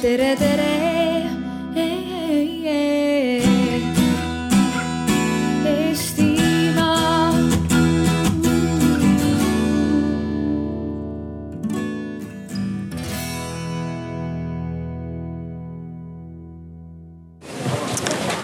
[0.00, 0.68] tere, tere.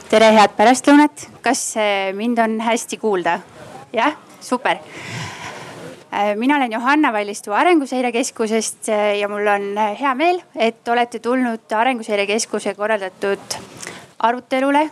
[0.06, 3.40] Tere, head pärastlõunat, kas äh, mind on hästi kuulda?
[3.92, 4.78] jah, super.
[6.12, 11.18] Äh, mina olen Johanna Vallistu Arenguseire Keskusest äh, ja mul on hea meel, et olete
[11.18, 13.58] tulnud Arenguseire Keskuse korraldatud
[14.18, 14.90] arutelule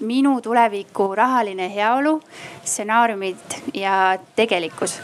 [0.00, 2.16] minu tuleviku rahaline heaolu,
[2.64, 4.98] stsenaariumid ja tegelikkus.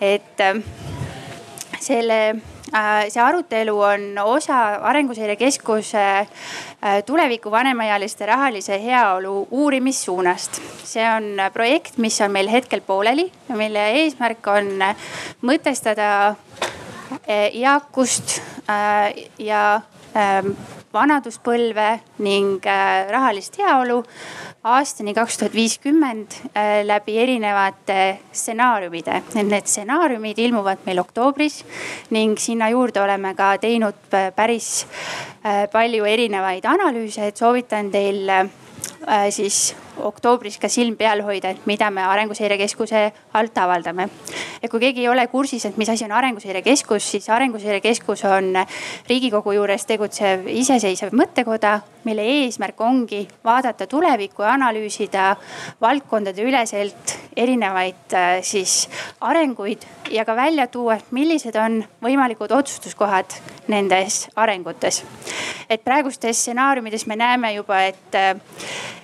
[0.00, 0.38] et
[1.86, 2.20] selle
[2.74, 10.58] Äh, see arutelu on osa Arenguseire Keskuse äh, tuleviku vanemaealiste rahalise heaolu uurimissuunast.
[10.82, 14.72] see on projekt, mis on meil hetkel pooleli mille eesmärk on
[15.46, 18.40] mõtestada äh, eakust
[19.38, 19.80] ja
[20.16, 20.56] ähm,
[20.96, 21.88] vanaduspõlve
[22.24, 22.64] ning
[23.12, 24.00] rahalist heaolu
[24.66, 29.20] aastani kaks tuhat viiskümmend äh, läbi erinevate stsenaariumide.
[29.38, 31.60] Need stsenaariumid ilmuvad meil oktoobris
[32.14, 34.70] ning sinna juurde oleme ka teinud äh, päris
[35.46, 38.30] äh, palju erinevaid analüüse, et soovitan teil
[39.30, 44.08] siis oktoobris ka silm peal hoida, et mida me Arenguseire Keskuse alt avaldame.
[44.62, 48.24] ja kui keegi ei ole kursis, et mis asi on Arenguseire Keskus, siis Arenguseire Keskus
[48.24, 48.52] on
[49.08, 55.36] riigikogu juures tegutsev iseseisev mõttekoda, mille eesmärk ongi vaadata tulevikku ja analüüsida
[55.80, 58.88] valdkondade üleselt erinevaid äh, siis
[59.20, 65.04] arenguid ja ka välja tuua, millised on võimalikud otsustuskohad nendes arengutes.
[65.70, 68.36] et praegustes stsenaariumides me näeme juba, et, äh,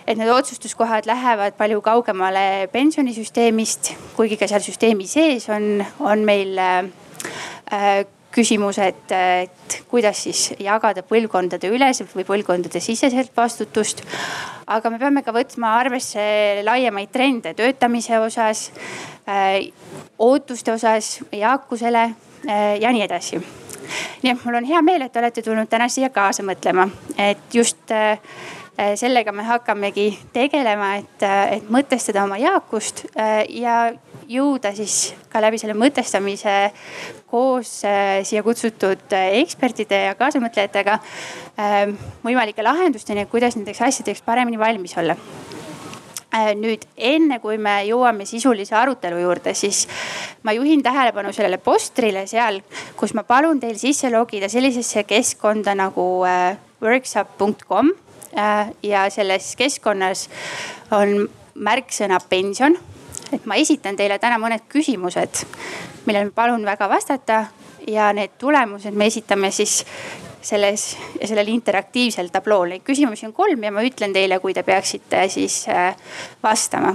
[0.06, 6.58] et need otsustuskohad lähevad palju kaugemale pensionisüsteemist, kuigi ka seal süsteemi sees on, on meil
[6.58, 14.02] äh, küsimus, et, et kuidas siis jagada põlvkondade üleselt või põlvkondade siseselt vastutust.
[14.66, 18.70] aga me peame ka võtma arvesse laiemaid trende töötamise osas
[19.28, 19.68] äh,,
[20.18, 22.04] ootuste osas, eakusele
[22.48, 23.42] äh, ja nii edasi
[24.22, 26.86] nii et mul on hea meel, et olete tulnud täna siia kaasa mõtlema,
[27.18, 28.61] et just äh, Äh,
[28.96, 33.92] sellega me hakkamegi tegelema, et, äh, et mõtestada oma eakust äh, ja
[34.28, 36.72] jõuda siis ka läbi selle mõtestamise
[37.28, 40.98] koos siia kutsutud ekspertide ja kaasamõtlejatega
[42.22, 45.16] võimalike lahendusteni, kuidas nendeks asjadeks paremini valmis olla.
[46.56, 49.86] Nüüd enne kui me jõuame sisulise arutelu juurde, siis
[50.44, 52.62] ma juhin tähelepanu sellele postrile seal,
[52.96, 56.06] kus ma palun teil sisse logida sellisesse keskkonda nagu
[56.84, 58.11] workshop.com Äh,
[58.82, 60.28] ja selles keskkonnas
[60.90, 62.78] on märksõna pension.
[63.32, 65.44] et ma esitan teile täna mõned küsimused,
[66.06, 67.46] millele palun väga vastata
[67.88, 69.84] ja need tulemused me esitame siis
[70.42, 72.74] selles, sellel interaktiivsel tablool.
[72.74, 75.94] Neid küsimusi on kolm ja ma ütlen teile, kui te peaksite siis äh,
[76.42, 76.94] vastama.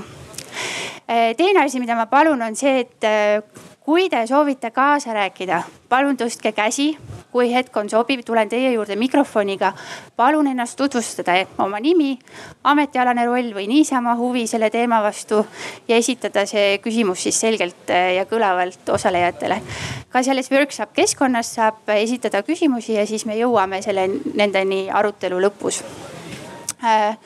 [1.07, 3.07] Äh, teine asi, mida ma palun, on see, et
[3.87, 6.97] kui te soovite kaasa rääkida, palun tõstke käsi.
[7.31, 9.71] kui hetk on sobiv, tulen teie juurde mikrofoniga.
[10.15, 12.19] palun ennast tutvustada, oma nimi,
[12.63, 15.45] ametialane roll või niisama huvi selle teema vastu
[15.87, 19.61] ja esitada see küsimus siis selgelt äh, ja kõlavalt osalejatele.
[20.09, 25.83] ka selles workshop keskkonnas saab esitada küsimusi ja siis me jõuame selle, nendeni arutelu lõpus
[26.83, 27.17] äh,.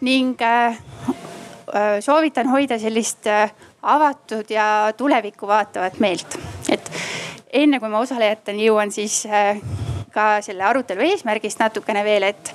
[0.00, 0.78] ning äh,
[1.74, 3.52] äh soovitan hoida sellist äh,
[3.88, 6.38] avatud ja tulevikku vaatavat meelt.
[6.68, 6.90] et
[7.52, 9.60] enne kui ma osalejateni jõuan, siis äh,
[10.12, 12.52] ka selle arutelu eesmärgist natukene veel, et,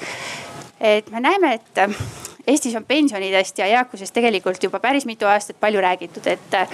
[0.79, 2.03] et me näeme, et äh,
[2.43, 6.73] Eestis on pensionidest ja eakusest tegelikult juba päris mitu aastat palju räägitud, et äh,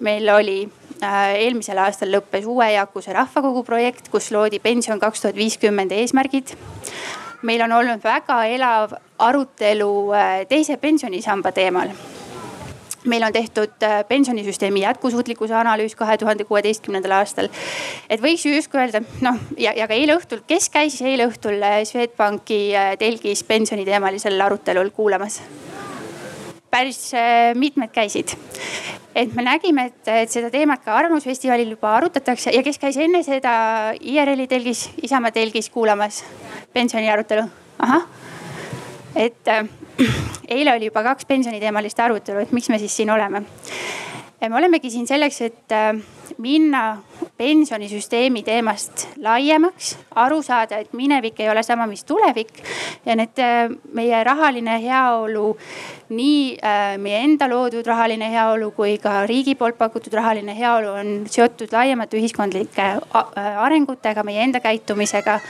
[0.00, 0.62] meil oli
[1.04, 6.56] eelmisel aastal lõppes uue eakuse rahvakogu projekt, kus loodi pension kaks tuhat viiskümmend eesmärgid.
[7.42, 9.92] meil on olnud väga elav arutelu
[10.48, 11.92] teise pensionisamba teemal
[13.04, 17.48] meil on tehtud äh, pensionisüsteemi jätkusuutlikkuse analüüs kahe tuhande kuueteistkümnendal aastal.
[18.10, 21.62] et võiks ju justkui öelda noh ja, ja ka eile õhtul, kes käis eile õhtul
[21.62, 25.40] äh, Swedbanki äh, telgis pensioniteemalisel arutelul kuulamas?
[26.70, 27.12] päris
[27.56, 28.34] mitmed käisid.
[29.14, 33.22] et me nägime, et, et seda teemat ka Arvamusfestivalil juba arutatakse ja kes käis enne
[33.22, 36.24] seda IRL-i telgis, Isamaa telgis kuulamas
[36.72, 37.46] pensioni arutelu?
[37.78, 38.04] ahah,
[39.16, 39.54] et
[40.48, 43.42] eile oli juba kaks pensioniteemalist arutelu, et miks me siis siin oleme.
[44.40, 45.96] me olemegi siin selleks, et äh,
[46.38, 47.02] minna
[47.38, 52.62] pensionisüsteemi teemast laiemaks, aru saada, et minevik ei ole sama, mis tulevik.
[53.06, 55.56] ja need äh, meie rahaline heaolu,
[56.08, 61.12] nii äh, meie enda loodud rahaline heaolu kui ka riigi poolt pakutud rahaline heaolu on
[61.26, 62.88] seotud laiemate ühiskondlike
[63.58, 65.40] arengutega, meie enda käitumisega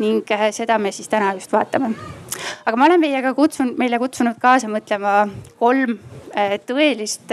[0.00, 0.24] ning
[0.56, 2.19] seda me siis täna just vaatame.
[2.64, 5.24] Aga ma olen meiega kutsunud, meile kutsunud kaasa mõtlema
[5.58, 5.98] kolm
[6.66, 7.32] tõelist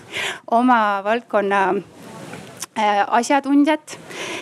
[0.58, 1.62] oma valdkonna
[2.78, 3.98] Äh, asjatundjat.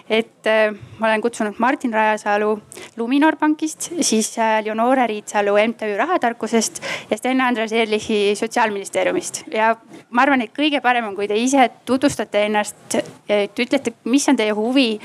[0.08, 2.62] et äh, ma olen kutsunud Martin Rajasalu
[2.96, 6.80] Luminor pankist, siis äh, Leonore Riitsalu MTÜ Rahatarkusest
[7.10, 9.42] ja Sten-Andres Ehrlichi Sotsiaalministeeriumist.
[9.52, 9.76] ja
[10.10, 12.96] ma arvan, et kõige parem on, kui te ise tutvustate ennast,
[13.28, 15.00] et ütlete, mis on teie huvi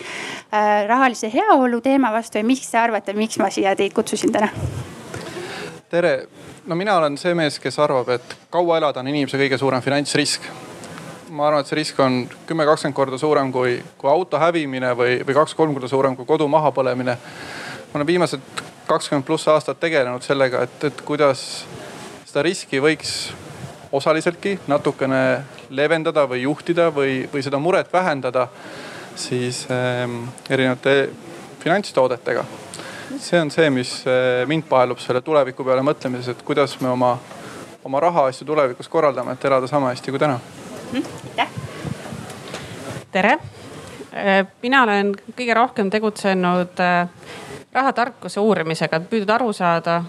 [0.87, 4.47] rahalise heaolu teema vastu ja miks te arvate, miks ma siia teid kutsusin täna?
[5.89, 6.27] Tere,
[6.67, 10.49] no mina olen see mees, kes arvab, et kaua elada on inimese kõige suurem finantsrisk
[11.31, 15.17] ma arvan, et see risk on kümme, kakskümmend korda suurem kui, kui auto hävimine või,
[15.27, 17.17] või kaks-kolm korda suurem kui kodu mahapõlemine.
[17.87, 21.65] ma olen viimased kakskümmend pluss aastat tegelenud sellega, et, et kuidas
[22.25, 23.31] seda riski võiks
[23.91, 28.47] osaliseltki natukene leevendada või juhtida või, või seda muret vähendada
[29.15, 31.09] siis ähm, erinevate
[31.63, 32.45] finantstoodetega.
[33.19, 37.15] See on see, mis äh, mind paelub selle tuleviku peale mõtlemises, et kuidas me oma,
[37.85, 40.39] oma rahaasju tulevikus korraldame, et elada sama hästi kui täna
[40.93, 41.49] aitäh.
[43.11, 43.37] tere,
[44.13, 47.09] äh, mina olen kõige rohkem tegutsenud äh,
[47.77, 49.99] rahatarkuse uurimisega, püüdnud aru saada,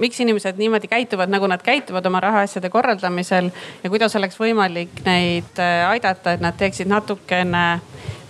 [0.00, 3.52] miks inimesed niimoodi käituvad, nagu nad käituvad oma rahaasjade korraldamisel
[3.84, 7.66] ja kuidas oleks võimalik neid aidata, et nad teeksid natukene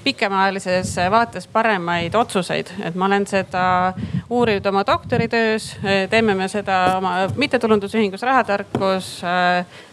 [0.09, 2.67] pikemaajalises vaates paremaid otsuseid.
[2.83, 3.93] et ma olen seda
[4.31, 5.77] uurinud oma doktoritöös,
[6.11, 9.11] teeme me seda oma mittetulundusühingus Rahatarkus.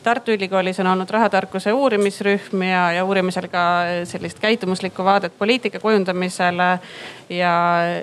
[0.04, 3.66] Tartu Ülikoolis on olnud rahatarkuse uurimisrühm ja, ja uurime seal ka
[4.06, 6.70] sellist käitumuslikku vaadet poliitika kujundamisele.
[7.30, 7.56] ja,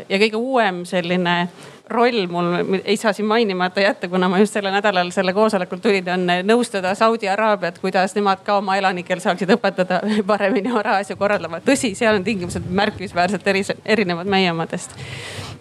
[0.08, 1.48] ja kõige uuem selline
[1.92, 6.08] roll mul ei saa siin mainimata jätta, kuna ma just sellel nädalal selle koosolekul tulin,
[6.14, 10.00] on nõustada Saudi Araabiat, kuidas nemad ka oma elanikel saaksid õpetada
[10.30, 11.62] paremini oma rahaasju korraldama.
[11.66, 13.48] tõsi, seal on tingimused märkimisväärselt
[13.84, 14.96] erinevad meie omadest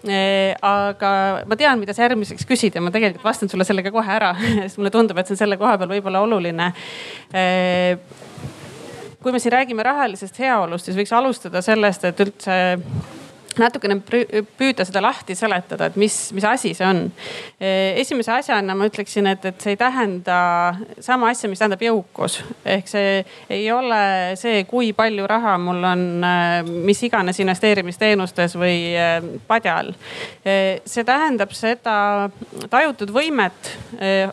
[0.08, 1.12] e, aga
[1.48, 4.80] ma tean, mida sa järgmiseks küsid ja ma tegelikult vastan sulle sellega kohe ära, sest
[4.80, 6.72] mulle tundub, et see on selle koha peal võib-olla oluline
[7.32, 7.46] e,
[9.22, 12.56] kui me siin räägime rahalisest heaolust, siis võiks alustada sellest, et üldse
[13.60, 17.04] natukene püüda seda lahti seletada, et mis, mis asi see on.
[17.60, 20.36] esimese asjana ma ütleksin, et, et see ei tähenda
[21.02, 22.40] sama asja, mis tähendab jõukus.
[22.64, 23.22] ehk see
[23.52, 24.02] ei ole
[24.40, 26.04] see, kui palju raha mul on
[26.86, 28.94] mis iganes investeerimisteenustes või
[29.46, 29.92] padjal.
[30.44, 31.96] see tähendab seda
[32.70, 33.72] tajutud võimet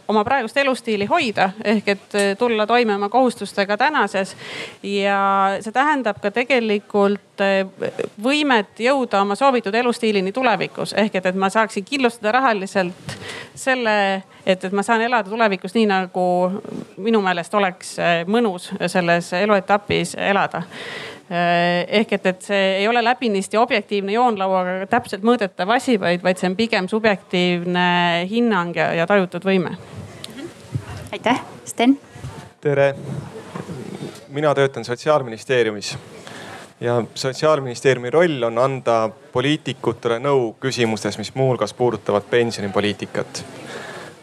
[0.07, 4.35] oma praegust elustiili hoida ehk et tulla toime oma kohustustega tänases.
[4.83, 7.28] ja see tähendab ka tegelikult
[8.23, 10.93] võimet jõuda jõuda oma soovitud elustiilini tulevikus.
[10.93, 13.17] ehk et, et ma saaksin kindlustada rahaliselt
[13.55, 16.25] selle, et, et ma saan elada tulevikus nii, nagu
[16.97, 20.63] minu meelest oleks eh, mõnus selles eluetapis elada
[21.29, 26.37] eh, ehk et, et see ei ole läbinisti objektiivne joonlauaga täpselt mõõdetav asi, vaid, vaid
[26.37, 29.77] see on pigem subjektiivne hinnang ja, ja tajutud võime.
[31.11, 31.97] aitäh, Sten.
[32.61, 32.93] tere,
[34.29, 35.97] mina töötan sotsiaalministeeriumis
[36.81, 43.45] ja sotsiaalministeeriumi roll on anda poliitikutele nõu küsimustes, mis muuhulgas puudutavad pensionipoliitikat.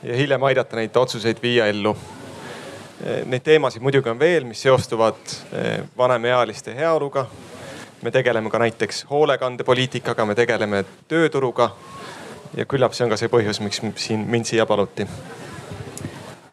[0.02, 1.96] ja hiljem aidata neid otsuseid viia ellu.
[3.24, 5.18] Neid teemasid muidugi on veel, mis seostuvad
[5.52, 7.26] eh, vanemaealiste heaoluga.
[8.02, 11.70] me tegeleme ka näiteks hoolekandepoliitikaga, me tegeleme tööturuga.
[12.56, 15.06] ja küllap see on ka see põhjus, miks siin mind siia paluti.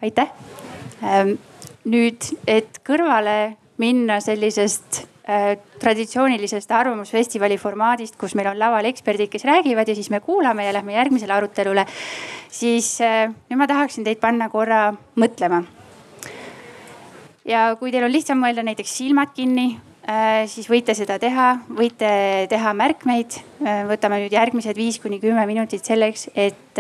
[0.01, 0.31] aitäh.
[1.03, 1.29] Ähm,
[1.86, 5.12] nüüd, et kõrvale minna sellisest
[5.79, 10.73] traditsioonilisest arvamusfestivali formaadist, kus meil on laval eksperdid, kes räägivad ja siis me kuulame ja
[10.75, 11.85] lähme järgmisele arutelule.
[12.49, 15.63] siis äh, nüüd ma tahaksin teid panna korra mõtlema.
[17.45, 22.47] ja kui teil on lihtsam mõelda näiteks silmad kinni, äh, siis võite seda teha, võite
[22.49, 23.39] teha märkmeid.
[23.87, 26.79] võtame nüüd järgmised viis kuni kümme minutit selleks, et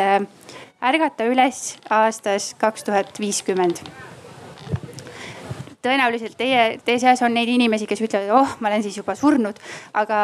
[0.83, 3.79] ärgata üles aastas kaks tuhat viiskümmend
[5.83, 9.59] tõenäoliselt teie, teie seas on neid inimesi, kes ütlevad, oh, ma olen siis juba surnud,
[9.99, 10.19] aga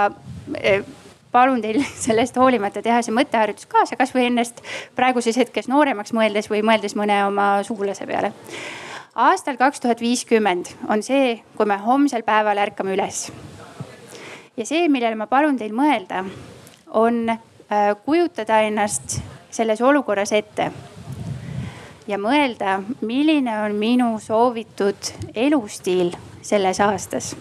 [0.60, 0.84] eh,
[1.32, 4.63] palun teil sellest hoolimata teha see mõtteharjutus kaasa, kasvõi ennast
[4.98, 8.34] praeguses hetkes nooremaks mõeldes või mõeldes mõne oma sugulase peale.
[9.16, 13.28] aastal kaks tuhat viiskümmend on see, kui me homsel päeval ärkame üles.
[14.58, 16.24] ja see, millele ma palun teil mõelda,
[16.89, 19.20] on äh, kujutada ennast
[19.51, 20.72] selles olukorras ette
[22.10, 27.36] ja mõelda, milline on minu soovitud elustiil selles aastas.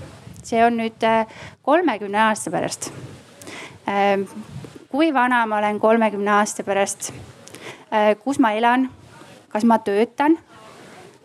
[0.48, 1.26] see on nüüd äh,
[1.62, 2.90] kolmekümne aasta pärast.
[3.88, 4.22] Ähm,
[4.88, 7.12] kui vana ma olen kolmekümne aasta pärast?
[7.92, 8.88] Äh, kus ma elan?
[9.48, 10.38] kas ma töötan?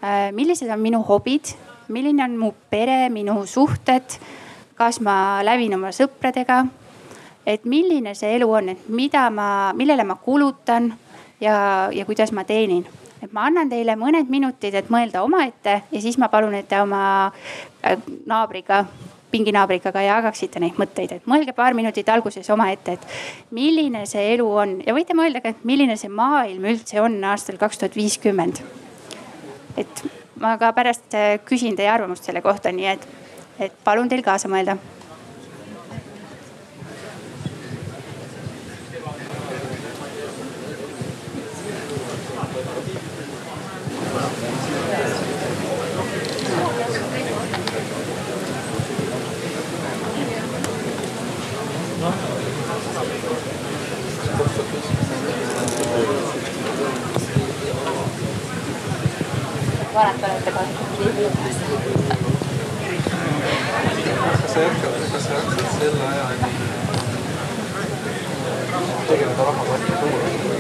[0.03, 1.55] Äh, millised on minu hobid?
[1.87, 4.19] milline on mu pere, minu suhted?
[4.75, 6.65] kas ma lävin oma sõpradega?
[7.45, 10.93] et milline see elu on, et mida ma, millele ma kulutan
[11.39, 12.87] ja, ja kuidas ma teenin
[13.23, 16.79] et ma annan teile mõned minutid, et mõelda omaette ja siis ma palun, et te
[16.83, 17.97] oma äh,
[18.29, 18.83] naabriga
[19.33, 24.45] pinginaabriga ka jagaksite neid mõtteid, et mõelge paar minutit alguses omaette, et milline see elu
[24.45, 24.75] on.
[24.85, 28.61] Ja võite mõelda ka, et milline see maailm üldse on aastal kaks tuhat viiskümmend.
[29.77, 30.03] et
[30.37, 33.07] ma ka pärast äh, küsin teie arvamust selle kohta, nii et,
[33.59, 34.77] et palun teil kaasa mõelda
[59.93, 60.59] vanad olete ka?
[64.41, 66.49] kas sa jätkad, kas sa jaksad selle ajani
[69.07, 70.53] tegeleda rahakotti suurusega?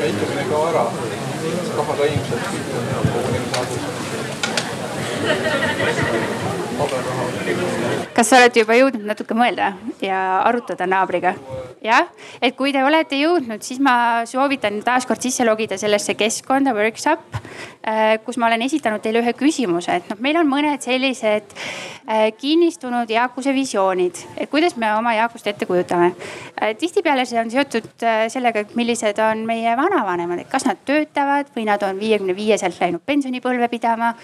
[0.00, 0.44] käitumine.
[0.50, 0.84] kao ära,
[1.76, 2.44] rahaga ilmselt
[2.98, 3.82] on kogu inimese adus
[8.16, 11.34] kas sa oled juba jõudnud natuke mõelda ja arutada naabriga?
[11.84, 12.08] jah,
[12.40, 17.36] et kui te olete jõudnud, siis ma soovitan taaskord sisse logida sellesse keskkonda workshop,
[17.86, 22.30] äh, kus ma olen esitanud teile ühe küsimuse, et noh, meil on mõned sellised äh,
[22.40, 26.14] kinnistunud eakuse visioonid, et kuidas me oma eakust ette kujutame.
[26.56, 27.86] Äh, tihtipeale see on seotud
[28.32, 32.80] sellega, et millised on meie vanavanemad, et kas nad töötavad või nad on viiekümne viieselt
[32.80, 34.14] läinud pensionipõlve pidama.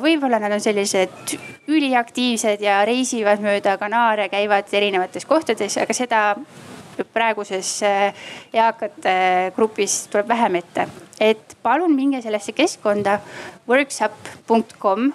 [0.00, 1.36] võib-olla nad on sellised
[1.68, 6.22] üliaktiivsed ja reisivad mööda Kanaare, käivad erinevates kohtades, aga seda
[7.12, 8.14] praeguses äh,
[8.52, 10.88] eakate grupis tuleb vähem ette.
[11.20, 13.20] et palun minge sellesse keskkonda
[13.68, 15.12] workshop.com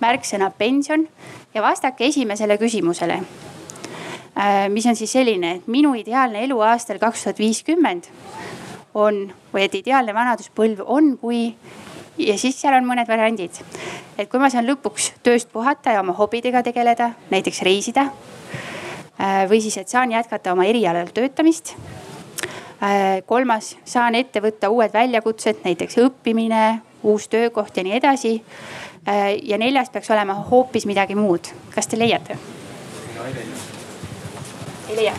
[0.00, 1.06] märksõna pension
[1.54, 3.20] ja vastake esimesele küsimusele.
[4.36, 8.10] Äh, mis on siis selline, et minu ideaalne elu aastal kaks tuhat viiskümmend
[8.94, 11.54] on või et ideaalne vanaduspõlv on, kui
[12.18, 13.62] ja siis seal on mõned variandid.
[14.18, 18.08] et kui ma saan lõpuks tööst puhata ja oma hobidega tegeleda, näiteks reisida.
[19.20, 21.74] Äh, või siis, et saan jätkata oma erialal töötamist.
[22.82, 28.34] Äh, kolmas, saan ette võtta uued väljakutsed, näiteks õppimine, uus töökoht ja nii edasi.
[29.08, 31.48] Äh, ja neljas peaks olema hoopis midagi muud.
[31.74, 32.38] kas te leiate?
[34.88, 35.14] ei leia.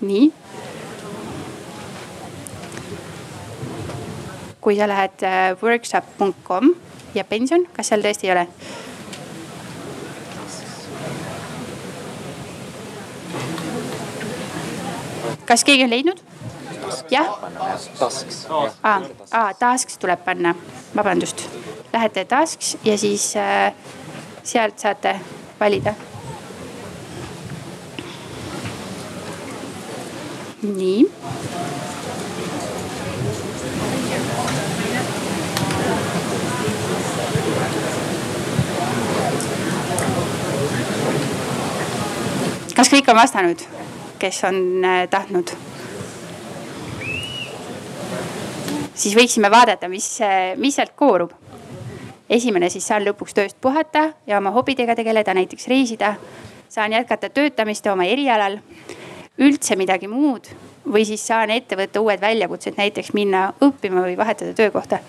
[0.00, 0.32] nii
[4.60, 6.74] kui sa lähed äh, workshop.com
[7.14, 8.46] ja pension, kas seal tõesti ei ole?
[15.50, 16.20] kas keegi on leidnud?
[17.10, 17.32] jah?
[17.98, 18.44] Tasks.
[18.82, 19.00] aa,
[19.30, 20.54] aa, tasks tuleb panna,
[20.96, 21.48] vabandust.
[21.92, 23.72] Lähete tasks ja siis äh,
[24.42, 25.16] sealt saate
[25.60, 25.94] valida.
[30.62, 31.10] nii
[42.80, 43.62] kas kõik on vastanud,
[44.16, 44.56] kes on
[44.88, 45.50] äh, tahtnud?
[49.00, 51.34] siis võiksime vaadata, mis, äh, mis sealt koorub.
[52.28, 56.14] esimene siis saan lõpuks tööst puhata ja oma hobidega tegeleda, näiteks reisida.
[56.68, 58.58] saan jätkata töötamist oma erialal,
[59.38, 60.48] üldse midagi muud
[60.88, 65.04] või siis saan ette võtta uued väljakutsed, näiteks minna õppima või vahetada töökohta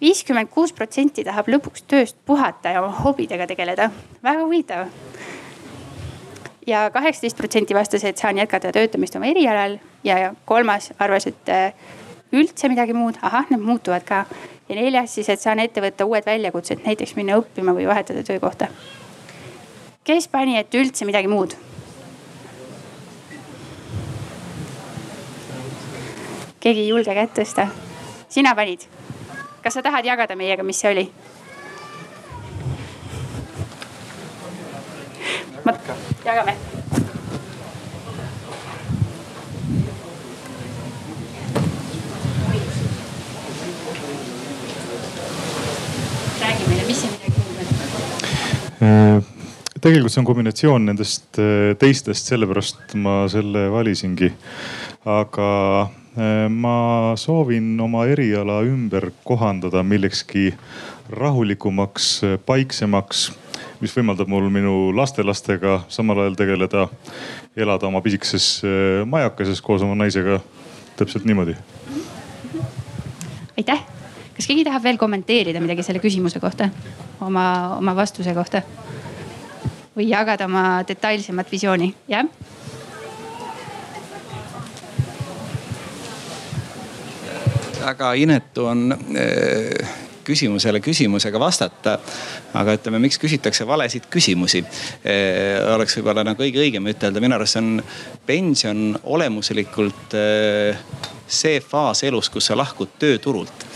[0.00, 3.90] viiskümmend kuus protsenti tahab lõpuks tööst puhata ja oma hobidega tegeleda.
[4.22, 4.88] väga huvitav
[6.66, 11.74] ja kaheksateist protsenti vastas, et saan jätkata töötamist oma erialal ja kolmas arvas, et äh,
[12.32, 14.24] üldse midagi muud, ahah, need muutuvad ka.
[14.68, 18.68] ja neljas siis, et saan ette võtta uued väljakutsed, näiteks minna õppima või vahetada töökohta.
[20.04, 21.56] kes pani, et üldse midagi muud?
[26.60, 27.68] keegi ei julge kätt tõsta.
[28.28, 28.88] sina panid.
[29.62, 31.10] kas sa tahad jagada meiega, mis see oli?
[35.64, 35.72] Ma,
[36.24, 36.54] jagame.
[46.40, 47.68] räägi meile, mis see midagi muud on?
[48.84, 49.22] Äh,
[49.80, 54.32] tegelikult see on kombinatsioon nendest äh, teistest, sellepärast ma selle valisingi.
[55.04, 55.48] aga
[56.18, 60.52] äh, ma soovin oma eriala ümber kohandada millekski
[61.08, 63.30] rahulikumaks, paiksemaks
[63.80, 66.86] mis võimaldab mul minu lastelastega samal ajal tegeleda,
[67.56, 70.40] elada oma pisikeses äh, majakases koos oma naisega.
[70.96, 71.56] täpselt niimoodi.
[73.58, 73.80] aitäh.
[74.36, 76.70] kas keegi tahab veel kommenteerida midagi selle küsimuse kohta,
[77.20, 78.62] oma, oma vastuse kohta?
[79.96, 82.26] või jagada oma detailsemat visiooni, jah?
[87.84, 91.98] väga inetu on äh, küsimusele küsimusega vastata.
[92.54, 94.64] aga ütleme, miks küsitakse valesid küsimusi,
[95.74, 97.82] oleks võib-olla nagu kõige õigem ütelda, minu arust on
[98.26, 100.16] pension olemuslikult
[101.26, 103.66] see faas elus, kus sa lahkud tööturult.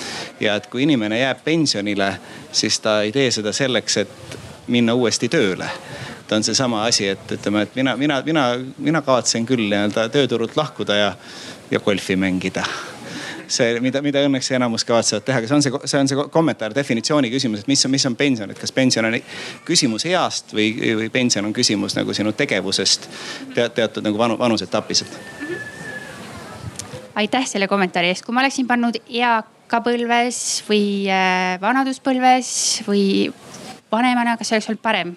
[0.40, 2.12] ja et kui inimene jääb pensionile,
[2.52, 4.38] siis ta ei tee seda selleks, et
[4.69, 5.71] minna uuesti tööle
[6.28, 8.45] ta on seesama asi, et ütleme, et mina, mina, mina,
[8.78, 11.11] mina kavatsen küll nii-öelda tööturult lahkuda ja,
[11.71, 12.67] ja golfi mängida
[13.52, 16.75] see, mida, mida õnneks enamus kavatsevad teha, aga see on see, see on see kommentaar,
[16.76, 19.17] definitsiooni küsimus, et mis on, mis on pension, et kas pension on
[19.69, 20.71] küsimus east või,
[21.02, 23.09] või pension on küsimus nagu sinu tegevusest
[23.55, 25.21] te, teatud nagu vanu, vanusetapis, et.
[27.19, 32.50] aitäh selle kommentaari eest, kui ma oleksin pannud eakapõlves või äh, vanaduspõlves
[32.88, 33.07] või
[33.93, 35.17] vanemana, kas see oleks olnud parem?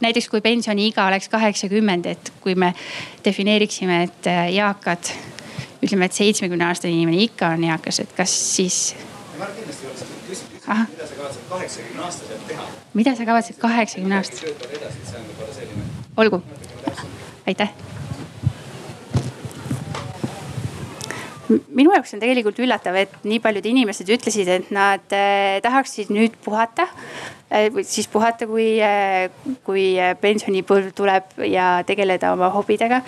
[0.00, 2.72] näiteks kui pensioniiga oleks kaheksakümmend, et kui me
[3.24, 5.12] defineeriksime, et äh, eakad
[5.82, 8.80] ütleme, et seitsmekümne aastane inimene ikka on eakas, et kas siis.
[9.40, 12.66] mida sa kavatsed kaheksakümne aastaselt teha.
[12.94, 14.66] mida sa kavatsed kaheksakümne aastaselt?
[16.16, 16.42] olgu,
[17.46, 17.72] aitäh
[21.74, 26.36] minu jaoks on tegelikult üllatav, et nii paljud inimesed ütlesid, et nad äh, tahaksid nüüd
[26.44, 26.86] puhata
[27.50, 27.70] äh,.
[27.82, 29.30] siis puhata, kui äh,,
[29.66, 33.02] kui pensionipõlv tuleb ja tegeleda oma hobidega.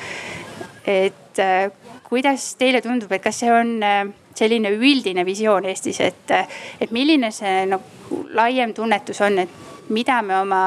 [0.87, 1.38] et
[2.12, 4.02] kuidas teile tundub, et kas see on äh,
[4.37, 10.19] selline üldine visioon Eestis, et, äh, et milline see nagu laiem tunnetus on, et mida
[10.21, 10.61] me oma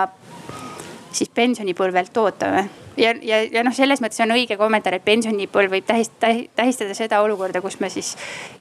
[1.14, 2.66] siis pensionipõlvelt ootame?
[2.98, 7.22] ja, ja, ja noh, selles mõttes on õige kommentaar, et pensionipõlv võib tähistada, tähistada seda
[7.22, 8.16] olukorda, kus me siis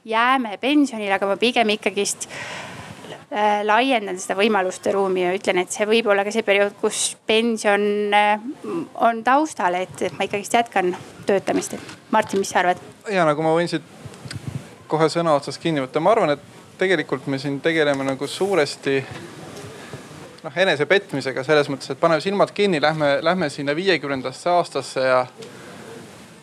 [0.05, 2.29] jääme pensionile, aga ma pigem ikkagist
[3.67, 7.83] laiendan seda võimaluste ruumi ja ütlen, et see võib olla ka see periood, kus pension
[8.15, 8.39] äh,
[9.03, 10.93] on taustal, et, ma ikkagist jätkan
[11.27, 11.75] töötamist,
[12.15, 12.79] Martin, mis sa arvad?
[13.11, 13.83] ja nagu ma võin siit
[14.87, 18.99] kohe sõna otsast kinni võtta, ma arvan, et tegelikult me siin tegeleme nagu suuresti
[20.45, 25.25] noh enesepetmisega selles mõttes, et paneme silmad kinni, lähme, lähme sinna viiekümnendasse aastasse ja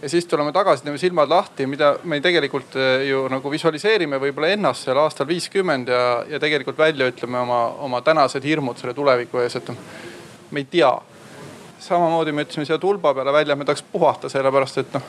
[0.02, 4.50] ja siis tuleme tagasi, teeme silmad lahti, mida me tegelikult eh, ju nagu visualiseerime võib-olla
[4.56, 9.42] ennast seal aastal viiskümmend ja, ja tegelikult välja ütleme oma, oma tänased hirmud selle tuleviku
[9.44, 9.72] ees, et
[10.50, 10.92] me ei tea
[11.82, 15.06] samamoodi me ütlesime siia tulba peale välja, me tahaks puhata, sellepärast et noh,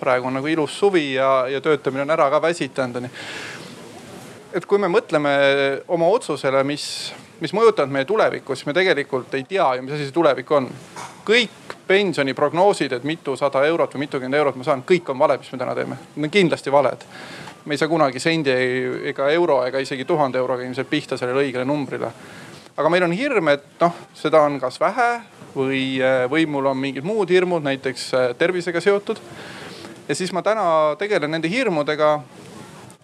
[0.00, 3.10] praegu on nagu ilus suvi ja, ja töötamine on ära ka väsitanud onju.
[4.58, 5.32] et kui me mõtleme
[5.94, 10.08] oma otsusele, mis, mis mõjutavad meie tulevikku, siis me tegelikult ei tea ju, mis asi
[10.08, 10.70] see tulevik on.
[11.28, 15.60] kõik pensioniprognoosid, et mitusada eurot või mitukümmend eurot ma saan, kõik on valed, mis me
[15.60, 15.98] täna teeme.
[16.16, 17.06] Need on kindlasti valed.
[17.64, 18.50] me ei saa kunagi sendi
[19.10, 22.10] ega euro ega isegi tuhande euroga ilmselt pihta sellele õigele numbrile.
[22.76, 25.20] aga meil on hirm, et noh, seda on kas vähe
[25.56, 29.16] või, äh, või mul on mingid muud hirmud, näiteks äh, tervisega seotud.
[30.08, 32.20] ja siis ma täna tegelen nende hirmudega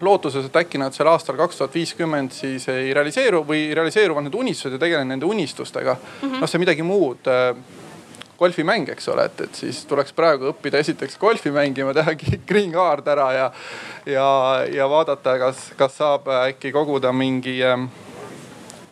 [0.00, 4.34] lootuses, et äkki nad seal aastal kaks tuhat viiskümmend siis ei realiseeru või realiseeruvad need
[4.34, 6.40] unistused ja tegelen nende unistustega mm -hmm..
[6.40, 7.56] noh, see midagi muud äh,
[8.44, 12.16] golfimäng, eks ole, et, et siis tuleks praegu õppida esiteks golfi mängima, teha
[12.48, 13.50] green card ära ja,
[14.06, 14.30] ja,
[14.72, 17.88] ja vaadata, kas, kas saab äkki koguda mingi ähm,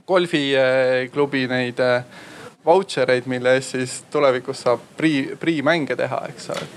[0.09, 2.05] golfiklubi neid äh,
[2.67, 6.69] vautšereid, mille eest siis tulevikus saab prii, priimänge teha, eks ole.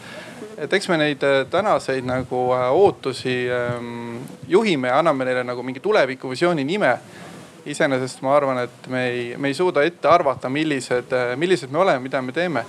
[0.58, 5.64] et eks me neid äh, tänaseid nagu äh, ootusi ähm, juhime ja anname neile nagu
[5.64, 6.98] mingi tulevikuvisiooni nime.
[7.66, 12.04] Iseenesest ma arvan, et me ei, me ei suuda ette arvata, millised, millised me oleme,
[12.04, 12.66] mida me teeme.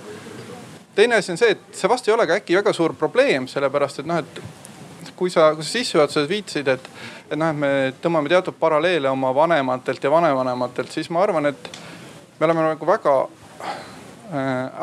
[0.95, 4.01] teine asi on see, et see vast ei ole ka äkki väga suur probleem, sellepärast
[4.01, 4.41] et noh, et
[5.17, 6.89] kui sa, kui sa sissejuhatuses viitasid, et,
[7.29, 11.69] et noh, et me tõmbame teatud paralleele oma vanematelt ja vanavanematelt, siis ma arvan, et
[12.39, 13.71] me oleme nagu väga äh,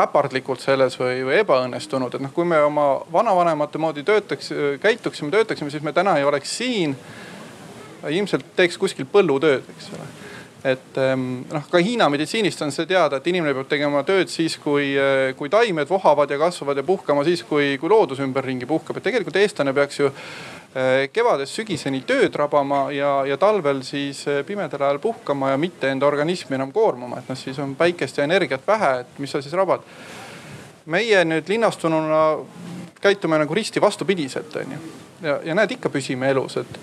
[0.06, 4.50] äpardlikult selles või, või ebaõnnestunud, et noh, kui me oma vanavanemate moodi töötaks,
[4.82, 6.96] käituksime, töötaksime, siis me täna ei oleks siin.
[8.10, 10.08] Ilmselt teeks kuskil põllutööd, eks ole.
[10.74, 14.56] et ähm, noh, ka Hiina meditsiinist on see teada, et inimene peab tegema tööd siis,
[14.58, 18.98] kui, äh, kui taimed vohavad ja kasvavad ja puhkama siis, kui, kui loodus ümberringi puhkab,
[18.98, 20.12] et tegelikult eestlane peaks ju
[20.74, 25.86] Eh, kevadest sügiseni tööd rabama ja, ja talvel siis eh, pimedal ajal puhkama ja mitte
[25.86, 29.38] enda organismi enam koormama, et noh, siis on päikest ja energiat vähe, et mis sa
[29.42, 29.86] siis rabad.
[30.90, 32.18] meie nüüd linnastununa
[33.00, 34.78] käitume nagu risti vastupidiselt onju
[35.22, 36.80] ja, ja näed ikka püsime elus, et,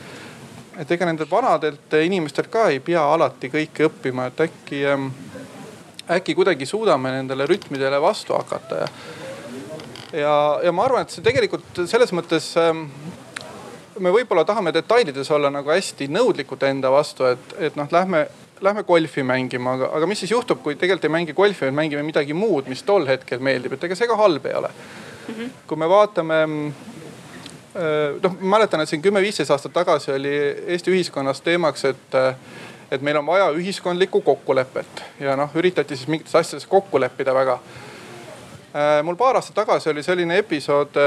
[0.81, 5.09] et ega nendelt vanadelt inimestelt ka ei pea alati kõike õppima, et äkki ähm,,
[6.11, 8.87] äkki kuidagi suudame nendele rütmidele vastu hakata ja
[10.13, 12.85] ja, ja ma arvan, et see tegelikult selles mõttes ähm,
[13.99, 18.25] me võib-olla tahame detailides olla nagu hästi nõudlikud enda vastu, et, et noh, lähme,
[18.63, 22.03] lähme golfi mängima, aga, aga mis siis juhtub, kui tegelikult ei mängi golfi, vaid mängime
[22.07, 25.35] midagi muud, mis tol hetkel meeldib, et ega see ka halb ei ole mm.
[25.35, 25.53] -hmm.
[25.67, 26.41] kui me vaatame
[28.23, 30.34] noh, ma mäletan, et siin kümme-viisteist aastat tagasi oli
[30.75, 32.17] Eesti ühiskonnas teemaks, et,
[32.91, 37.60] et meil on vaja ühiskondlikku kokkulepet ja noh, üritati siis mingites asjades kokku leppida väga.
[39.03, 40.99] mul paar aastat tagasi oli selline episood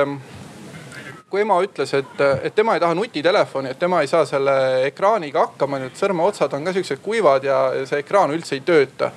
[1.35, 4.53] kui ema ütles, et, et tema ei taha nutitelefoni, et tema ei saa selle
[4.87, 7.57] ekraaniga hakkama, need sõrmeotsad on ka siuksed kuivad ja
[7.91, 9.11] see ekraan üldse ei tööta.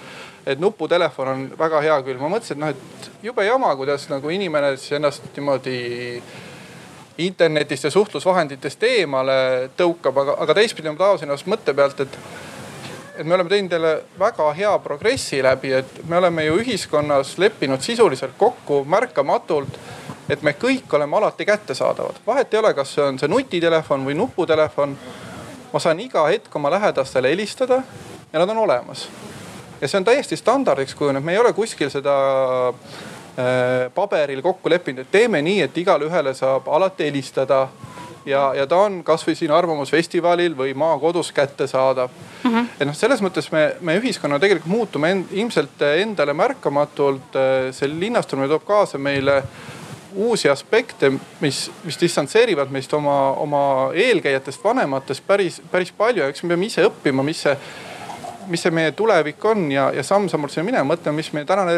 [0.48, 4.30] et nuputelefon on väga hea küll, ma mõtlesin, et noh, et jube jama, kuidas nagu
[4.32, 5.76] inimene siis ennast niimoodi
[7.18, 12.20] internetist ja suhtlusvahenditest eemale tõukab, aga, aga teistpidi ma taosin ennast mõtte pealt, et
[13.18, 17.82] et me oleme teinud jälle väga hea progressi läbi, et me oleme ju ühiskonnas leppinud
[17.82, 19.80] sisuliselt kokku märkamatult,
[20.30, 22.22] et me kõik oleme alati kättesaadavad.
[22.28, 24.98] vahet ei ole, kas see on see nutitelefon või nuputelefon.
[25.74, 27.82] ma saan iga hetk oma lähedastele helistada
[28.34, 29.10] ja nad on olemas.
[29.82, 32.14] ja see on täiesti standardiks kujunenud, me ei ole kuskil seda
[33.94, 37.68] paberil kokku leppinud, et teeme nii, et igale ühele saab alati helistada
[38.28, 42.52] ja, ja ta on kasvõi siin Arvamusfestivalil või maakodus kättesaadav mm.
[42.52, 42.68] -hmm.
[42.80, 47.36] et noh, selles mõttes me, me ühiskonna tegelikult muutume end, ilmselt endale märkamatult.
[47.36, 49.44] Äh, see linnastumine toob kaasa meile
[50.16, 56.44] uusi aspekte, mis, mis distantseerivad meist oma, oma eelkäijatest, vanematest päris, päris palju ja eks
[56.44, 57.58] me peame ise õppima, mis see,
[58.48, 61.78] mis see meie tulevik on ja, ja samm-sammult sinna minema, mõtlema, mis meie tänane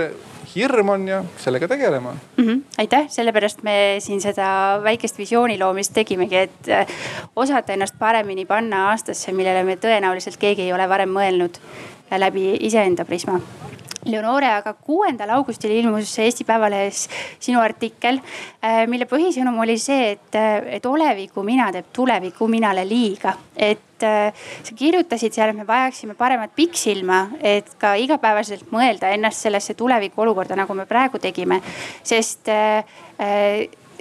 [0.56, 2.46] hirm on ja sellega tegelema mm.
[2.46, 2.62] -hmm.
[2.78, 6.88] aitäh, sellepärast me siin seda väikest visiooni loomist tegimegi, et äh,
[7.36, 11.60] osata ennast paremini panna aastasse, millele me tõenäoliselt keegi ei ole varem mõelnud
[12.18, 13.40] läbi iseenda prisma
[14.06, 17.02] Leonore, aga kuuendal augustil ilmus Eesti Päevalehes
[17.42, 18.22] sinu artikkel,
[18.64, 23.34] äh, mille põhisõnum oli see, et, äh, et oleviku mina teeb tuleviku minale liiga.
[23.56, 24.34] et äh,
[24.64, 30.22] sa kirjutasid seal, et me vajaksime paremat pikksilma, et ka igapäevaselt mõelda ennast sellesse tuleviku
[30.22, 31.62] olukorda, nagu me praegu tegime.
[32.04, 32.48] sest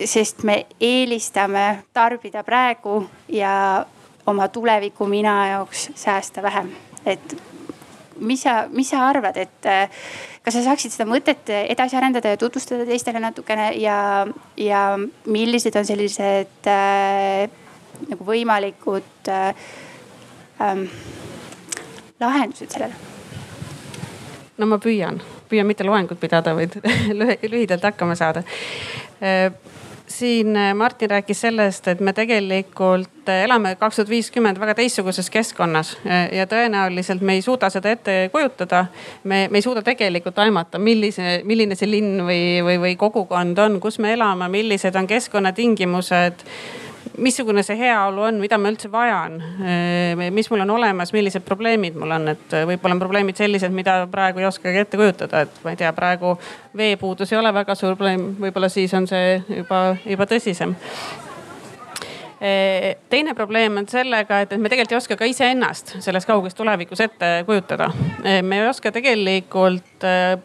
[0.05, 3.85] sest me eelistame tarbida praegu ja
[4.27, 6.71] oma tuleviku mina jaoks säästa vähem.
[7.07, 7.48] et
[8.21, 9.89] mis sa, mis sa arvad, et äh,
[10.45, 14.27] kas sa saaksid seda mõtet edasi arendada ja tutvustada teistele natukene ja,
[14.57, 14.83] ja
[15.29, 17.49] millised on sellised äh,
[18.09, 19.53] nagu võimalikud äh,
[20.65, 20.87] ähm,
[22.21, 22.95] lahendused sellele?
[24.59, 26.79] no ma püüan, püüan mitte loengut pidada, vaid
[27.53, 28.45] lühidalt hakkama saada
[29.23, 29.53] äh,
[30.09, 35.31] siin äh, Martin rääkis sellest, et me tegelikult äh, elame kaks tuhat viiskümmend väga teistsuguses
[35.31, 38.87] keskkonnas äh, ja tõenäoliselt me ei suuda seda ette kujutada.
[39.25, 43.81] me, me ei suuda tegelikult aimata, millise, milline see linn või, või, või kogukond on,
[43.81, 46.45] kus me elame, millised on keskkonnatingimused
[47.19, 49.39] missugune see heaolu on, mida ma üldse vajan,
[50.35, 54.43] mis mul on olemas, millised probleemid mul on, et võib-olla on probleemid sellised, mida praegu
[54.43, 56.37] ei oskagi ette kujutada, et ma ei tea, praegu
[56.79, 60.77] veepuudus ei ole väga suur probleem, võib-olla siis on see juba, juba tõsisem
[62.41, 66.55] Eh, teine probleem on sellega, et, et me tegelikult ei oska ka iseennast selles kauges
[66.55, 67.89] tulevikus ette kujutada.
[68.23, 69.98] Eh, me ei oska tegelikult eh,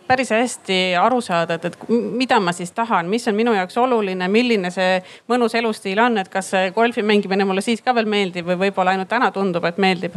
[0.08, 4.28] päris hästi aru saada, et, et mida ma siis tahan, mis on minu jaoks oluline,
[4.32, 4.98] milline see
[5.32, 9.12] mõnus elustiil on, et kas golfi mängimine mulle siis ka veel meeldib või võib-olla ainult
[9.12, 10.16] täna tundub, et meeldib.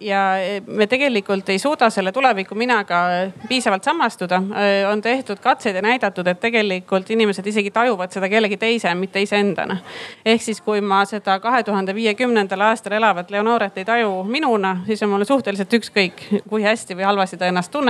[0.00, 0.22] ja
[0.66, 3.02] me tegelikult ei suuda selle tuleviku minaga
[3.48, 4.42] piisavalt samastuda.
[4.90, 9.78] on tehtud katseid ja näidatud, et tegelikult inimesed isegi tajuvad seda kellegi teise, mitte iseendana
[10.24, 15.02] ehk siis, kui ma seda kahe tuhande viiekümnendal aastal elavat Leonoret ei taju minuna, siis
[15.02, 17.81] on mulle suhteliselt ükskõik, kui hästi või halvasti ta ennast tunneb.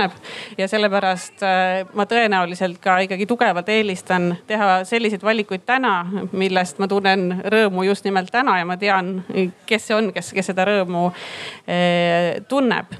[0.57, 6.87] Ja sellepärast äh, ma tõenäoliselt ka ikkagi tugevalt eelistan teha selliseid valikuid täna, millest ma
[6.87, 9.15] tunnen rõõmu just nimelt täna ja ma tean,
[9.65, 11.09] kes see on, kes, kes seda rõõmu
[11.67, 12.95] eh, tunneb.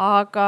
[0.00, 0.44] Aga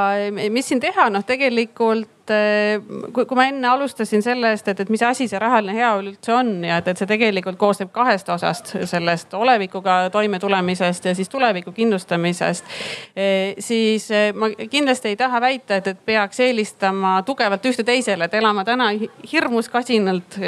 [0.51, 2.81] mis siin teha, noh tegelikult Eh,
[3.13, 6.53] kui, kui ma enne alustasin sellest, et, et mis asi see rahaline heaolu üldse on
[6.63, 12.71] ja et, et see tegelikult koosneb kahest osast, sellest olevikuga toimetulemisest ja siis tuleviku kindlustamisest.
[13.17, 18.31] Eh, siis eh, ma kindlasti ei taha väita, et, et peaks eelistama tugevalt ühte teisele,
[18.31, 18.93] et elama täna
[19.33, 20.39] hirmus kasinalt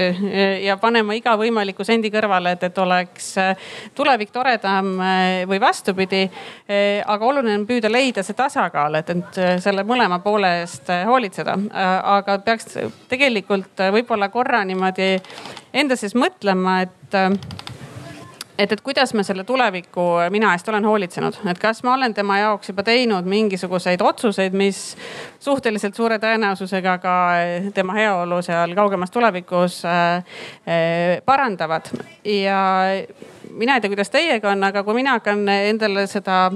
[0.62, 3.32] ja panema iga võimaliku sendi kõrvale, et, et oleks
[3.98, 4.94] tulevik toredam
[5.50, 6.22] või vastupidi.
[7.06, 12.38] aga oluline on püüda leida see tasakaal, et, et selle mõlema poole eest hoolitseda aga
[12.44, 15.16] peaks tegelikult äh, võib-olla korra niimoodi
[15.74, 17.30] enda sees mõtlema, et äh,
[18.58, 22.38] et, et kuidas ma selle tuleviku mina eest olen hoolitsenud, et kas ma olen tema
[22.38, 24.82] jaoks juba teinud mingisuguseid otsuseid, mis
[25.42, 27.16] suhteliselt suure tõenäosusega ka
[27.74, 30.38] tema heaolu seal kaugemas tulevikus äh,
[31.26, 31.90] parandavad.
[32.24, 32.60] ja
[33.50, 36.48] mina ei tea, kuidas teiega on, aga kui mina hakkan endale seda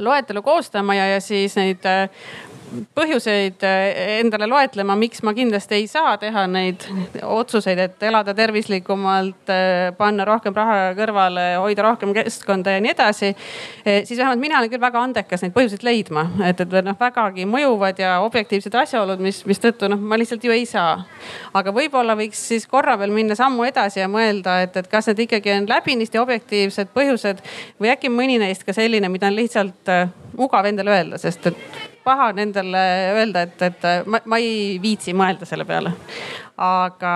[0.00, 1.84] loetelu koostama ja, ja siis neid
[2.96, 6.84] põhjuseid eh, endale loetlema, miks ma kindlasti ei saa teha neid
[7.24, 13.32] otsuseid, et elada tervislikumalt, eh, panna rohkem raha kõrvale, hoida rohkem keskkonda ja nii edasi.
[13.84, 17.48] Eh, siis vähemalt mina olen küll väga andekas neid põhjuseid leidma, et, et noh, vägagi
[17.48, 21.04] mõjuvad ja objektiivsed asjaolud, mis, mistõttu noh, ma lihtsalt ju ei saa.
[21.56, 25.24] aga võib-olla võiks siis korra veel minna sammu edasi ja mõelda, et, et kas need
[25.26, 27.42] ikkagi on läbinisti objektiivsed põhjused
[27.80, 29.94] või äkki mõni neist ka selline, mida on lihtsalt
[30.38, 32.82] mugav endale öelda, sest et paha on endale
[33.18, 35.92] öelda, et, et ma, ma ei viitsi mõelda selle peale.
[36.58, 37.14] aga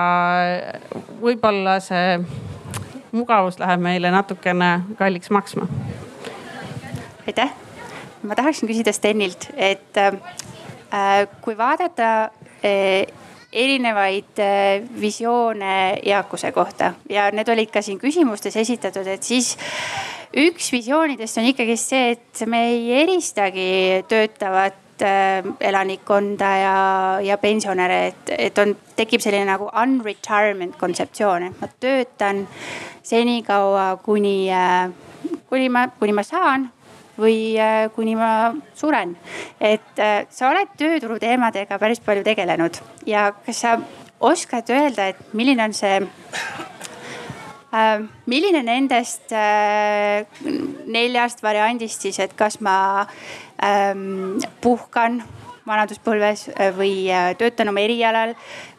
[1.21, 2.19] võib-olla see
[3.13, 5.67] mugavus läheb meile natukene kalliks maksma.
[7.27, 7.51] aitäh,
[8.23, 12.13] ma tahaksin küsida Stenilt, et äh, kui vaadata
[12.65, 13.05] äh,
[13.53, 19.55] erinevaid äh, visioone eakuse kohta ja need olid ka siin küsimustes esitatud, et siis
[20.33, 26.75] üks visioonidest on ikkagi see, et me ei eristagi töötavat elanikkonda ja,
[27.23, 32.45] ja pensionäre, et, et on, tekib selline nagu unretirement kontseptsioon, et ma töötan
[33.03, 34.89] senikaua, kuni, äh,
[35.49, 36.69] kuni ma, kuni ma saan
[37.19, 39.15] või äh, kuni ma suren.
[39.61, 43.77] et sa oled tööturu teemadega päris palju tegelenud ja kas sa
[44.23, 45.99] oskad öelda, et milline on see
[47.73, 50.27] Äh, milline nendest äh,
[50.93, 53.07] neljast variandist siis, et kas ma
[54.61, 55.21] puhkan
[55.67, 57.07] vanaduspõlves äh, või
[57.39, 58.33] töötan oma erialal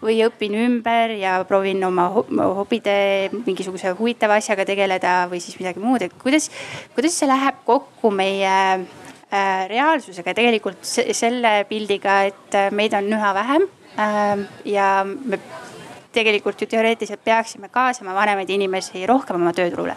[0.04, 6.04] või õpin ümber ja proovin oma hobide mingisuguse huvitava asjaga tegeleda või siis midagi muud,
[6.04, 6.50] et kuidas,
[6.94, 8.56] kuidas see läheb kokku meie
[9.70, 10.30] reaalsusega?
[10.30, 13.64] Ja tegelikult selle pildiga, et meid on üha vähem
[13.98, 15.40] ähm, ja me
[16.14, 19.96] tegelikult ju teoreetiliselt peaksime kaasama vanemaid inimesi rohkem oma tööturule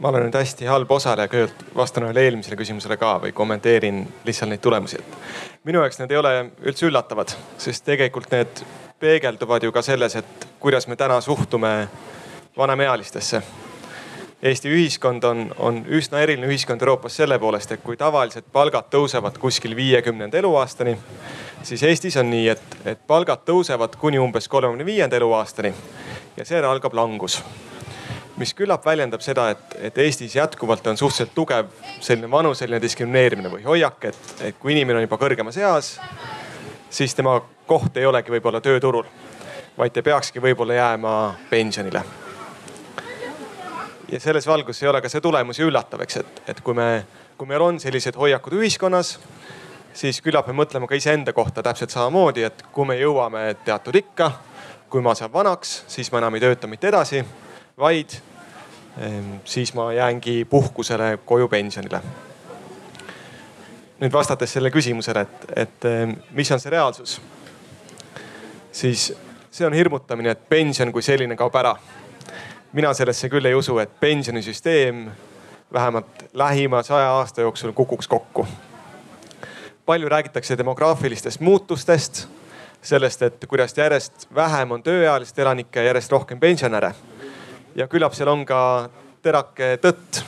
[0.00, 4.50] ma olen nüüd hästi halb osaleja, kõigepealt vastan ühele eelmisele küsimusele ka või kommenteerin lihtsalt
[4.52, 6.34] neid tulemusi, et minu jaoks need ei ole
[6.64, 8.64] üldse üllatavad, sest tegelikult need
[9.00, 11.74] peegelduvad ju ka selles, et kuidas me täna suhtume
[12.56, 13.42] vanemaealistesse
[14.42, 19.36] Eesti ühiskond on, on üsna eriline ühiskond Euroopas selle poolest, et kui tavaliselt palgad tõusevad
[19.36, 20.94] kuskil viiekümnenda eluaastani,
[21.62, 25.74] siis Eestis on nii, et, et palgad tõusevad kuni umbes kolmekümne viienda eluaastani
[26.38, 27.36] ja seejärel algab langus.
[28.40, 31.68] Mis küllap väljendab seda, et, et Eestis jätkuvalt on suhteliselt tugev
[32.00, 35.92] selline vanuseline diskrimineerimine või hoiak, et, et kui inimene on juba kõrgemas eas,
[36.90, 37.36] siis tema
[37.68, 39.04] koht ei olegi võib-olla tööturul,
[39.76, 41.14] vaid ta peakski võib-olla jääma
[41.50, 42.02] pensionile.
[44.10, 46.88] Ja selles valguses ei ole ka see tulemus ju üllatav, eks, et, et kui me,
[47.38, 49.18] kui meil on sellised hoiakud ühiskonnas,
[49.94, 54.32] siis küllap me mõtleme ka iseenda kohta täpselt samamoodi, et kui me jõuame teatud ikka,
[54.90, 57.22] kui ma saan vanaks, siis ma enam ei tööta mitte edasi,
[57.78, 58.18] vaid
[59.44, 62.00] siis ma jäängi puhkusele koju pensionile.
[64.00, 67.20] nüüd vastates sellele küsimusele, et, et ehm, mis on see reaalsus,
[68.72, 69.12] siis
[69.50, 71.74] see on hirmutamine, et pension kui selline kaob ära
[72.72, 75.10] mina sellesse küll ei usu, et pensionisüsteem
[75.72, 78.46] vähemalt lähima saja aasta jooksul kukuks kokku.
[79.86, 82.28] palju räägitakse demograafilistest muutustest,
[82.82, 86.94] sellest, et kuidas järjest vähem on tööealist elanikke, järjest rohkem pensionäre.
[87.74, 88.90] Ja küllap seal on ka
[89.22, 90.22] terake tõtt.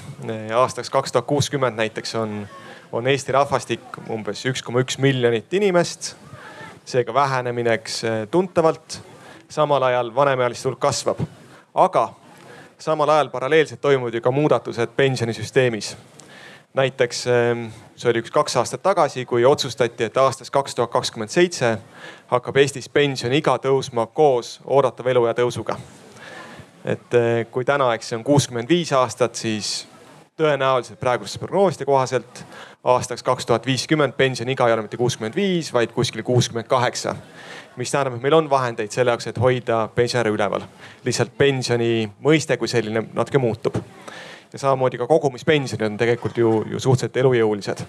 [0.55, 2.47] aastaks kaks tuhat kuuskümmend näiteks on,
[2.93, 6.15] on Eesti rahvastik umbes üks koma üks miljonit inimest.
[6.85, 9.01] seega vähenemineks tuntavalt.
[9.49, 11.21] samal ajal vanemaealiste hulk kasvab,
[11.75, 12.15] aga
[12.79, 15.97] samal ajal paralleelselt toimuvad ju ka muudatused pensionisüsteemis.
[16.75, 21.79] näiteks ehm, see oli üks-kaks aastat tagasi, kui otsustati, et aastast kaks tuhat kakskümmend seitse
[22.27, 25.77] hakkab Eestis pensioniiga tõusma koos oodatava eluea tõusuga.
[26.85, 29.87] Et eh, kui täna, eks see on kuuskümmend viis aastat, siis
[30.39, 32.45] tõenäoliselt praeguste prognooside kohaselt
[32.85, 37.15] aastaks kaks tuhat viiskümmend pensioniiga ei ole mitte kuuskümmend viis, vaid kuskil kuuskümmend kaheksa
[37.77, 40.67] mis tähendab, et meil on vahendeid selle jaoks, et hoida pensionäre üleval.
[41.05, 43.77] lihtsalt pensioni mõiste kui selline natuke muutub.
[44.53, 47.85] ja samamoodi ka kogumispensionid on tegelikult ju, ju suhteliselt elujõulised.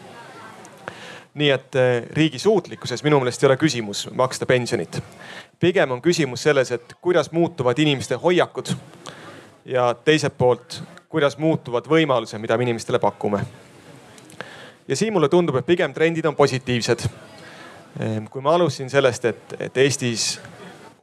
[1.34, 5.02] nii et eh, riigi suutlikkuses minu meelest ei ole küsimus maksta pensionit.
[5.64, 8.74] Pigem on küsimus selles, et kuidas muutuvad inimeste hoiakud
[9.66, 13.40] ja teiselt poolt, kuidas muutuvad võimalused, mida me inimestele pakume.
[14.88, 17.08] ja siin mulle tundub, et pigem trendid on positiivsed
[18.00, 20.40] Ehm, kui ma alustasin sellest, et, et Eestis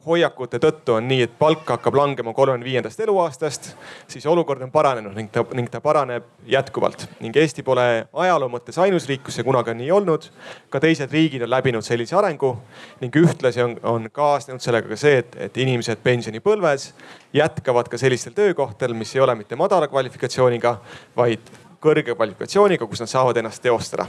[0.06, 3.70] hoiakute tõttu on nii, et palk hakkab langema kolmekümne viiendast eluaastast,
[4.08, 7.06] siis olukord on paranenud ning ta, ning ta paraneb jätkuvalt.
[7.20, 10.30] ning Eesti pole ajaloo mõttes ainus riik, kus see kunagi on nii olnud.
[10.70, 12.56] ka teised riigid on läbinud sellise arengu
[13.00, 16.92] ning ühtlasi on, on kaasnenud sellega ka see, et, et inimesed pensionipõlves
[17.36, 20.78] jätkavad ka sellistel töökohtadel, mis ei ole mitte madala kvalifikatsiooniga,
[21.16, 24.06] vaid kõrge kvalifikatsiooniga, kus nad saavad ennast teostada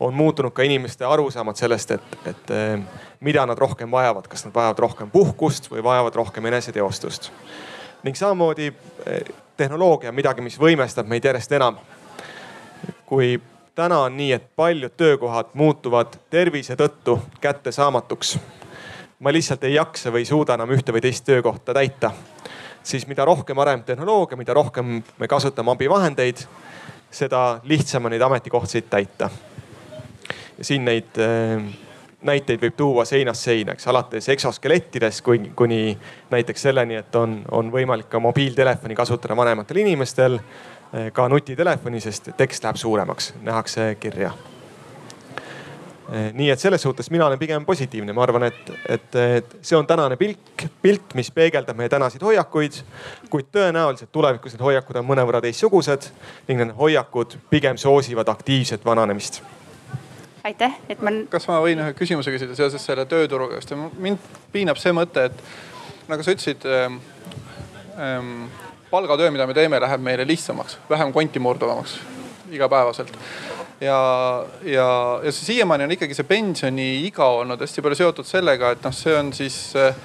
[0.00, 2.80] on muutunud ka inimeste arusaamad sellest, et, et eh,
[3.20, 7.30] mida nad rohkem vajavad, kas nad vajavad rohkem puhkust või vajavad rohkem eneseteostust.
[8.02, 8.72] ning samamoodi
[9.06, 9.20] eh,
[9.56, 11.78] tehnoloogia on midagi, mis võimestab meid järjest enam.
[13.06, 13.40] kui
[13.74, 18.38] täna on nii, et paljud töökohad muutuvad tervise tõttu kättesaamatuks.
[19.18, 22.10] ma lihtsalt ei jaksa või ei suuda enam ühte või teist töökohta täita.
[22.82, 26.36] siis mida rohkem areneb tehnoloogia, mida rohkem me kasutame abivahendeid,
[27.12, 29.30] seda lihtsam on neid ametikohtasid täita
[30.60, 31.62] siin neid äh,
[32.22, 35.80] näiteid võib tuua seinast seina, eks alates eksoskelettidest kuni, kuni
[36.30, 40.38] näiteks selleni, et on, on võimalik ka mobiiltelefoni kasutada vanematel inimestel.
[40.92, 44.32] Äh, ka nutitelefoni, sest tekst läheb suuremaks, nähakse kirja.
[46.10, 49.76] Äh, nii et selles suhtes mina olen pigem positiivne, ma arvan, et, et, et see
[49.78, 52.80] on tänane pilk, pilt, mis peegeldab meie tänaseid hoiakuid.
[53.30, 56.10] kuid tõenäoliselt tulevikus need hoiakud on mõnevõrra teistsugused
[56.48, 59.42] ning need hoiakud pigem soosivad aktiivset vananemist
[60.44, 61.12] aitäh, et ma.
[61.30, 64.18] kas ma võin ühe küsimuse küsida seoses selle tööturuga, sest mind
[64.52, 67.00] piinab see mõte, et nagu sa ütlesid ähm,.
[67.92, 68.46] Ähm,
[68.92, 71.94] palgatöö, mida me teeme, läheb meile lihtsamaks, vähem konti murduvamaks
[72.52, 73.12] igapäevaselt.
[73.82, 74.00] Ja,
[74.64, 74.88] ja,
[75.24, 79.16] ja see siiamaani on ikkagi see pensioniiga olnud hästi palju seotud sellega, et noh, see
[79.18, 79.96] on siis äh,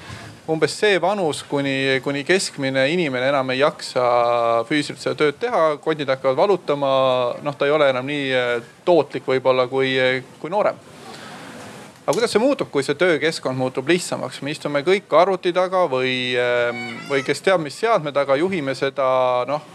[0.47, 4.03] umbes see vanus, kuni, kuni keskmine inimene enam ei jaksa
[4.67, 6.91] füüsiliselt seda tööd teha, kondid hakkavad valutama.
[7.43, 8.53] noh, ta ei ole enam nii eh,
[8.87, 9.91] tootlik võib-olla kui,
[10.39, 10.79] kui noorem.
[12.05, 16.15] aga kuidas see muutub, kui see töökeskkond muutub lihtsamaks, me istume kõik arvuti taga või,
[16.39, 19.67] ehm, või kes teab, mis seadme taga, juhime seda noh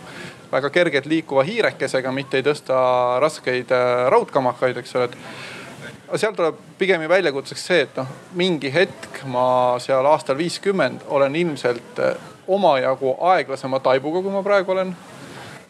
[0.52, 2.76] väga kergelt liikuva hiirekesega, mitte ei tõsta
[3.22, 9.22] raskeid eh, raudkamakaid, eks ole, et seal tuleb pigem väljakutseks see, et noh, mingi hetk
[9.32, 14.96] ma seal aastal viiskümmend olen ilmselt eh, omajagu aeglasema taibuga, kui ma praegu olen.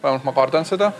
[0.03, 0.93] vähemalt ma kardan seda.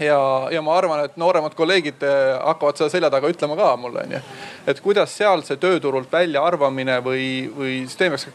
[0.00, 4.02] ja, ja ma arvan, et nooremad kolleegid eh, hakkavad seda selja taga ütlema ka mulle
[4.02, 4.24] onju.
[4.66, 8.26] et kuidas seal see tööturult väljaarvamine või, või süsteem peaks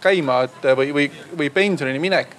[0.00, 2.36] käima, et või, või, või pensionini minek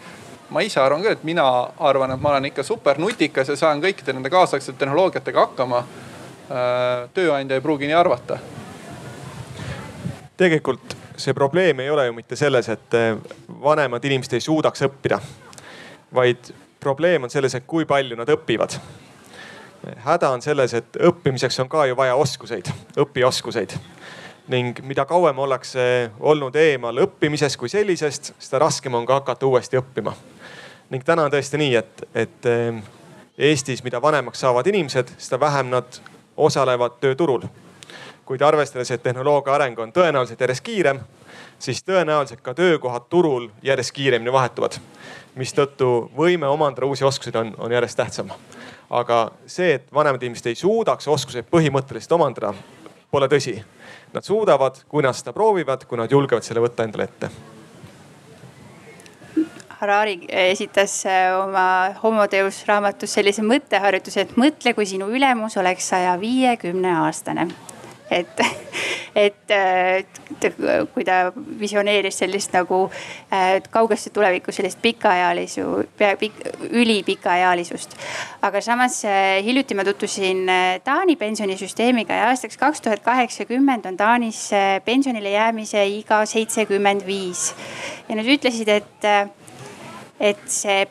[0.50, 1.46] ma ise arvan küll, et mina
[1.80, 5.84] arvan, et ma olen ikka super nutikas ja saan kõikide nende kaasaegsete tehnoloogiatega hakkama
[6.48, 8.38] Äh, tööandja ei pruugi nii arvata.
[10.40, 13.18] tegelikult see probleem ei ole ju mitte selles, et äh,
[13.64, 15.18] vanemad inimesed ei suudaks õppida,
[16.16, 18.78] vaid probleem on selles, et kui palju nad õpivad.
[20.06, 23.76] häda on selles, et õppimiseks on ka ju vaja oskuseid, õpioskuseid
[24.48, 29.78] ning mida kauem ollakse olnud eemal õppimisest kui sellisest, seda raskem on ka hakata uuesti
[29.78, 30.16] õppima.
[30.89, 32.84] Ning täna on tõesti nii, et, et äh,
[33.38, 36.00] Eestis, mida vanemaks saavad inimesed, seda vähem nad
[36.38, 37.43] osalevad tööturul.
[38.26, 41.00] kuid arvestades, et tehnoloogia areng on tõenäoliselt järjest kiirem,
[41.60, 44.80] siis tõenäoliselt ka töökohad turul järjest kiiremini vahetuvad.
[45.36, 48.30] mistõttu võime omandada uusi oskuseid on, on järjest tähtsam.
[48.89, 52.54] aga see, et vanemad inimesed ei suudaks oskuseid põhimõtteliselt omandada,
[53.12, 53.63] pole tõsi.
[54.13, 57.57] Nad suudavad, kui nad seda proovivad, kui nad julgevad selle võtta endale ette
[59.78, 65.92] Harari esitas äh, oma Homo Deus raamatus sellise mõtteharjutuse, et mõtle, kui sinu ülemus oleks
[65.94, 67.46] saja viiekümne aastane
[68.18, 68.42] et,
[69.20, 69.54] et
[70.96, 71.20] kui ta
[71.60, 75.68] visioneeris sellist nagu äh, kaugesse tulevikku sellist pikaealisu,
[76.24, 77.94] pik, ülipikaealisust.
[78.42, 79.04] aga samas
[79.46, 80.48] hiljuti ma tutvusin
[80.84, 84.48] Taani pensionisüsteemiga ja aastaks kaks tuhat kaheksakümmend on Taanis
[84.86, 87.52] pensionile jäämise iga seitsekümmend viis.
[88.10, 89.12] ja nad ütlesid, et
[90.19, 90.86] et see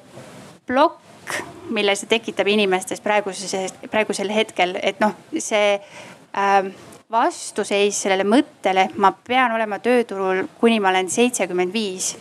[0.67, 1.41] plokk,
[1.75, 6.71] mille see tekitab inimestes praeguses, praegusel hetkel, et noh, see äh,
[7.11, 12.15] vastuseis sellele mõttele, et ma pean olema tööturul, kuni ma olen seitsekümmend viis,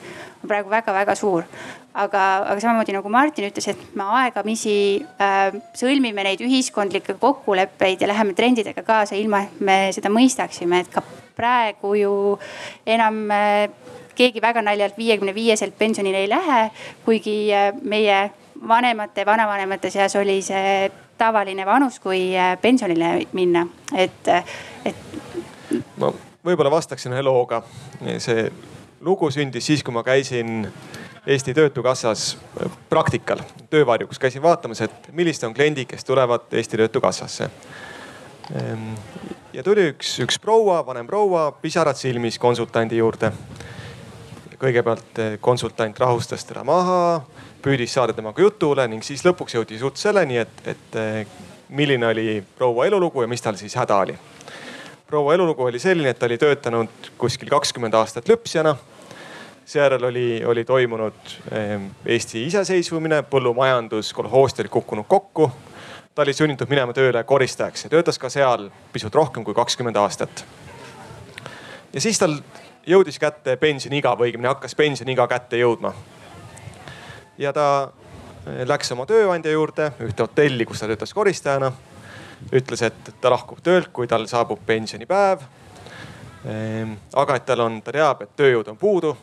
[0.44, 1.50] on praegu väga-väga suur.
[1.96, 8.10] aga, aga samamoodi nagu Martin ütles, et me aegamisi äh, sõlmime neid ühiskondlikke kokkuleppeid ja
[8.12, 11.06] läheme trendidega kaasa, ilma et me seda mõistaksime, et ka
[11.38, 12.12] praegu ju
[12.86, 13.70] enam äh,
[14.16, 16.60] keegi väga naljalt viiekümne viieselt pensionile ei lähe,
[17.06, 18.32] kuigi äh, meie
[18.68, 24.56] vanemate, vanavanemate seas oli see tavaline vanus, kui äh, pensionile minna, et, äh,
[24.86, 24.96] et.
[25.98, 26.12] ma
[26.46, 27.64] võib-olla vastaksin ühe looga.
[28.18, 28.50] see
[29.02, 30.68] lugu sündis siis, kui ma käisin
[31.26, 32.38] Eesti Töötukassas
[32.90, 33.40] praktikal,
[33.70, 37.50] töövarjuks, käisin vaatamas, et millised on kliendid, kes tulevad Eesti Töötukassasse.
[38.54, 38.92] Ehm,
[39.54, 43.32] ja tuli üks, üks proua, vanem proua, pisarad silmis konsultandi juurde.
[44.60, 47.22] Kõigepealt eh, konsultant rahustas teda maha,
[47.64, 51.22] püüdis saada temaga jutule ning siis lõpuks jõudis jutt selleni, et, et eh,
[51.70, 54.18] milline oli proua elulugu ja mis tal siis häda oli.
[55.08, 58.76] proua elulugu oli selline, et ta oli töötanud kuskil kakskümmend aastat lüpsjana
[59.66, 61.14] seejärel oli, oli toimunud
[61.52, 65.52] ehm, Eesti iseseisvumine, põllumajandus, kolhoosid olid kukkunud kokku.
[66.16, 70.46] ta oli sunnitud minema tööle koristajaks ja töötas ka seal pisut rohkem kui kakskümmend aastat.
[71.94, 72.38] ja siis tal
[72.88, 75.94] jõudis kätte pensioniiga või õigemini hakkas pensioniiga kätte jõudma.
[77.38, 77.92] ja ta
[78.48, 81.72] eh, läks oma tööandja juurde, ühte hotelli, kus ta töötas koristajana.
[82.54, 85.40] ütles, et ta lahkub töölt, kui tal saabub pensionipäev
[86.46, 89.18] ehm, aga et tal on, ta teab, et tööjõud on puudu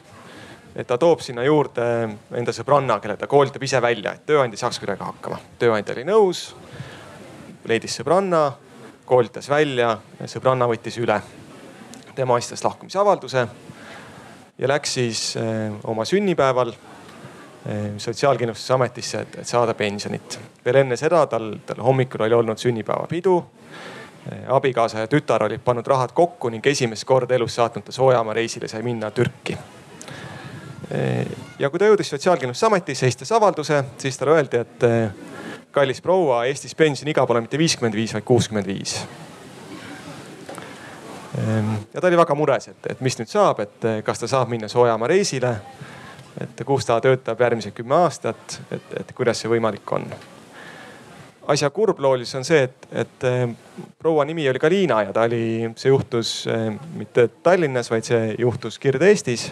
[0.77, 1.85] et ta toob sinna juurde
[2.33, 5.39] enda sõbranna, kelle ta koolitab ise välja, et tööandja saaks kuidagi hakkama.
[5.59, 6.55] tööandja oli nõus,
[7.69, 8.53] leidis sõbranna,
[9.05, 11.21] koolitas välja, sõbranna võttis üle.
[12.15, 13.47] Tema esitas lahkumisavalduse
[14.59, 20.41] ja läks siis eh, oma sünnipäeval eh, Sotsiaalkindlustusametisse, et, saada pensionit.
[20.65, 23.37] veel enne seda tal, tal hommikul oli olnud sünnipäevapidu
[24.33, 28.35] eh, abikaasa ja tütar olid pannud rahad kokku ning esimest korda elus saatnud ta Soojamaa
[28.35, 29.59] reisile, sai minna Türki
[31.59, 34.85] ja kui ta jõudis Sotsiaalkindlustusametisse, esitas avalduse, siis talle öeldi, et
[35.73, 38.99] kallis proua, Eestis pensioniiga pole mitte viiskümmend viis, vaid kuuskümmend viis.
[41.39, 44.29] Ehm, ja ta oli väga mures, et, et mis nüüd saab, et eh, kas ta
[44.29, 45.57] saab minna Soojamaa reisile.
[46.41, 50.07] et kus ta töötab järgmised kümme aastat, et, et kuidas see võimalik on.
[51.53, 53.49] asja kurbloolis on see, et, et eh,
[53.99, 56.49] proua nimi oli Kalina ja ta oli, see juhtus
[56.97, 59.51] mitte Tallinnas, vaid see juhtus Kirde-Eestis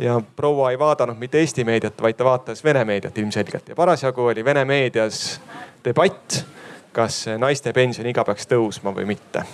[0.00, 4.24] ja proua ei vaadanud mitte Eesti meediat, vaid ta vaatas Vene meediat ilmselgelt ja parasjagu
[4.32, 5.40] oli Vene meedias
[5.84, 6.44] debatt,
[6.92, 9.44] kas naiste pensioniiga peaks tõusma või mitte.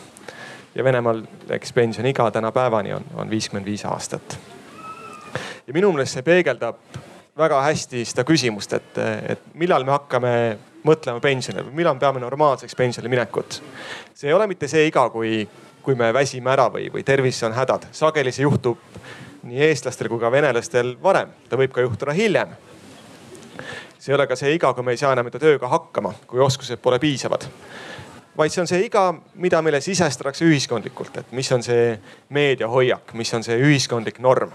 [0.76, 4.38] Ja Venemaal, eks pensioniiga tänapäevani on, on viiskümmend viis aastat.
[5.66, 6.78] ja minu meelest see peegeldab
[7.36, 8.98] väga hästi seda küsimust, et,
[9.28, 10.32] et millal me hakkame
[10.86, 13.62] mõtlema pensionile või millal me peame normaalseks pensionile minekut.
[14.14, 15.48] see ei ole mitte see iga, kui,
[15.82, 18.78] kui me väsime ära või, või tervis on hädad, sageli see juhtub
[19.46, 22.56] nii eestlastel kui ka venelastel varem, ta võib ka juhtuda hiljem.
[23.98, 26.40] see ei ole ka see iga, kui me ei saa enam enda tööga hakkama, kui
[26.40, 27.48] oskused pole piisavad.
[28.36, 31.92] Vaid see on see iga, mida meile sisestatakse ühiskondlikult, et mis on see
[32.36, 34.52] meediahoiak, mis on see ühiskondlik norm.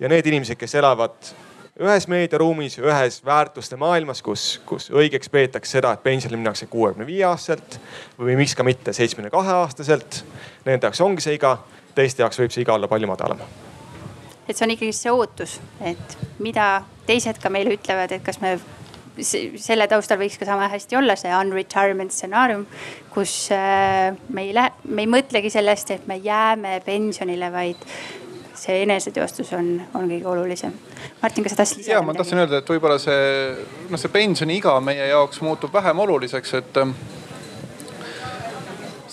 [0.00, 1.32] ja need inimesed, kes elavad
[1.80, 7.24] ühes meediaruumis, ühes väärtuste maailmas, kus, kus õigeks peetakse seda, et pensionile minnakse kuuekümne viie
[7.28, 7.78] aastaselt
[8.18, 10.22] või miks ka mitte seitsmekümne kahe aastaselt.
[10.64, 11.58] Nende jaoks ongi see iga,
[11.94, 13.44] teiste jaoks võib see iga olla palju madalam
[14.48, 18.54] et see on ikkagi see ootus, et mida teised ka meile ütlevad, et kas me
[19.24, 22.66] selle taustal võiks ka sama hästi olla see unretirement stsenaarium,
[23.14, 27.82] kus äh, me ei lähe, me ei mõtlegi sellest, et me jääme pensionile, vaid
[28.56, 30.72] see eneseteostus on, on kõige olulisem.
[31.22, 31.98] Martin, kas sa tahtsid lisada?
[31.98, 33.52] ja ma tahtsin öelda, et võib-olla see,
[33.90, 36.80] noh, see pensioniiga meie jaoks muutub vähem oluliseks, et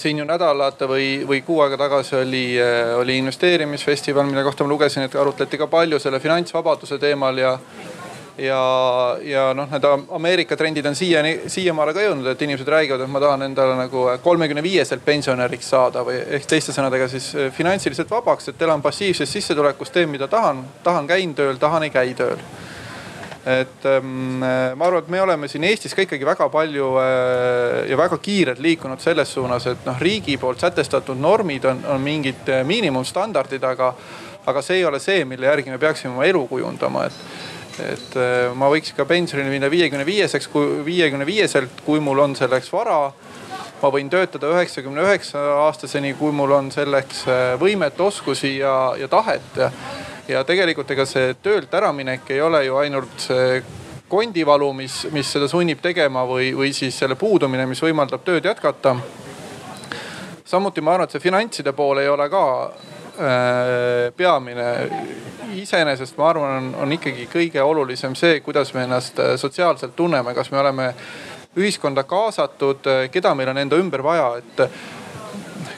[0.04, 4.74] siin ju nädalad või, või kuu aega tagasi oli, äh, oli investeerimisfestival, mille kohta ma
[4.74, 7.58] lugesin, et arutleti ka palju selle finantsvabaduse teemal ja
[8.38, 13.12] ja, ja noh, need Ameerika trendid on siiani, siiamaale ka jõudnud, et inimesed räägivad, et
[13.12, 18.12] ma tahan endale nagu kolmekümne viieselt pensionäriks saada või ehk teiste sõnadega siis äh, finantsiliselt
[18.12, 22.42] vabaks, et elan passiivsest sissetulekust, teen mida tahan, tahan käin tööl, tahan ei käi tööl.
[23.44, 27.98] Et ähm, ma arvan, et me oleme siin Eestis ka ikkagi väga palju äh, ja
[28.00, 32.64] väga kiirelt liikunud selles suunas, et noh, riigi poolt sätestatud normid on, on mingid äh,
[32.64, 33.92] miinimumstandardid, aga,
[34.48, 37.52] aga see ei ole see, mille järgi me peaksime oma elu kujundama, et
[37.82, 42.36] et äh, ma võiks ka pensionile minna viiekümne viieseks, kui viiekümne viieselt, kui mul on
[42.36, 43.12] selleks vara.
[43.84, 47.26] ma võin töötada üheksakümne üheksa aastaseni, kui mul on selleks
[47.60, 49.60] võimet, oskusi ja, ja tahet
[50.28, 53.60] ja tegelikult ega see töölt äraminek ei ole ju ainult see
[54.14, 58.96] kondivalu, mis, mis seda sunnib tegema või, või siis selle puudumine, mis võimaldab tööd jätkata.
[60.46, 63.03] samuti ma arvan, et see finantside pool ei ole ka äh,
[64.18, 64.68] peamine.
[65.54, 70.34] iseenesest ma arvan, on, on ikkagi kõige olulisem see, kuidas me ennast äh, sotsiaalselt tunneme,
[70.34, 70.88] kas me oleme
[71.58, 74.64] ühiskonda kaasatud, keda meil on enda ümber vaja, et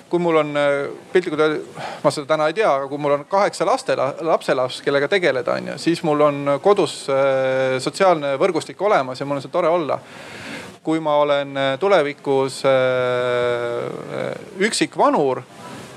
[0.10, 1.66] kui mul on äh, piltlikult öeldes,
[2.04, 5.72] ma seda täna ei tea, aga kui mul on kaheksa laste, lapselaps, kellega tegeleda on
[5.74, 10.00] ju, siis mul on kodus äh, sotsiaalne võrgustik olemas ja mul on seal tore olla
[10.86, 12.62] kui ma olen äh, tulevikus
[14.62, 15.42] üksik vanur,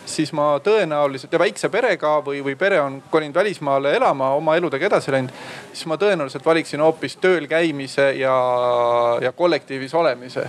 [0.08, 4.88] siis ma tõenäoliselt ja väikse perega või, või pere on kolinud välismaale elama, oma eludega
[4.88, 5.32] edasi läinud,
[5.72, 8.36] siis ma tõenäoliselt valiksin hoopis tööl käimise ja,
[9.22, 10.48] ja kollektiivis olemise.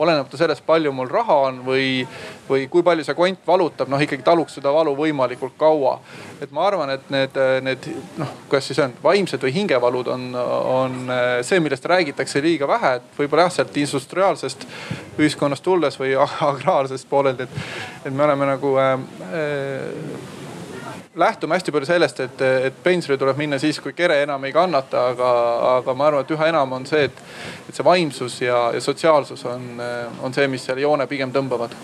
[0.00, 2.06] Olenemata sellest, palju mul raha on või,
[2.50, 5.98] või kui palju see kont valutab, noh ikkagi taluks seda valu võimalikult kaua.
[6.40, 7.88] et ma arvan, et need, need
[8.18, 10.98] noh, kuidas siis on, vaimsed või hingevalud on, on
[11.46, 14.66] see, millest räägitakse liiga vähe, et võib-olla jah, sealt industriaalsest
[15.18, 16.16] ühiskonnast tulles või
[16.50, 17.62] agraarsest poolelt, et,
[18.04, 18.92] et me oleme nagu äh,
[19.30, 20.38] äh
[21.14, 25.08] lähtume hästi palju sellest, et, et pensionile tuleb minna siis, kui kere enam ei kannata,
[25.10, 25.30] aga,
[25.76, 27.22] aga ma arvan, et üha enam on see, et,
[27.68, 29.66] et see vaimsus ja, ja sotsiaalsus on,
[30.22, 31.74] on see, mis selle joone pigem tõmbavad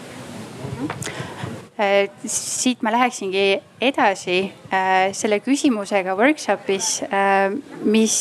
[2.26, 4.38] siit ma läheksingi edasi
[4.72, 7.52] äh, selle küsimusega workshop'is, äh,
[7.84, 8.16] mis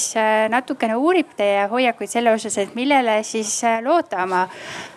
[0.52, 4.44] natukene uurib teie hoiakuid selle osas, et millele siis loota oma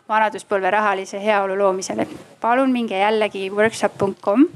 [0.09, 2.09] vanaduspõlve rahalise heaolu loomisele.
[2.41, 4.47] palun minge jällegi workshop.com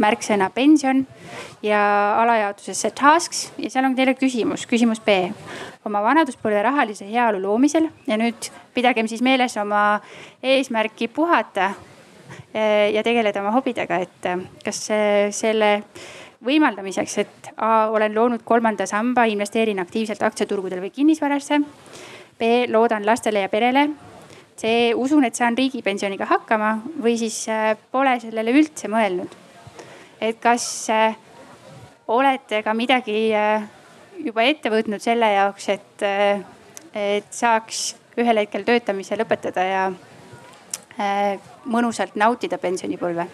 [0.00, 1.06] märksõna pension
[1.64, 1.80] ja
[2.22, 5.30] alajaotusesse tasks ja seal on teile küsimus, küsimus B.
[5.84, 10.00] oma vanaduspõlve rahalise heaolu loomisel ja nüüd pidagem siis meeles oma
[10.42, 11.72] eesmärki puhata
[12.54, 14.82] eh, ja tegeleda oma hobidega, et eh, kas
[15.36, 15.70] selle
[16.44, 21.60] võimaldamiseks, et A olen loonud kolmanda samba, investeerin aktiivselt aktsiaturgudel või kinnisvarasse.
[22.38, 23.86] B loodan lastele ja perele.
[24.58, 29.40] C usun, et saan riigipensioniga hakkama või siis eh, pole sellele üldse mõelnud
[30.24, 30.88] et kas
[32.08, 33.62] olete ka midagi äh,
[34.24, 36.42] juba ette võtnud selle jaoks, et, äh,
[36.94, 39.86] et saaks ühel hetkel töötamise lõpetada ja
[41.66, 43.24] mõnusalt nautida pensionipõlve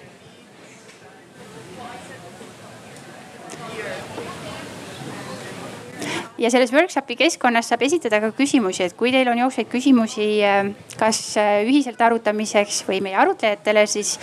[6.40, 10.70] ja selles workshopi keskkonnas saab esitada ka küsimusi, et kui teil on jooksvaid küsimusi, äh,
[10.98, 14.16] kas äh, ühiselt arutamiseks või meie arutlejatele, siis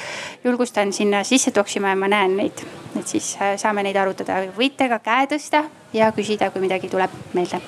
[0.43, 2.65] julgustan sinna sisse toksima ja ma näen neid.
[2.97, 7.13] et siis äh, saame neid arutada, võite ka käe tõsta ja küsida, kui midagi tuleb
[7.37, 7.61] meelde.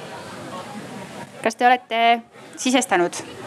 [1.43, 2.01] kas te olete
[2.57, 3.38] sisestanud?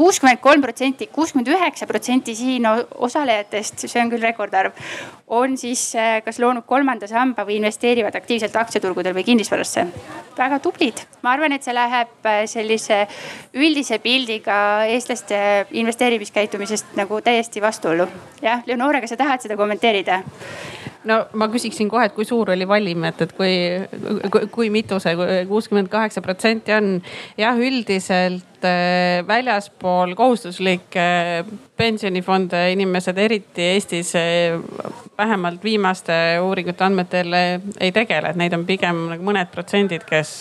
[0.00, 4.72] Kuuskümmend kolm protsenti, kuuskümmend üheksa protsenti siin osalejatest, see on küll rekordarv,
[5.36, 9.86] on siis äh, kas loonud kolmanda samba või investeerivad aktiivselt aktsiaturgudel või kinnisvarasse.
[10.38, 13.02] väga tublid, ma arvan, et see läheb äh, sellise
[13.52, 18.08] üldise pildiga eestlaste investeerimiskäitumisest nagu täiesti vastuollu.
[18.42, 20.22] jah, Leonore, kas sa tahad seda kommenteerida?
[21.08, 23.52] No ma küsiksin kohe, et kui suur oli valim, et, et kui,
[24.32, 25.16] kui, kui mitu see
[25.48, 26.92] kuuskümmend kaheksa protsenti on.
[27.40, 31.06] jah, üldiselt äh, väljaspool kohustuslikke
[31.80, 34.58] pensionifonde inimesed, eriti Eestis äh,
[35.18, 40.40] vähemalt viimaste uuringute andmetel äh, ei tegele, et neid on pigem nagu mõned protsendid, kes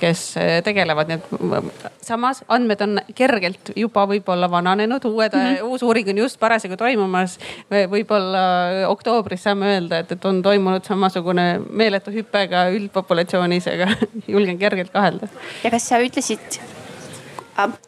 [0.00, 5.70] kes eh, tegelevad, nii et samas andmed on kergelt juba võib-olla vananenud, uued mm, -hmm.
[5.70, 7.38] uus uuring on just parasjagu toimumas.
[7.70, 8.42] võib-olla
[8.88, 13.92] oktoobris saame öelda, et, et on toimunud samasugune meeletu hüpe ka üldpopulatsioonis, aga
[14.34, 15.28] julgen kergelt kahelda.
[15.64, 16.60] ja kas sa ütlesid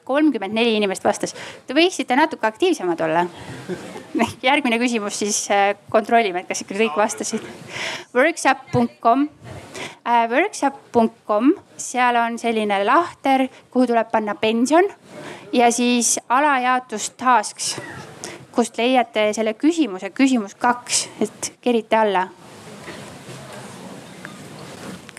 [0.04, 1.34] kolmkümmend neli inimest vastas.
[1.66, 3.26] Te võiksite natuke aktiivsemad olla.
[4.42, 7.44] järgmine küsimus siis äh, kontrollime, et kas ikka kõik vastasid.
[8.14, 9.26] Workshop.com,
[10.06, 14.88] äh, workshop.com, seal on selline lahter, kuhu tuleb panna pension
[15.52, 17.74] ja siis alajaotus tasks,
[18.52, 22.28] kust leiate selle küsimuse, küsimus kaks, et kerite alla.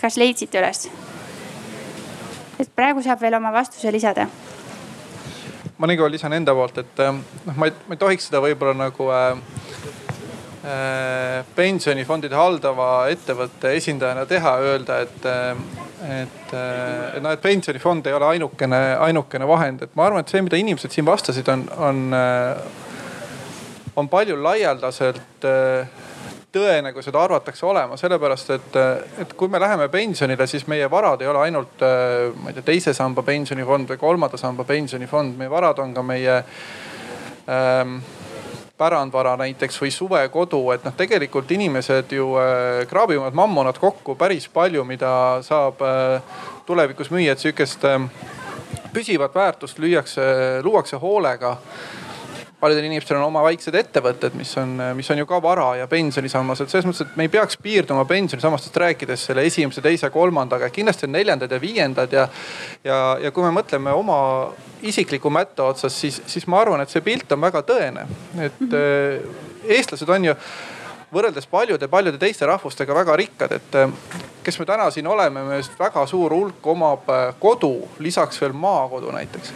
[0.03, 0.89] kas leidsite üles?
[2.59, 4.27] Et praegu saab veel oma vastuse lisada.
[5.77, 8.75] Ma nagu lisan enda poolt, et ähm, noh, ma ei, ma ei tohiks seda võib-olla
[8.77, 9.39] nagu äh,
[10.63, 15.49] äh, pensionifondide haldava ettevõtte esindajana teha, öelda, et, äh,
[16.21, 20.31] et, äh, et noh, et pensionifond ei ole ainukene, ainukene vahend, et ma arvan, et
[20.31, 22.03] see, mida inimesed siin vastasid, on, on,
[23.99, 25.49] on palju laialdaselt
[26.53, 28.75] tõene, kui seda arvatakse olema, sellepärast et,
[29.23, 32.93] et kui me läheme pensionile, siis meie varad ei ole ainult, ma ei tea, teise
[32.93, 36.37] samba pensionifond või kolmanda samba pensionifond, meie varad on ka meie
[37.49, 37.97] ähm,
[38.77, 44.83] pärandvara näiteks või suvekodu, et noh, tegelikult inimesed ju äh, kraabivad mammonat kokku päris palju,
[44.87, 45.11] mida
[45.45, 48.07] saab äh, tulevikus müüa, et sihukest äh,
[48.93, 50.25] püsivat väärtust lüüakse,
[50.65, 51.57] luuakse hoolega
[52.63, 56.61] paljudel inimestel on oma väiksed ettevõtted, mis on, mis on ju ka vara ja pensionisammas,
[56.63, 61.09] et selles mõttes, et me ei peaks piirduma pensionisammastest rääkides selle esimese, teise, kolmandaga, kindlasti
[61.09, 62.27] on neljandad ja viiendad ja.
[62.87, 64.19] ja, ja kui me mõtleme oma
[64.79, 68.07] isikliku mätta otsas, siis, siis ma arvan, et see pilt on väga tõene,
[68.37, 69.35] et mm -hmm.
[69.75, 70.39] eestlased on ju
[71.13, 73.91] võrreldes paljude-paljude teiste rahvustega väga rikkad, et äh,
[74.43, 79.11] kes me täna siin oleme, meist väga suur hulk omab äh, kodu, lisaks veel maakodu
[79.11, 79.53] näiteks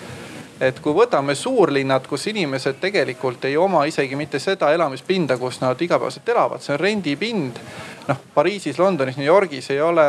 [0.62, 5.82] et kui võtame suurlinnad, kus inimesed tegelikult ei oma isegi mitte seda elamispinda, kus nad
[5.82, 7.60] igapäevaselt elavad, see on rendipind.
[8.08, 10.08] noh, Pariisis, Londonis, New Yorgis ei ole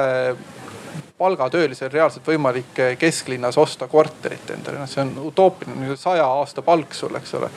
[1.18, 7.16] palgatöölisel reaalselt võimalik kesklinnas osta korterit endale, noh see on utoopiline, saja aasta palk sul,
[7.18, 7.50] eks ole.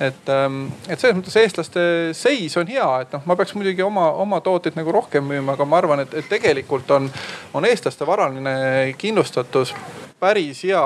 [0.00, 1.82] et, ähm, et selles mõttes eestlaste
[2.16, 5.64] seis on hea, et noh, ma peaks muidugi oma, oma tooteid nagu rohkem müüma, aga
[5.64, 7.08] ma arvan, et, tegelikult on,
[7.54, 8.54] on eestlaste varaline
[9.00, 9.74] kindlustatus
[10.20, 10.84] päris hea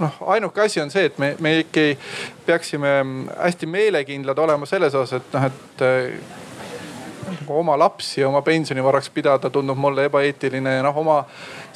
[0.00, 1.96] noh, ainuke asi on see, et me, me ikkagi
[2.46, 2.94] peaksime
[3.36, 5.84] hästi meelekindlad olema selles osas, et noh, et
[7.30, 11.18] nagu oma lapsi oma pensionivaraks pidada tundub mulle ebaeetiline ja noh, oma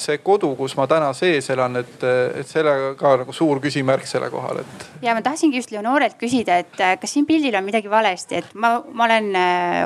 [0.00, 2.06] see kodu, kus ma täna sees elan, et,
[2.40, 4.86] et sellega ka nagu suur küsimärk selle kohal, et.
[5.04, 8.76] ja ma tahtsingi just Leonorelt küsida, et kas siin pildil on midagi valesti, et ma,
[8.92, 9.30] ma olen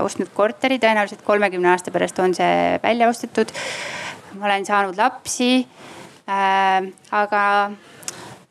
[0.05, 3.53] ostnud korteri, tõenäoliselt kolmekümne aasta pärast on see välja ostetud.
[4.39, 5.53] ma olen saanud lapsi
[6.29, 6.89] äh,.
[7.11, 7.45] aga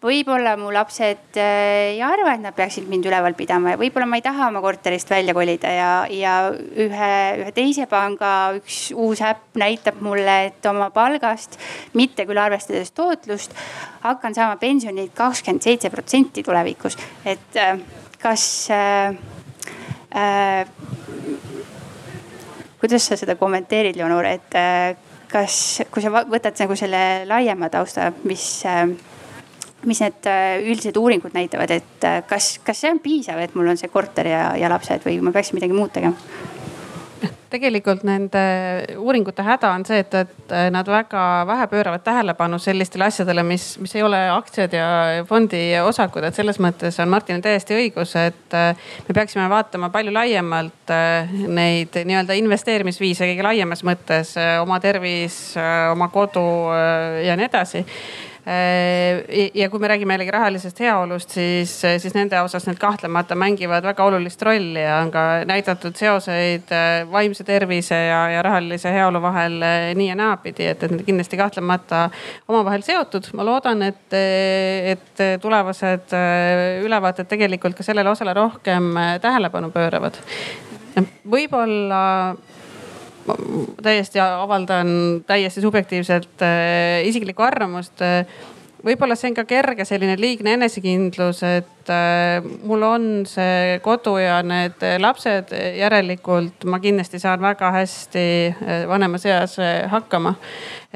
[0.04, 4.20] võib-olla mu lapsed äh, ei arva, et nad peaksid mind üleval pidama ja võib-olla ma
[4.20, 7.10] ei taha oma korterist välja kolida ja, ja ühe,
[7.42, 11.58] ühe teise panga üks uus äpp näitab mulle, et oma palgast,
[11.98, 13.58] mitte küll arvestades tootlust,
[14.06, 17.00] hakkan saama pensionit kakskümmend seitse protsenti tulevikus.
[17.26, 17.82] et äh,
[18.22, 19.18] kas äh,,
[20.14, 20.68] äh,
[22.78, 24.94] kuidas sa seda kommenteerid, Leonore, et äh,
[25.32, 28.86] kas, kui sa võtad nagu selle laiema tausta, mis äh,
[29.88, 33.72] mis need äh, üldised uuringud näitavad, et äh, kas, kas see on piisav, et mul
[33.72, 36.18] on see korter ja, ja lapsed või ma peaksin midagi muud tegema?
[37.48, 38.42] tegelikult nende
[39.00, 43.96] uuringute häda on see, et, et nad väga vähe pööravad tähelepanu sellistele asjadele, mis, mis
[43.96, 44.90] ei ole aktsiad ja
[45.30, 50.12] fondi osakud, et selles mõttes on Martinil täiesti õigus, et äh, me peaksime vaatama palju
[50.14, 50.92] laiemalt
[51.48, 55.40] neid nii-öelda investeerimisviise kõige laiemas mõttes, oma tervis,
[55.96, 56.44] oma kodu
[57.24, 58.27] ja nii edasi Äh,
[59.54, 64.06] ja kui me räägime jällegi rahalisest heaolust, siis, siis nende osas need kahtlemata mängivad väga
[64.08, 69.60] olulist rolli ja on ka näidatud seoseid äh, vaimse tervise ja, ja rahalise heaolu vahel
[69.62, 72.06] äh, nii ja naapidi, et, et need kindlasti kahtlemata
[72.48, 73.28] omavahel seotud.
[73.36, 76.16] ma loodan, et, et tulevased
[76.88, 80.22] ülevaated tegelikult ka sellele osale rohkem tähelepanu pööravad.
[81.28, 82.04] võib-olla
[83.84, 84.90] täiesti avaldan
[85.28, 88.02] täiesti subjektiivselt äh, isiklikku arvamust.
[88.02, 88.26] Äh,
[88.86, 94.40] võib-olla see on ka kerge selline liigne enesekindlus, et äh, mul on see kodu ja
[94.46, 100.36] need lapsed, järelikult ma kindlasti saan väga hästi äh, vanemas eas äh, hakkama.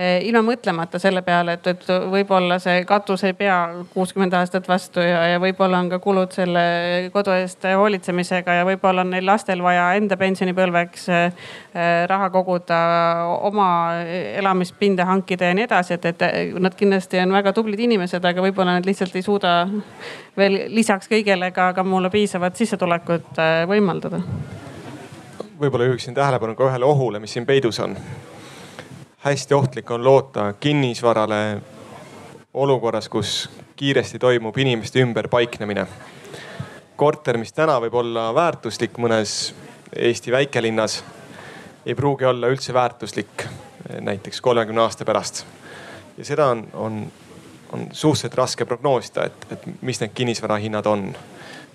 [0.01, 3.57] Ilma mõtlemata selle peale, et, et võib-olla see katus ei pea
[3.91, 6.63] kuuskümmend aastat vastu ja, ja võib-olla on ka kulud selle
[7.13, 11.05] kodu eest hoolitsemisega ja võib-olla on neil lastel vaja enda pensionipõlveks
[12.09, 12.79] raha koguda,
[13.51, 13.67] oma
[14.39, 18.79] elamispinda hankida ja nii edasi, et, et nad kindlasti on väga tublid inimesed, aga võib-olla
[18.79, 19.53] nad lihtsalt ei suuda
[20.39, 24.19] veel lisaks kõigele ka, ka mulle piisavat sissetulekut eh, võimaldada
[25.61, 27.95] võib-olla juhiksin tähelepanu ka ühele ohule, mis siin peidus on
[29.21, 31.61] hästi ohtlik on loota kinnisvarale
[32.53, 35.87] olukorras, kus kiiresti toimub inimeste ümberpaiknemine.
[36.95, 39.53] korter, mis täna võib olla väärtuslik mõnes
[39.95, 41.03] Eesti väikelinnas,
[41.85, 43.45] ei pruugi olla üldse väärtuslik
[43.99, 45.45] näiteks kolmekümne aasta pärast.
[46.17, 47.11] ja seda on, on,
[47.71, 51.11] on suhteliselt raske prognoosida, et, et mis need kinnisvara hinnad on.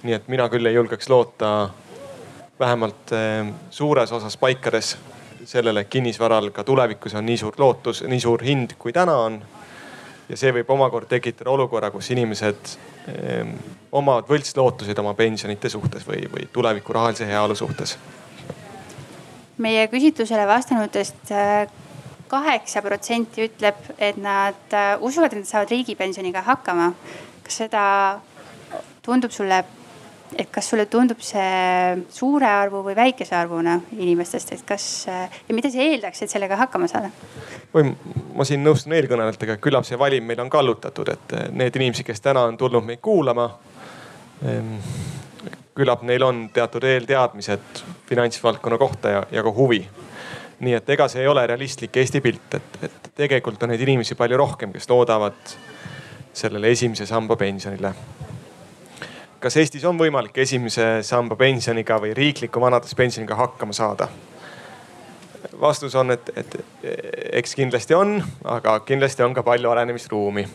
[0.02, 1.70] nii et mina küll ei julgeks loota
[2.60, 4.96] vähemalt eh, suures osas paikades
[5.44, 9.40] sellele kinnisvaral ka tulevikus on nii suur lootus, nii suur hind, kui täna on.
[10.28, 12.70] ja see võib omakorda tekitada olukorra, kus inimesed
[13.08, 13.46] eh,
[13.92, 17.98] omavad võltslootuseid oma pensionite suhtes või, või tuleviku rahalise heaolu suhtes.
[19.58, 21.68] meie küsitlusele vastanutest äh,
[22.28, 26.92] kaheksa protsenti ütleb, et nad äh, usuvad, et nad saavad riigipensioniga hakkama.
[27.46, 27.82] kas seda
[29.02, 29.64] tundub sulle
[30.34, 35.70] et kas sulle tundub see suure arvu või väikese arvuna inimestest, et kas ja mida
[35.70, 37.12] see eeldaks, et sellega hakkama saada?
[37.74, 37.92] või
[38.34, 42.46] ma siin nõustun eelkõnelejatega, küllap see valim meil on kallutatud, et need inimesed, kes täna
[42.48, 43.50] on tulnud meid kuulama.
[44.46, 44.76] Ehm,
[45.76, 49.82] küllap neil on teatud eelteadmised finantsvaldkonna kohta ja, ja ka huvi.
[50.60, 54.14] Nii et ega see ei ole realistlik Eesti pilt, et, et tegelikult on neid inimesi
[54.14, 55.56] palju rohkem, kes loodavad
[56.36, 57.94] sellele esimese samba pensionile
[59.40, 64.08] kas Eestis on võimalik esimese samba pensioniga või riikliku vanaduspensioniga hakkama saada?
[65.60, 66.56] vastus on, et, et
[67.32, 70.48] eks kindlasti on, aga kindlasti on ka palju arenemisruumi.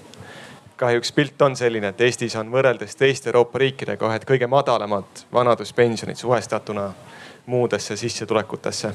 [0.75, 6.17] kahjuks pilt on selline, et Eestis on võrreldes teiste Euroopa riikidega ühed kõige madalamad vanaduspensionid
[6.17, 6.91] suhestatuna
[7.45, 8.93] muudesse sissetulekutesse.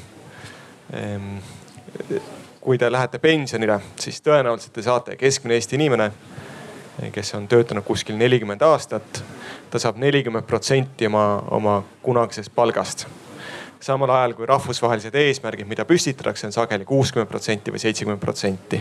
[0.93, 1.39] Ehm,
[2.61, 6.11] kui te lähete pensionile, siis tõenäoliselt te saate keskmine Eesti inimene,
[7.13, 9.23] kes on töötanud kuskil nelikümmend aastat
[9.71, 13.07] ta saab nelikümmend protsenti oma, oma kunagisest palgast.
[13.81, 18.81] samal ajal kui rahvusvahelised eesmärgid, mida püstitatakse, on sageli kuuskümmend protsenti või seitsekümmend protsenti.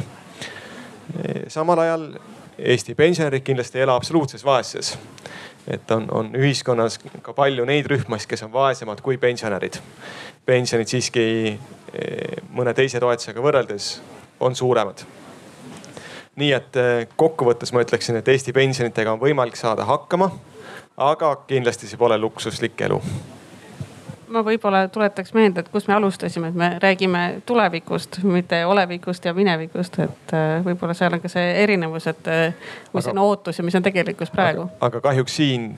[1.47, 2.09] samal ajal
[2.57, 4.97] Eesti pensionärid kindlasti ei ela absoluutses vaesuses.
[5.67, 9.77] et on, on ühiskonnas ka palju neid rühmasid, kes on vaesemad kui pensionärid.
[10.45, 11.59] pensionid siiski eh,
[12.55, 13.99] mõne teise toetusega võrreldes
[14.39, 15.05] on suuremad
[16.35, 20.29] nii et eh, kokkuvõttes ma ütleksin, et Eesti pensionitega on võimalik saada hakkama,
[20.97, 22.99] aga kindlasti see pole luksuslik elu
[24.35, 29.31] ma võib-olla tuletaks meelde, et kus me alustasime, et me räägime tulevikust, mitte olevikust ja
[29.37, 33.61] minevikust, et äh, võib-olla seal on ka see erinevus, et äh, mis aga, on ootus
[33.61, 34.65] ja mis on tegelikkus praegu.
[34.83, 35.69] aga kahjuks siin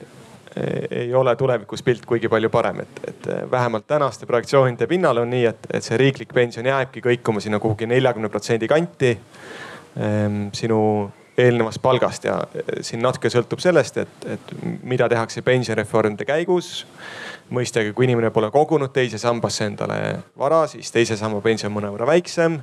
[0.56, 5.44] ei ole tulevikus pilt kuigi palju parem, et, et vähemalt tänaste projektsioonide pinnal on nii,
[5.50, 9.12] et, et see riiklik pension jääbki kõikuma sinna kuhugi neljakümne protsendi kanti.
[9.98, 10.80] Ehm, sinu
[11.38, 12.38] eelnevast palgast ja
[12.82, 16.84] siin natuke sõltub sellest, et, et mida tehakse pensionireformide käigus
[17.54, 19.98] mõistagi, kui inimene pole kogunud teise sambasse endale
[20.38, 22.58] vara, siis teise samba pension mõnevõrra väiksem.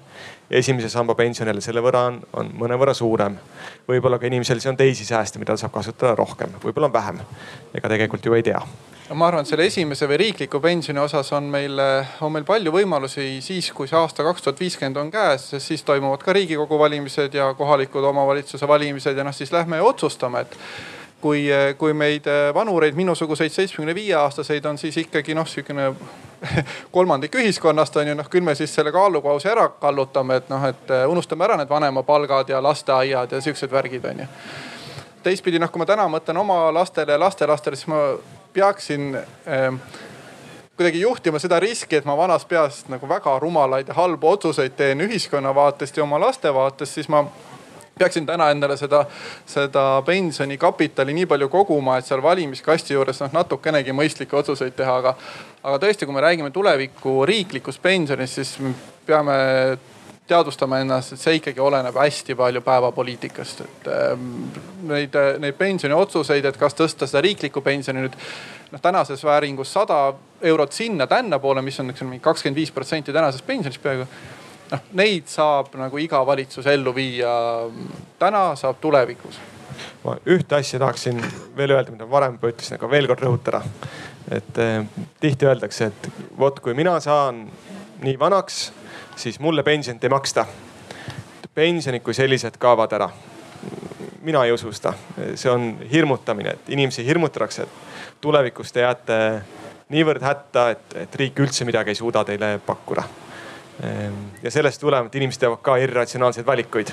[0.50, 3.38] esimese samba pension jälle selle võrra on, on mõnevõrra suurem.
[3.88, 7.20] võib-olla ka inimesel siis on teisi sääste, mida ta saab kasutada rohkem, võib-olla on vähem.
[7.74, 8.62] ega tegelikult ju ei tea
[9.14, 11.78] ma arvan, et selle esimese või riikliku pensioni osas on meil,
[12.26, 15.84] on meil palju võimalusi siis, kui see aasta kaks tuhat viiskümmend on käes, sest siis
[15.86, 20.58] toimuvad ka riigikogu valimised ja kohalikud omavalitsuse valimised ja noh, siis lähme ja otsustame, et
[21.22, 21.46] kui,
[21.78, 25.92] kui meid vanureid, minusuguseid seitsmekümne viie aastaseid on siis ikkagi noh, sihukene
[26.96, 30.96] kolmandik ühiskonnast on ju noh, küll me siis selle kaalukausi ära kallutame, et noh, et
[31.10, 34.32] unustame ära need vanemapalgad ja lasteaiad ja siuksed värgid on ju.
[35.24, 38.02] teistpidi noh, kui ma täna mõtlen oma lastele ja lastelastele, siis ma
[38.56, 39.72] peaksin eh,
[40.76, 45.04] kuidagi juhtima seda riski, et ma vanas peas nagu väga rumalaid ja halbu otsuseid teen
[45.06, 47.26] ühiskonna vaatest ja oma laste vaatest, siis ma
[48.00, 49.06] peaksin täna endale seda,
[49.48, 55.16] seda pensionikapitali nii palju koguma, et seal valimiskasti juures noh natukenegi mõistlikke otsuseid teha, aga,
[55.64, 58.74] aga tõesti, kui me räägime tuleviku riiklikust pensionist, siis me
[59.08, 59.38] peame
[60.28, 64.30] teadvustama ennast, et see ikkagi oleneb hästi palju päevapoliitikast, et ähm,
[64.90, 68.16] neid, neid pensioniotsuseid, et kas tõsta seda riiklikku pensioni nüüd
[68.72, 70.00] noh, tänases vääringus sada
[70.42, 74.08] eurot sinna-tännapoole, mis on, mingi kakskümmend viis protsenti tänasest pensionist peaaegu
[74.72, 77.34] noh, neid saab nagu iga valitsus ellu viia
[78.20, 79.38] täna, saab tulevikus.
[80.06, 81.22] ma ühte asja tahaksin
[81.58, 83.62] veel öelda, mida varem juba ütlesin, aga veel kord rõhutada.
[84.32, 84.82] et eh,
[85.22, 86.10] tihti öeldakse, et
[86.40, 87.46] vot kui mina saan
[88.02, 88.72] nii vanaks,
[89.16, 90.46] siis mulle pensionit ei maksta.
[91.56, 93.10] pensionid kui sellised kaovad ära.
[94.22, 94.94] mina ei usu seda,
[95.36, 99.42] see on hirmutamine, et inimesi hirmutatakse, et tulevikus te jääte
[99.90, 103.04] niivõrd hätta, et, et riik üldse midagi ei suuda teile pakkuda
[103.84, 104.14] Ehm,
[104.44, 106.92] ja sellest tulenevalt inimesed teevad ka irratsionaalseid valikuid.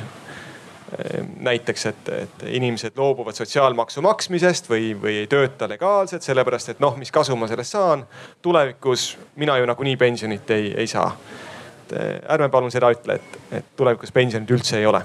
[0.98, 6.82] Ehm, näiteks, et, et inimesed loobuvad sotsiaalmaksu maksmisest või, või ei tööta legaalselt, sellepärast et
[6.82, 8.06] noh, mis kasu ma sellest saan.
[8.42, 11.14] tulevikus mina ju nagunii pensionit ei, ei saa.
[11.92, 15.02] Eh, ärme palun seda ütle, et, et tulevikus pensionit üldse ei ole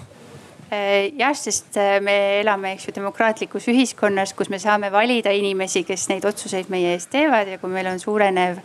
[0.70, 5.86] Äh, jah, sest äh, me elame, eks ju, demokraatlikus ühiskonnas, kus me saame valida inimesi,
[5.88, 8.60] kes neid otsuseid meie eest teevad ja kui meil on suurenev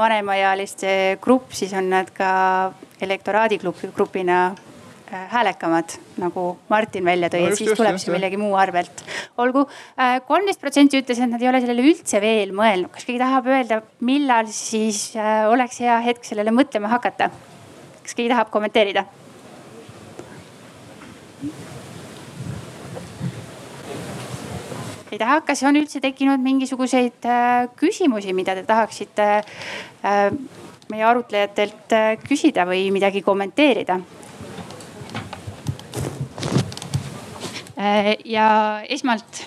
[0.00, 2.32] vanemaealiste grupp, siis on nad ka
[3.06, 3.60] elektoraadi
[3.94, 4.40] grupina
[5.30, 9.04] häälekamad, nagu Martin välja tõi, et siis just, tuleb just, see millegi muu arvelt.
[9.38, 9.68] olgu,
[10.26, 12.90] kolmteist protsenti ütles, et nad ei ole sellele üldse veel mõelnud.
[12.90, 15.12] kas keegi tahab öelda, millal siis
[15.54, 17.30] oleks hea hetk sellele mõtlema hakata?
[18.04, 19.06] Kas keegi tahab kommenteerida?
[25.14, 30.24] ei taha, kas on üldse tekkinud mingisuguseid äh, küsimusi, mida te tahaksite äh,
[30.90, 34.00] meie arutlejatelt äh, küsida või midagi kommenteerida?
[38.24, 38.44] ja
[38.88, 39.40] esmalt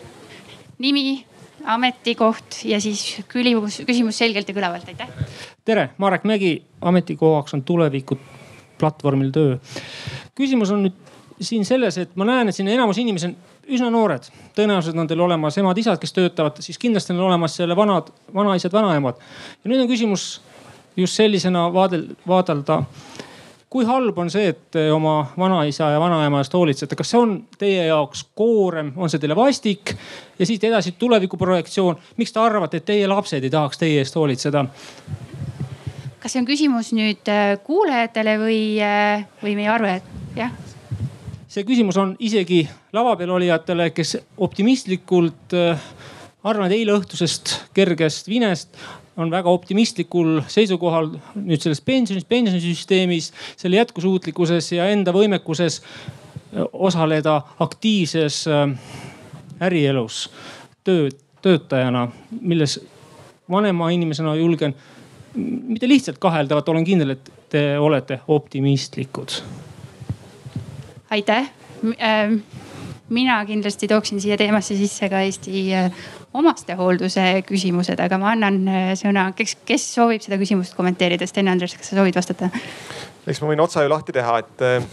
[0.83, 1.23] nimi,
[1.63, 5.07] ametikoht ja siis küsimus, küsimus selgelt ja kõlavalt, aitäh.
[5.65, 6.51] tere, Marek Mägi,
[6.85, 8.19] ametikohaks on tuleviku
[8.79, 9.57] platvormil töö.
[10.37, 11.05] küsimus on nüüd
[11.41, 13.35] siin selles, et ma näen, et siin enamus inimesi on
[13.67, 18.09] üsna noored, tõenäoliselt on teil olemas emad-isad, kes töötavad, siis kindlasti on olemas selle vanad,
[18.33, 19.19] vanaisad, vanaemad.
[19.63, 20.27] ja nüüd on küsimus
[20.97, 22.83] just sellisena vaadel, vaadelda.
[23.69, 27.33] kui halb on see, et te oma vanaisa ja vanaema eest hoolitsete, kas see on
[27.59, 29.91] teie jaoks koorem, on see teile vastik
[30.39, 34.65] ja siit edasi tulevikuprojektsioon, miks te arvate, et teie lapsed ei tahaks teie eest hoolitseda?
[36.19, 40.05] Kas see on küsimus nüüd äh, kuulajatele või, äh, või meie arvajad,
[40.37, 40.53] jah?
[41.47, 42.63] see küsimus on isegi
[42.93, 45.83] lava peal olijatele, kes optimistlikult äh,
[46.47, 48.73] arvan, et eile õhtusest kergest vinest
[49.17, 55.79] on väga optimistlikul seisukohal nüüd selles pensionis, pensionisüsteemis, selle jätkusuutlikkuses ja enda võimekuses
[56.71, 58.43] osaleda aktiivses
[59.59, 60.27] ärielus
[60.85, 61.09] töö,
[61.41, 62.05] töötajana,
[62.41, 62.77] milles
[63.49, 64.75] vanema inimesena julgen
[65.37, 69.39] mitte lihtsalt kaheldavat, olen kindel, et te olete optimistlikud.
[71.09, 71.51] aitäh
[72.01, 72.41] ähm,
[73.09, 75.91] mina kindlasti tooksin siia teemasse sisse ka Eesti äh,
[76.33, 81.27] omastehoolduse küsimused, aga ma annan äh, sõna, kes, kes soovib seda küsimust kommenteerida.
[81.27, 82.51] Sten Andres, kas sa soovid vastata?
[83.27, 84.89] eks ma võin otsa ju lahti teha, et äh,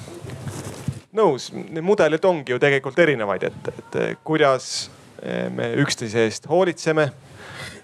[1.14, 4.90] nõus, need mudelid ongi ju tegelikult erinevaid, et, et kuidas
[5.24, 7.06] me üksteise eest hoolitseme.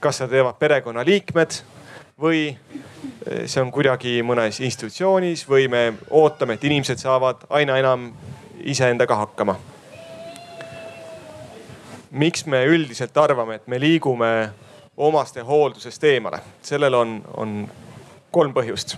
[0.00, 1.54] kas seda teevad perekonnaliikmed
[2.20, 2.56] või
[3.46, 8.10] see on kuidagi mõnes institutsioonis või me ootame, et inimesed saavad aina enam
[8.60, 9.56] iseendaga hakkama
[12.10, 14.50] miks me üldiselt arvame, et me liigume
[14.96, 16.40] omastehooldusest eemale?
[16.62, 17.70] sellel on, on
[18.30, 18.96] kolm põhjust.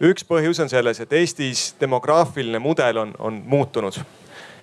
[0.00, 4.00] üks põhjus on selles, et Eestis demograafiline mudel on, on muutunud.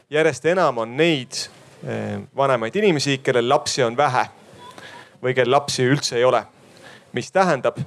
[0.10, 1.48] järjest enam on neid
[1.88, 4.26] eh, vanemaid inimesi, kellel lapsi on vähe
[5.24, 6.44] või kel lapsi üldse ei ole.
[7.14, 7.80] Mis tähendab,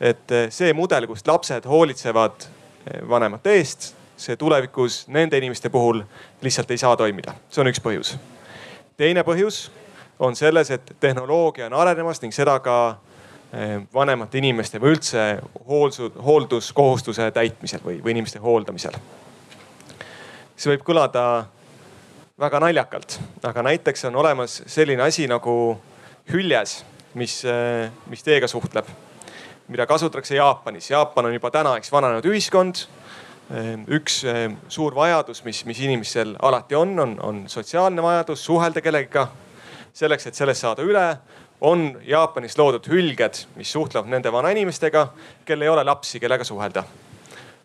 [0.00, 6.02] et eh, see mudel, kus lapsed hoolitsevad eh, vanemate eest, see tulevikus nende inimeste puhul
[6.42, 7.34] lihtsalt ei saa toimida.
[7.50, 8.16] see on üks põhjus
[8.98, 9.68] teine põhjus
[10.18, 12.78] on selles, et tehnoloogia on arenemas ning seda ka
[13.52, 15.26] eh, vanemate inimeste või üldse
[15.68, 18.98] hoolsu, hoolduskohustuse täitmisel või, või inimeste hooldamisel.
[20.56, 21.22] see võib kõlada
[22.38, 25.78] väga naljakalt, aga näiteks on olemas selline asi nagu
[26.32, 26.82] hüljes,
[27.14, 28.86] mis, eh, mis teega suhtleb,
[29.68, 30.90] mida kasutatakse Jaapanis.
[30.90, 32.86] Jaapan on juba täna, eks, vananenud ühiskond
[33.48, 38.82] Ehm, üks ehm, suur vajadus, mis, mis inimestel alati on, on, on sotsiaalne vajadus suhelda
[38.84, 39.28] kellegiga.
[39.98, 41.16] selleks, et sellest saada üle,
[41.64, 45.06] on Jaapanis loodud hülged, mis suhtlevad nende vanainimestega,
[45.48, 46.84] kel ei ole lapsi, kellega suhelda.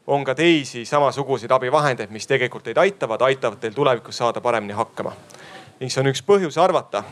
[0.07, 5.11] on ka teisi samasuguseid abivahendeid, mis tegelikult teid aitavad, aitavad teil tulevikus saada paremini hakkama.
[5.79, 7.03] ning see on üks põhjus arvata,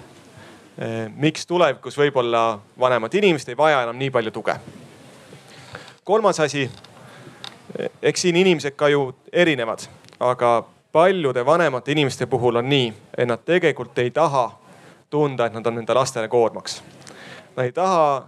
[1.16, 4.56] miks tulevikus võib-olla vanemad inimesed ei vaja enam nii palju tuge.
[6.04, 6.70] kolmas asi
[8.02, 9.80] eks siin inimesed ka ju erinevad,
[10.20, 14.52] aga paljude vanemate inimeste puhul on nii, et nad tegelikult ei taha
[15.10, 16.82] tunda, et nad on enda lastele koormaks.
[17.56, 18.28] Nad ei taha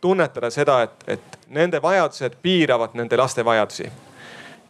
[0.00, 3.90] tunnetada seda, et, et nende vajadused piiravad nende laste vajadusi.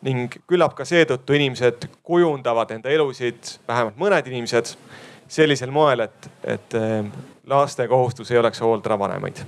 [0.02, 4.76] ning küllap ka seetõttu inimesed kujundavad enda elusid, vähemalt mõned inimesed
[5.28, 7.08] sellisel moel, et, et eh,
[7.46, 9.44] laste kohustus ei oleks hooldada vanemaid.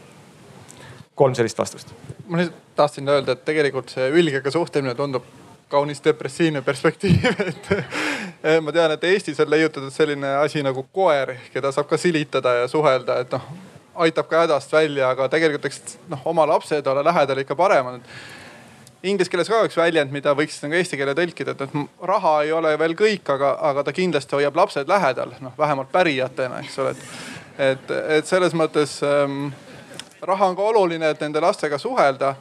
[1.14, 1.94] kolm sellist vastust
[2.30, 5.24] ma lihtsalt tahtsin öelda, et tegelikult see ülgega suhtlemine tundub
[5.70, 7.70] kaunis depressiivne perspektiiv, et
[8.62, 12.68] ma tean, et Eestis on leiutatud selline asi nagu koer, keda saab ka silitada ja
[12.70, 13.46] suhelda, et noh,
[14.06, 18.06] aitab ka hädast välja, aga tegelikult eks noh, oma lapsed olla lähedal ikka paremad.
[19.02, 22.52] Inglise keeles ka üks väljend, mida võiks nagu eesti keele tõlkida, et noh, raha ei
[22.52, 26.92] ole veel kõik, aga, aga ta kindlasti hoiab lapsed lähedal, noh vähemalt pärijatena, eks ole,
[26.92, 27.06] et,
[27.70, 29.46] et, et selles mõttes ähm,
[30.20, 32.34] raha on ka oluline, et nende lastega suhelda.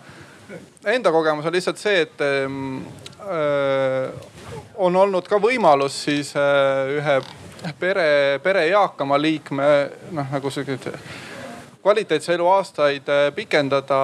[0.90, 2.82] Enda kogemus on lihtsalt see, et ähm,
[3.24, 4.12] äh,
[4.76, 7.20] on olnud ka võimalus siis äh, ühe
[7.80, 9.72] pere, pere eakama liikme
[10.12, 10.98] noh, nagu sihuke
[11.82, 14.00] kvaliteetse elu aastaid äh, pikendada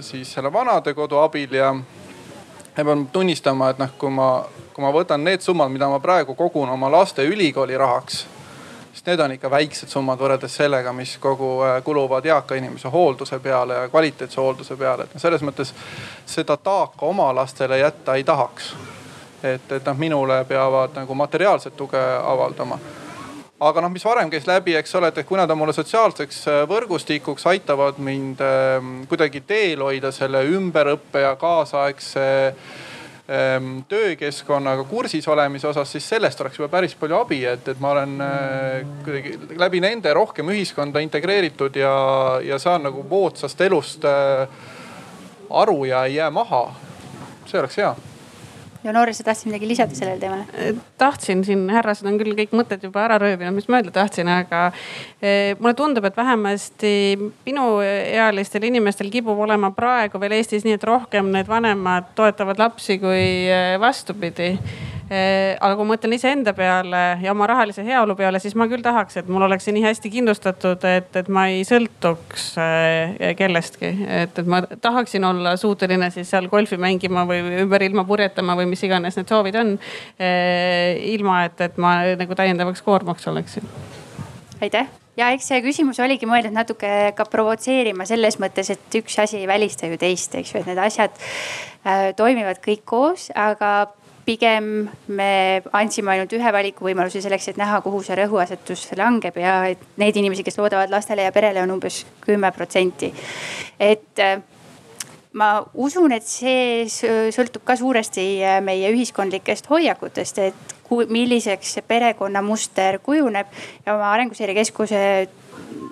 [0.00, 1.74] siis selle vanadekodu abil ja.
[2.76, 4.30] ja pean tunnistama, et noh, kui ma,
[4.74, 8.26] kui ma võtan need summad, mida ma praegu kogun oma laste ülikooli rahaks
[8.96, 13.38] sest need on ikka väiksed summad võrreldes sellega, mis kogu äh, kuluvad eaka inimese hoolduse
[13.38, 15.04] peale ja kvaliteetse hoolduse peale.
[15.04, 15.74] et noh, selles mõttes
[16.26, 18.74] seda taaka oma lastele jätta ei tahaks.
[19.42, 22.78] et, et noh, minule peavad nagu materiaalset tuge avaldama
[23.60, 26.64] aga noh, mis varem käis läbi, eks ole, et kui nad on mulle sotsiaalseks äh,
[26.68, 32.76] võrgustikuks, aitavad mind äh, kuidagi teel hoida selle ümberõppe ja kaasaegse äh,
[33.28, 37.90] Ehm, töökeskkonnaga kursis olemise osas, siis sellest oleks juba päris palju abi, et, et ma
[37.90, 41.94] olen äh, kuidagi läbi nende rohkem ühiskonda integreeritud ja,
[42.46, 44.46] ja saan nagu moodsast elust äh,
[45.50, 46.68] aru ja ei jää maha.
[47.50, 47.90] see oleks hea
[48.94, 50.72] Noori, sa tahtsid midagi lisada sellele teemale?
[51.00, 54.66] Tahtsin siin, härrased on küll kõik mõtted juba ära röövinud, mis ma öelda tahtsin, aga
[55.20, 56.92] eh, mulle tundub, et vähemasti
[57.46, 63.24] minuealistel inimestel kipub olema praegu veel Eestis nii, et rohkem need vanemad toetavad lapsi kui
[63.50, 64.54] eh, vastupidi
[65.06, 69.20] aga kui ma mõtlen iseenda peale ja oma rahalise heaolu peale, siis ma küll tahaks,
[69.20, 73.92] et mul oleks see nii hästi kindlustatud, et, et ma ei sõltuks eh, kellestki.
[74.24, 78.66] et, et ma tahaksin olla suuteline siis seal golfi mängima või ümber ilma purjetama või
[78.72, 79.74] mis iganes need soovid on.
[80.18, 83.66] Eh, ilma, et, et ma nagu täiendavaks koormaks oleksin.
[84.60, 89.38] aitäh ja eks see küsimus oligi mõeldud natuke ka provotseerima selles mõttes, et üks asi
[89.42, 91.14] ei välista ju teist, eks ju, et need asjad
[91.86, 93.88] äh, toimivad kõik koos, aga
[94.26, 95.30] pigem me
[95.76, 100.44] andsime ainult ühe valikuvõimaluse selleks, et näha, kuhu see rõhuasetus langeb ja et neid inimesi,
[100.46, 103.12] kes loodavad lastele ja perele, on umbes kümme protsenti.
[103.78, 104.40] et äh,
[105.36, 113.00] ma usun, et see sõltub ka suuresti äh, meie ühiskondlikest hoiakutest, et milliseks see perekonnamuster
[113.04, 113.50] kujuneb
[113.86, 115.02] ja oma Arenguseire Keskuse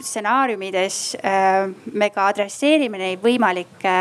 [0.04, 3.94] stsenaariumides äh, me ka adresseerime neid võimalikke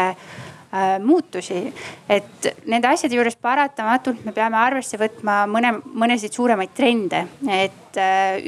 [1.03, 1.73] muutusi.
[2.09, 7.99] et nende asjade juures paratamatult me peame arvesse võtma mõne, mõnesid suuremaid trende, et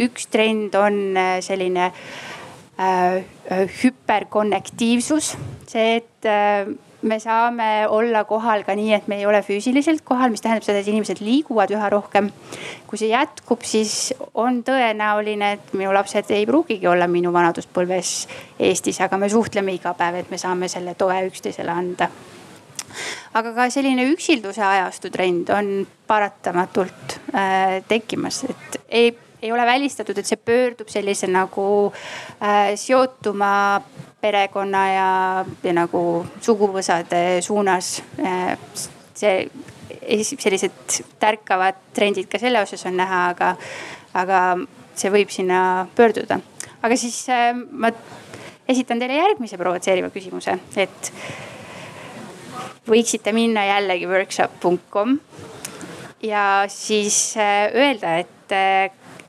[0.07, 0.97] üks trend on
[1.45, 1.91] selline
[3.83, 5.35] hüperkonnektiivsus,
[5.69, 6.27] see, et
[7.05, 10.81] me saame olla kohal ka nii, et me ei ole füüsiliselt kohal, mis tähendab seda,
[10.81, 12.31] et inimesed liiguvad üha rohkem.
[12.87, 18.15] kui see jätkub, siis on tõenäoline, et minu lapsed ei pruugigi olla minu vanaduspõlves
[18.59, 22.09] Eestis, aga me suhtleme iga päev, et me saame selle toe üksteisele anda
[23.35, 25.69] aga ka selline üksilduse ajastu trend on
[26.07, 33.81] paratamatult äh, tekkimas, et ei, ei ole välistatud, et see pöördub sellise nagu äh, seotuma
[34.25, 35.09] perekonna ja,
[35.63, 36.01] ja nagu
[36.41, 37.99] suguvõsade suunas.
[39.15, 39.45] see,
[40.41, 43.53] sellised tärkavad trendid ka selle osas on näha, aga,
[44.17, 44.41] aga
[44.97, 46.39] see võib sinna pöörduda.
[46.81, 47.93] aga siis äh, ma
[48.67, 51.11] esitan teile järgmise provotseeriva küsimuse, et
[52.89, 55.19] võiksite minna jällegi workshop.com
[56.25, 58.31] ja siis äh, öelda, et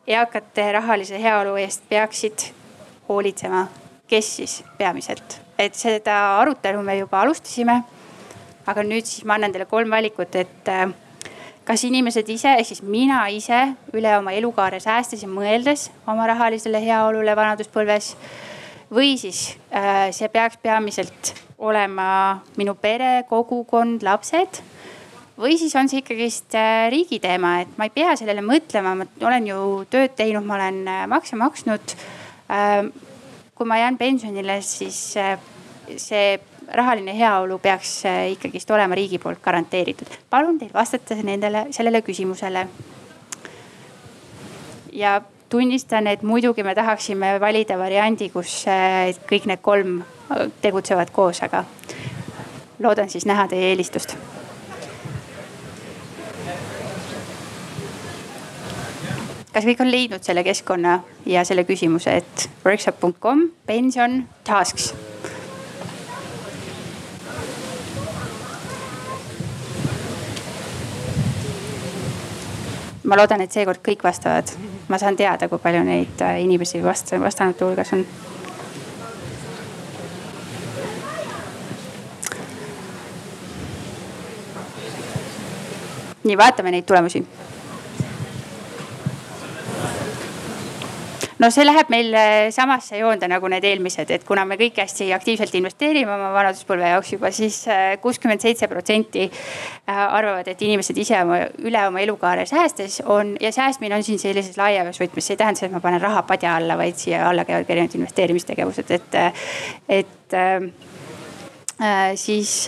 [0.06, 2.50] eakate rahalise heaolu eest peaksid
[3.08, 3.66] hoolitsema
[4.08, 7.82] kes siis peamiselt, et seda arutelu me juba alustasime.
[8.66, 10.90] aga nüüd siis ma annan teile kolm valikut, et äh,
[11.66, 13.60] kas inimesed ise ehk siis mina ise
[13.94, 18.14] üle oma elukaare säästes ja mõeldes oma rahalisele heaolule vanaduspõlves.
[18.90, 24.62] või siis äh, see peaks peamiselt olema minu pere, kogukond, lapsed
[25.38, 29.06] või siis on see ikkagist äh, riigi teema, et ma ei pea sellele mõtlema, ma
[29.26, 29.58] olen ju
[29.90, 31.96] tööd teinud, ma olen makse maksnud
[33.56, 35.38] kui ma jään pensionile, siis äh,
[35.96, 40.12] see rahaline heaolu peaks äh, ikkagist olema riigi poolt garanteeritud.
[40.30, 42.66] palun teil vastata nendele, sellele küsimusele.
[44.92, 50.02] ja tunnistan, et muidugi me tahaksime valida variandi, kus äh, kõik need kolm
[50.60, 51.64] tegutsevad koos, aga
[52.78, 54.16] loodan siis näha teie eelistust
[59.56, 64.90] kas kõik on leidnud selle keskkonna ja selle küsimuse, et workshop.com pension tasks?
[73.06, 74.52] ma loodan, et seekord kõik vastavad.
[74.92, 78.04] ma saan teada, kui palju neid äh, inimesi vast-, vastanute hulgas on.
[86.26, 87.24] nii, vaatame neid tulemusi
[91.38, 95.10] no see läheb meil äh, samasse joonde nagu need eelmised, et kuna me kõik hästi
[95.16, 100.62] aktiivselt investeerime oma vanaduspõlve jaoks juba siis, siis äh, kuuskümmend seitse protsenti äh, arvavad, et
[100.64, 105.28] inimesed ise oma, üle oma elukaare säästes on ja säästmine on siin sellises laiemas võtmes,
[105.28, 107.76] see ei tähenda seda, et ma panen raha padja alla, vaid siia alla käivad ka
[107.76, 109.20] erinevad investeerimistegevused, et,
[110.00, 110.60] et äh,
[112.16, 112.58] siis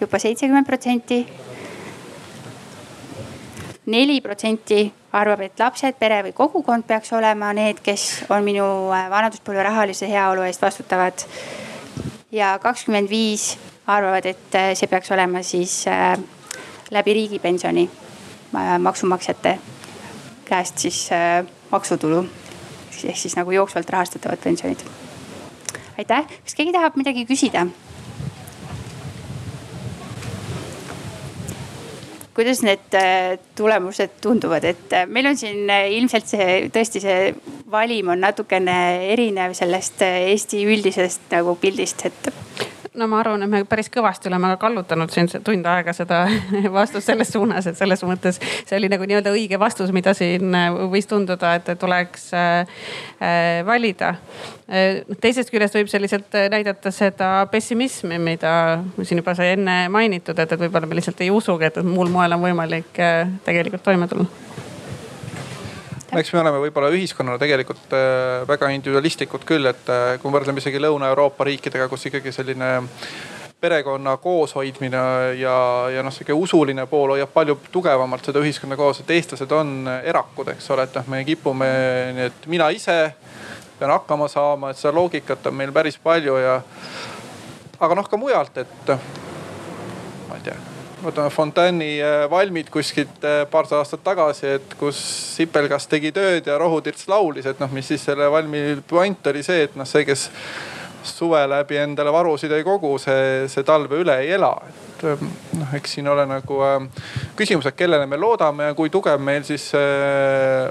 [0.00, 1.24] juba seitsekümmend protsenti
[3.90, 8.64] neli protsenti arvab, et lapsed, pere või kogukond peaks olema need, kes on minu
[8.94, 11.26] äh, vanaduspõlve rahalise heaolu eest vastutavad.
[12.32, 16.16] ja kakskümmend viis arvavad, et äh, see peaks olema siis äh,
[16.90, 17.90] läbi riigipensioni
[18.78, 19.58] maksumaksjate
[20.44, 21.08] käest siis
[21.70, 22.24] maksutulu.
[23.04, 24.78] ehk siis nagu jooksvalt rahastatavad pensionid.
[25.98, 27.66] aitäh, kas keegi tahab midagi küsida?
[32.34, 37.32] Kuidas need äh, tulemused tunduvad, et äh, meil on siin äh, ilmselt see tõesti see
[37.70, 38.76] valim on natukene
[39.12, 42.30] erinev sellest Eesti üldisest nagu pildist, et
[42.94, 46.24] no ma arvan, et me päris kõvasti oleme ka kallutanud siin tund aega seda
[46.78, 50.70] vastust selles suunas, et selles mõttes see oli nagu nii-öelda õige vastus, mida siin äh,
[50.90, 52.82] võis tunduda, et tuleks äh,
[53.22, 54.14] äh, valida.
[55.20, 58.52] teisest küljest võib selliselt näidata seda pessimismi, mida
[59.02, 62.38] siin juba sai enne mainitud, et, et võib-olla me lihtsalt ei usugi, et muul moel
[62.38, 63.02] on võimalik
[63.46, 64.69] tegelikult toime tulla
[66.18, 70.62] eks me oleme võib-olla ühiskonnana tegelikult äh, väga individualistlikud küll, et äh, kui me võrdleme
[70.62, 72.70] isegi Lõuna-Euroopa riikidega, kus ikkagi selline
[73.60, 75.02] perekonna kooshoidmine
[75.38, 75.56] ja,
[75.92, 80.48] ja noh, sihuke usuline pool hoiab palju tugevamalt seda ühiskonda koos, et eestlased on erakud,
[80.54, 81.68] eks ole, et noh, me kipume
[82.16, 82.96] nii, et mina ise
[83.78, 86.58] pean hakkama saama, et seda loogikat on meil päris palju ja.
[87.78, 90.69] aga noh, ka mujalt, et ma ei tea
[91.04, 94.98] võtame Fontaine'i äh, valmid kuskilt äh, paarsada aastat tagasi, et kus
[95.36, 99.64] sipelgas tegi tööd ja rohutirts laulis, et noh, mis siis selle valmi puänt oli see,
[99.68, 100.28] et noh, see, kes
[101.06, 104.52] suve läbi endale varusid ei kogu, see, see talve üle ei ela.
[104.68, 106.76] et ähm, noh, eks siin ole nagu äh,
[107.36, 110.68] küsimus, et kellele me loodame ja kui tugev meil siis äh,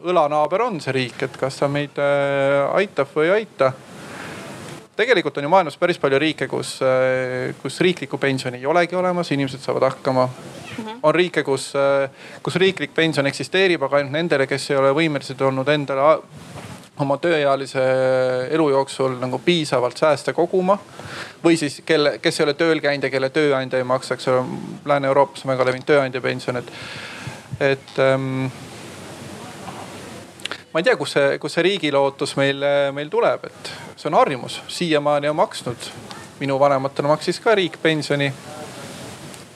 [0.00, 3.72] õlanaaber on see riik, et kas ta meid äh, aitab või ei aita
[5.00, 9.32] tegelikult on ju maailmas päris palju riike, kus, äh, kus riiklikku pensioni ei olegi olemas,
[9.32, 10.84] inimesed saavad hakkama mm.
[10.84, 10.98] -hmm.
[11.02, 12.10] on riike, kus, äh,
[12.42, 16.20] kus riiklik pension eksisteerib, aga ainult nendele, kes ei ole võimelised olnud endale
[17.00, 17.82] oma tööealise
[18.52, 20.78] elu jooksul nagu piisavalt sääste koguma.
[21.44, 24.44] või siis kelle, kes ei ole tööl käinud ja kelle tööandja ei maksa, eks ole.
[24.84, 26.72] Lääne-Euroopas on väga levinud tööandja pension, et,
[27.60, 28.50] et ähm,
[30.72, 34.14] ma ei tea, kus see, kus see riigi lootus meil, meil tuleb, et see on
[34.14, 35.76] harjumus, siiamaani on maksnud.
[36.40, 38.32] minu vanematele maksis ka riik pensioni.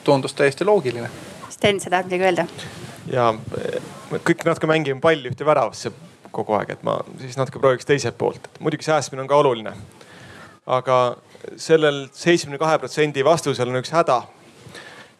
[0.03, 1.09] tundus täiesti loogiline.
[1.49, 2.45] Sten, sa tahad midagi öelda?
[3.09, 3.33] ja
[4.11, 5.91] kõik natuke mängime palli ühte väravasse
[6.31, 8.49] kogu aeg, et ma siis natuke prooviks teiselt poolt.
[8.59, 9.73] muidugi säästmine on ka oluline.
[10.65, 11.17] aga
[11.57, 14.21] sellel seitsmekümne kahe protsendi vastusel on üks häda.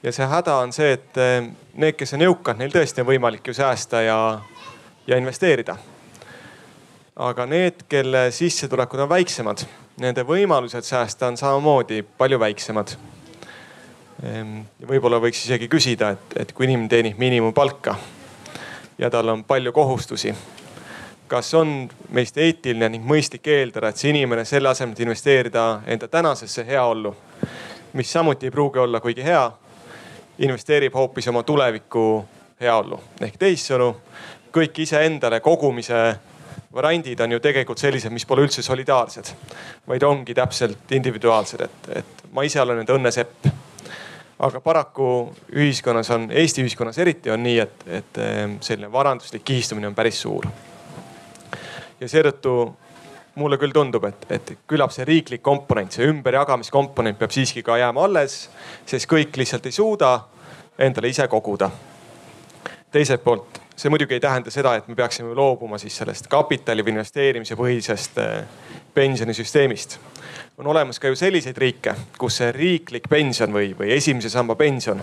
[0.03, 1.17] ja see häda on see, et
[1.73, 4.19] need, kes on jõukad, neil tõesti on võimalik ju säästa ja
[5.07, 5.77] ja investeerida.
[7.15, 9.63] Aga need, kelle sissetulekud on väiksemad,
[10.03, 12.91] nende võimalused säästa on samamoodi palju väiksemad.
[14.23, 17.95] Ehm, võib-olla võiks isegi küsida, et, et kui inimene teenib miinimumpalka
[18.99, 20.35] ja tal on palju kohustusi
[21.27, 26.07] kas on meist eetiline ning mõistlik eeldada, et see inimene selle asemel, et investeerida enda
[26.07, 27.15] tänasesse heaollu,
[27.97, 29.45] mis samuti ei pruugi olla kuigi hea,
[30.45, 32.05] investeerib hoopis oma tuleviku
[32.61, 33.89] heaollu ehk teissõnu
[34.53, 36.01] kõik iseendale kogumise
[36.75, 39.31] variandid on ju tegelikult sellised, mis pole üldse solidaarsed,
[39.87, 43.47] vaid ongi täpselt individuaalsed, et, et ma ise olen nüüd õnnesepp.
[44.45, 45.09] aga paraku
[45.55, 50.19] ühiskonnas on, Eesti ühiskonnas eriti on nii, et, et ehm, selline varanduslik kihistumine on päris
[50.21, 50.47] suur.
[51.99, 52.75] ja seetõttu
[53.35, 58.03] mulle küll tundub, et, et küllap see riiklik komponent, see ümberjagamiskomponent peab siiski ka jääma
[58.03, 58.49] alles,
[58.85, 60.15] sest kõik lihtsalt ei suuda
[60.79, 61.71] endale ise koguda.
[62.91, 66.95] teiselt poolt see muidugi ei tähenda seda, et me peaksime loobuma siis sellest kapitali või
[66.95, 68.43] investeerimise põhisest eh,
[68.93, 69.99] pensionisüsteemist.
[70.57, 75.01] on olemas ka ju selliseid riike, kus see riiklik pension või, või esimese samba pension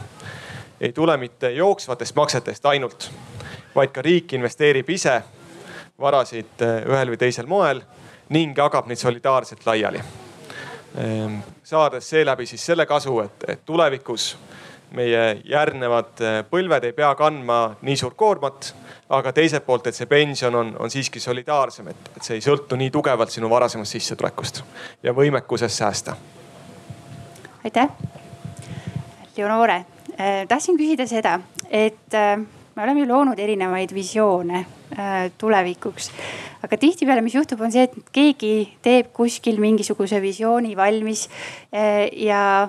[0.81, 3.11] ei tule mitte jooksvatest maksetest ainult,
[3.75, 5.21] vaid ka riik investeerib ise
[6.01, 7.83] varasid eh, ühel või teisel moel
[8.33, 10.01] ning jagab neid solidaarselt laiali.
[10.99, 14.37] Ehm, saades seeläbi siis selle kasu, et, et tulevikus
[14.97, 18.75] meie järgnevad äh, põlved ei pea kandma nii suurt koormat.
[19.13, 22.79] aga teiselt poolt, et see pension on, on siiski solidaarsem, et, et see ei sõltu
[22.81, 24.63] nii tugevalt sinu varasemast sissetulekust
[25.03, 26.17] ja võimekusest säästa.
[27.65, 27.89] aitäh.
[29.37, 29.85] Leonore
[30.19, 31.39] äh,, tahtsin küsida seda,
[31.71, 32.37] et äh,
[32.77, 34.65] me oleme ju loonud erinevaid visioone
[34.99, 36.11] äh, tulevikuks.
[36.63, 41.27] aga tihtipeale, mis juhtub, on see, et keegi teeb kuskil mingisuguse visiooni valmis
[41.75, 42.69] äh, ja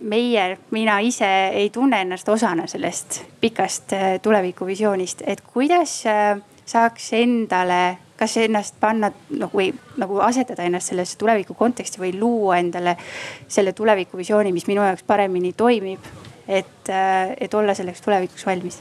[0.00, 7.12] meie, mina ise ei tunne ennast osana sellest pikast äh, tulevikuvisioonist, et kuidas äh, saaks
[7.18, 9.70] endale, kas ennast panna nagu või
[10.00, 12.96] nagu asetada ennast sellesse tuleviku konteksti või luua endale
[13.48, 16.00] selle tulevikuvisiooni, mis minu jaoks paremini toimib.
[16.48, 18.80] et, äh, et olla selleks tulevikuks valmis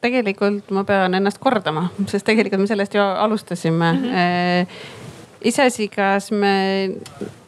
[0.00, 4.04] tegelikult ma pean ennast kordama, sest tegelikult me sellest ju alustasime mm.
[4.04, 5.04] -hmm
[5.46, 6.90] iseasi, kas me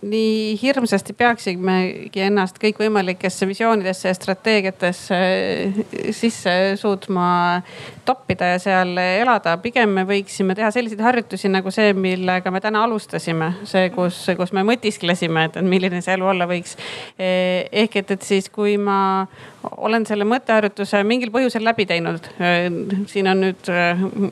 [0.03, 5.19] nii hirmsasti peaksimegi ennast kõikvõimalikesse visioonidesse ja strateegiatesse
[6.15, 7.63] sisse suutma
[8.07, 9.57] toppida ja seal elada.
[9.59, 13.53] pigem me võiksime teha selliseid harjutusi nagu see, millega me täna alustasime.
[13.65, 16.77] see, kus, kus me mõtisklesime, et milline see elu olla võiks.
[17.19, 19.27] ehk et, et siis, kui ma
[19.83, 22.31] olen selle mõtteharjutuse mingil põhjusel läbi teinud.
[23.11, 23.73] siin on nüüd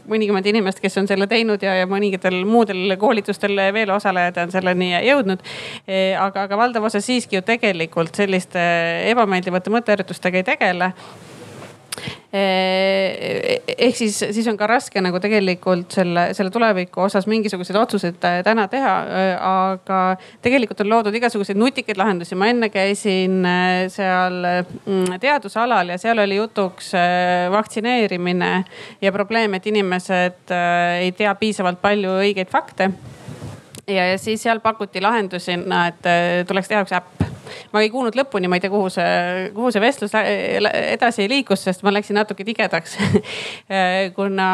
[0.06, 4.94] mõnikümmend inimest, kes on selle teinud ja, ja mõningatel muudel koolitustel veel osalejad on selleni
[4.94, 5.55] jõudnud Eh,
[6.18, 8.60] aga, aga valdav osa siiski ju tegelikult selliste
[9.12, 10.92] ebameeldivate mõtteharjutustega ei tegele
[12.32, 18.18] eh, ehk siis, siis on ka raske nagu tegelikult selle, selle tuleviku osas mingisuguseid otsuseid
[18.20, 18.94] täna teha.
[19.46, 20.00] aga
[20.44, 22.38] tegelikult on loodud igasuguseid nutikaid lahendusi.
[22.38, 26.92] ma enne käisin eh, seal mm, teadusalal ja seal oli jutuks
[27.52, 28.52] vaktsineerimine
[29.00, 30.56] ja probleem, et inimesed
[31.00, 32.90] ei tea piisavalt palju õigeid fakte
[33.86, 37.24] ja, ja siis seal pakuti lahendusena, et äh, tuleks teha üks äpp.
[37.70, 41.84] ma ei kuulnud lõpuni, ma ei tea, kuhu see, kuhu see vestlus edasi liikus, sest
[41.86, 42.96] ma läksin natuke tigedaks.
[43.66, 44.46] Äh, kuna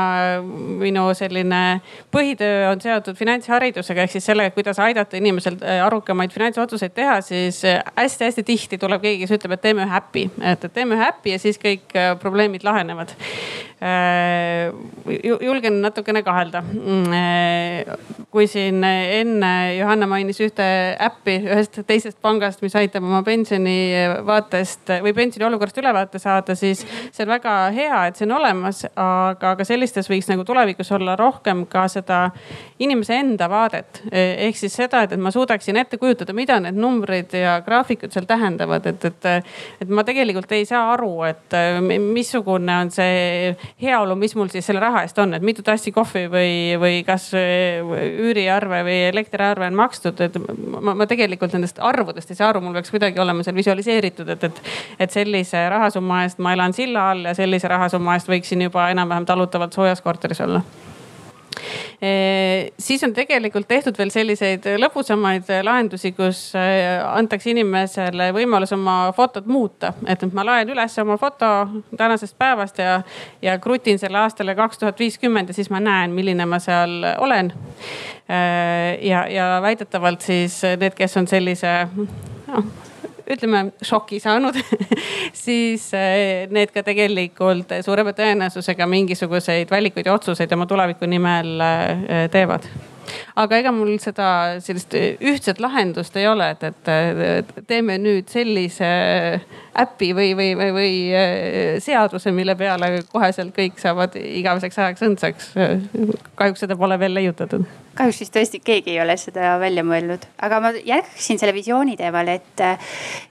[0.80, 1.82] minu selline
[2.14, 7.60] põhitöö on seotud finantsharidusega ehk siis sellega, kuidas aidata inimesel äh, arukamaid finantsotsuseid teha, siis
[7.98, 11.42] hästi-hästi tihti tuleb keegi, kes ütleb, et teeme ühe äpi, et teeme ühe äpi ja
[11.42, 11.92] siis kõik
[12.24, 13.12] probleemid lahenevad
[15.42, 16.62] julgen natukene kahelda.
[16.62, 20.64] Mm, kui siin enne Johanna mainis ühte
[21.02, 27.26] äppi ühest teisest pangast, mis aitab oma pensionivaatest või pensioni olukorrast ülevaate saada, siis see
[27.26, 31.64] on väga hea, et see on olemas, aga ka sellistes võiks nagu tulevikus olla rohkem
[31.70, 32.22] ka seda
[32.82, 34.02] inimese enda vaadet.
[34.12, 38.30] ehk siis seda, et, et ma suudaksin ette kujutada, mida need numbrid ja graafikud seal
[38.30, 39.28] tähendavad, et, et,
[39.82, 44.82] et ma tegelikult ei saa aru, et missugune on see heaolu, mis mul siis selle
[44.82, 50.20] raha eest on, et mitu tassi kohvi või, või kas üüriarve või elektriarve on makstud,
[50.26, 50.38] et
[50.78, 54.48] ma, ma tegelikult nendest arvudest ei saa aru, mul peaks kuidagi olema seal visualiseeritud, et,
[54.50, 54.62] et,
[55.06, 59.28] et sellise rahasumma eest ma elan silla all ja sellise rahasumma eest võiksin juba enam-vähem
[59.28, 60.62] talutavalt soojas korteris olla
[62.78, 69.92] siis on tegelikult tehtud veel selliseid lõbusamaid lahendusi, kus antakse inimesele võimalus oma fotot muuta.
[70.06, 71.50] et ma laen üles oma foto
[71.96, 73.00] tänasest päevast ja,
[73.42, 77.52] ja krutin selle aastale kaks tuhat viiskümmend ja siis ma näen, milline ma seal olen.
[79.00, 81.76] ja, ja väidetavalt siis need, kes on sellise
[82.46, 82.81] noh
[83.30, 84.58] ütleme šoki saanud
[85.44, 92.26] siis eh, need ka tegelikult suurema tõenäosusega mingisuguseid valikuid ja otsuseid oma tuleviku nimel eh,
[92.32, 92.68] teevad
[93.36, 94.28] aga ega mul seda
[94.64, 98.88] sellist ühtset lahendust ei ole, et, et teeme nüüd sellise
[99.82, 101.36] äpi või, või, või, või äh,
[101.82, 105.52] seaduse, mille peale koheselt kõik saavad igaveseks ajaks õndsaks.
[106.34, 110.60] kahjuks seda pole veel leiutatud kahjuks vist tõesti keegi ei ole seda välja mõelnud, aga
[110.64, 112.62] ma jätkaksin selle visiooni teemal, et,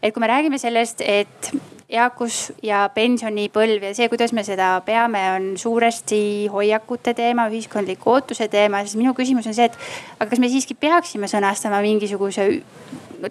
[0.02, 1.52] et kui me räägime sellest, et
[1.92, 6.22] eakus ja pensionipõlv ja see, kuidas me seda peame, on suuresti
[6.52, 9.78] hoiakute teema, ühiskondliku ootuse teema, siis minu küsimus on see, et
[10.20, 12.48] aga kas me siiski peaksime sõnastama mingisuguse,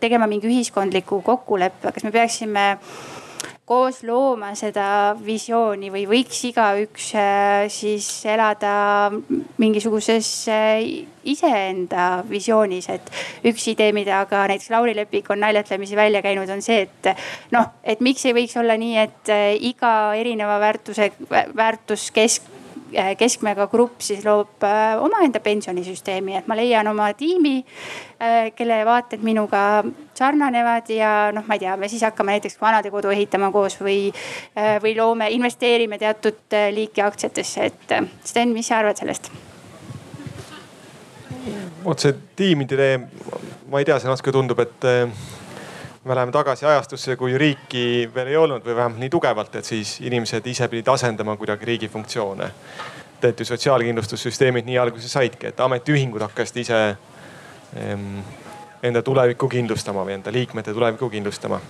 [0.03, 2.67] tegema mingi ühiskondliku kokkuleppe, kas me peaksime
[3.71, 8.73] koos looma seda visiooni või võiks igaüks äh, siis elada
[9.63, 10.83] mingisuguses äh,
[11.31, 13.13] iseenda visioonis, et
[13.47, 17.13] üks idee, mida ka näiteks Lauri Lepik on naljatlemisi välja käinud, on see, et
[17.55, 22.57] noh, et miks ei võiks olla nii, et äh, iga erineva väärtuse, väärtuskesk
[22.91, 27.61] Äh, keskmega grupp siis loob äh, omaenda pensionisüsteemi, et ma leian oma tiimi,
[28.19, 29.85] äh, kelle vaated minuga
[30.21, 34.11] sarnanevad ja noh, ma ei tea, me siis hakkame näiteks vanadekodu ehitama koos või,
[34.85, 39.33] või loome, investeerime teatud liiki aktsiatesse, et Sten, mis sa arvad sellest?
[41.85, 42.97] vot see tiimide idee,
[43.71, 44.87] ma ei tea, see natuke tundub, et
[46.05, 49.99] me läheme tagasi ajastusse, kui riiki veel ei olnud või vähemalt nii tugevalt, et siis
[50.05, 52.51] inimesed ise pidid asendama kuidagi riigi funktsioone.
[53.23, 56.79] et ju sotsiaalkindlustussüsteemid nii alguse saidki, et ametiühingud hakkasid ise
[57.77, 58.23] ehm,
[58.83, 61.61] enda tulevikku kindlustama või enda liikmete tulevikku kindlustama.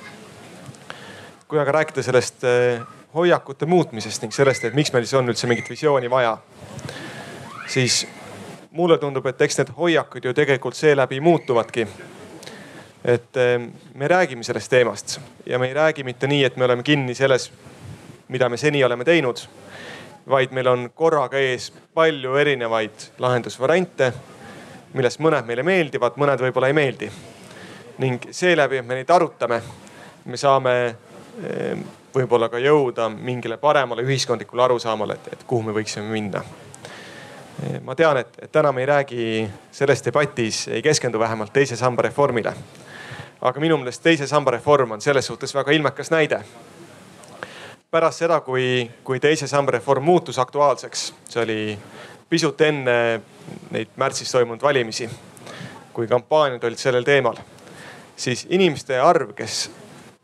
[1.48, 2.80] kui aga rääkida sellest eh,
[3.14, 6.38] hoiakute muutmisest ning sellest, et miks meil siis on üldse mingit visiooni vaja,
[7.66, 8.06] siis
[8.70, 11.88] mulle tundub, et eks need hoiakud ju tegelikult seeläbi muutuvadki
[13.04, 16.82] et ehm, me räägime sellest teemast ja me ei räägi mitte nii, et me oleme
[16.82, 17.50] kinni selles,
[18.28, 19.40] mida me seni oleme teinud,
[20.28, 24.12] vaid meil on korraga ees palju erinevaid lahendusvariante,
[24.92, 27.10] millest mõned meile meeldivad, mõned võib-olla ei meeldi.
[28.00, 29.60] ning seeläbi, et me neid arutame,
[30.24, 31.82] me saame ehm,
[32.14, 36.40] võib-olla ka jõuda mingile paremale ühiskondlikule arusaamale, et, et kuhu me võiksime minna
[37.62, 39.26] ehm, ma tean, et, et täna me ei räägi
[39.72, 42.54] selles debatis, ei keskendu vähemalt teise samba reformile
[43.40, 46.42] aga minu meelest teise samba reform on selles suhtes väga ilmekas näide.
[47.90, 51.78] pärast seda, kui, kui teise samba reform muutus aktuaalseks, see oli
[52.28, 53.20] pisut enne
[53.70, 55.08] neid märtsis toimunud valimisi,
[55.92, 57.38] kui kampaaniad olid sellel teemal,
[58.16, 59.64] siis inimeste arv, kes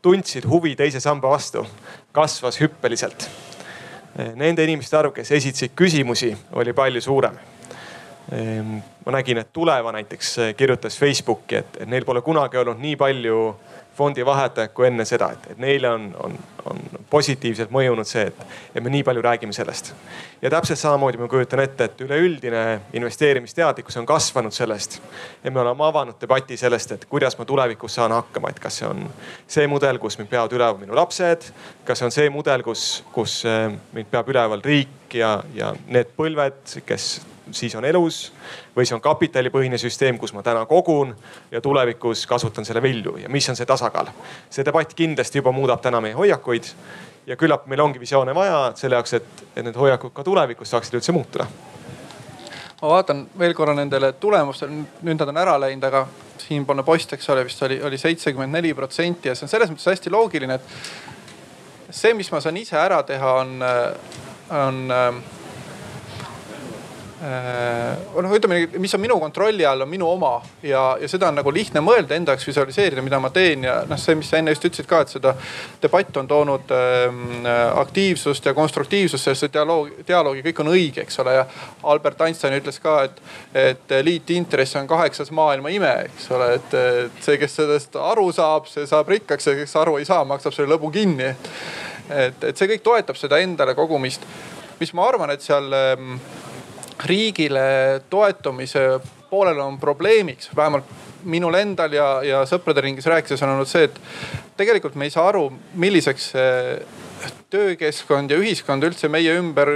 [0.01, 1.65] tundsid huvi teise samba vastu,
[2.11, 3.29] kasvas hüppeliselt.
[4.35, 7.37] Nende inimeste arv, kes esitasid küsimusi, oli palju suurem
[8.31, 13.37] Ehm, ma nägin, et Tuleva näiteks kirjutas Facebooki, et, neil pole kunagi olnud nii palju
[13.95, 16.35] fondi vahetajad kui enne seda, et, et neile on, on,
[16.67, 18.41] on positiivselt mõjunud see, et,
[18.75, 19.93] et me nii palju räägime sellest.
[20.41, 22.63] ja täpselt samamoodi ma kujutan ette, et üleüldine
[22.93, 24.99] investeerimisteadlikkus on kasvanud sellest.
[25.43, 28.89] ja me oleme avanud debati sellest, et kuidas ma tulevikus saan hakkama, et kas see
[28.89, 29.07] on
[29.47, 31.49] see mudel, kus mind peavad üleval minu lapsed,
[31.85, 36.11] kas see on see mudel, kus, kus eh, mind peab üleval riik ja, ja need
[36.17, 37.17] põlved, kes
[37.51, 38.31] siis on elus
[38.75, 41.15] või see on kapitalipõhine süsteem, kus ma täna kogun
[41.51, 44.11] ja tulevikus kasutan selle vilju ja mis on see tasakaal.
[44.49, 46.69] see debatt kindlasti juba muudab täna meie hoiakuid
[47.27, 50.99] ja küllap meil ongi visioone vaja selle jaoks, et, et need hoiakud ka tulevikus saaksid
[50.99, 51.47] üldse muutuda.
[52.81, 56.07] ma vaatan veel korra nendele tulemustele, nüüd nad on ära läinud, aga
[56.37, 59.91] siinpoolne post, eks ole, vist oli, oli seitsekümmend neli protsenti ja see on selles mõttes
[59.91, 63.63] hästi loogiline, et see, mis ma saan ise ära teha, on
[64.49, 64.91] on
[67.17, 71.51] noh, ütleme, mis on minu kontrolli all, on minu oma ja, ja seda on nagu
[71.53, 74.67] lihtne mõelda, enda jaoks visualiseerida, mida ma teen ja noh, see, mis sa enne just
[74.69, 75.33] ütlesid ka, et seda
[75.81, 77.07] debatt on toonud äh,
[77.81, 81.33] aktiivsust ja konstruktiivsust, sellesse dialoogi, dialoogi, kõik on õige, eks ole.
[81.39, 81.45] ja
[81.89, 83.21] Albert Einstein ütles ka, et,
[83.57, 86.75] et liitintress on kaheksas maailma ime, eks ole, et,
[87.07, 90.53] et see, kes sellest aru saab, see saab rikkaks ja kes aru ei saa, maksab
[90.53, 91.33] selle lõbu kinni.
[92.13, 94.29] et, et see kõik toetab seda endale kogumist,
[94.77, 96.19] mis ma arvan, et seal ähm,
[97.05, 98.99] riigile toetumise
[99.29, 100.85] poolel on probleemiks, vähemalt
[101.23, 103.99] minul endal ja, ja sõprade ringis rääkides on olnud see, et
[104.57, 106.79] tegelikult me ei saa aru, milliseks see
[107.49, 109.71] töökeskkond ja ühiskond üldse meie ümber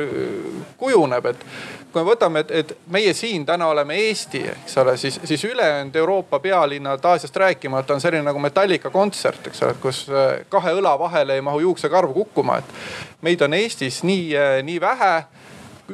[0.79, 1.43] kujuneb, et
[1.91, 5.95] kui me võtame, et, et meie siin täna oleme Eesti, eks ole, siis, siis ülejäänud
[5.95, 10.05] Euroopa pealinnad Aasiast rääkimata on selline nagu Metallica kontsert, eks ole, kus
[10.49, 14.35] kahe õla vahele ei mahu juuksekarv kukkuma, et meid on Eestis nii,
[14.67, 15.13] nii vähe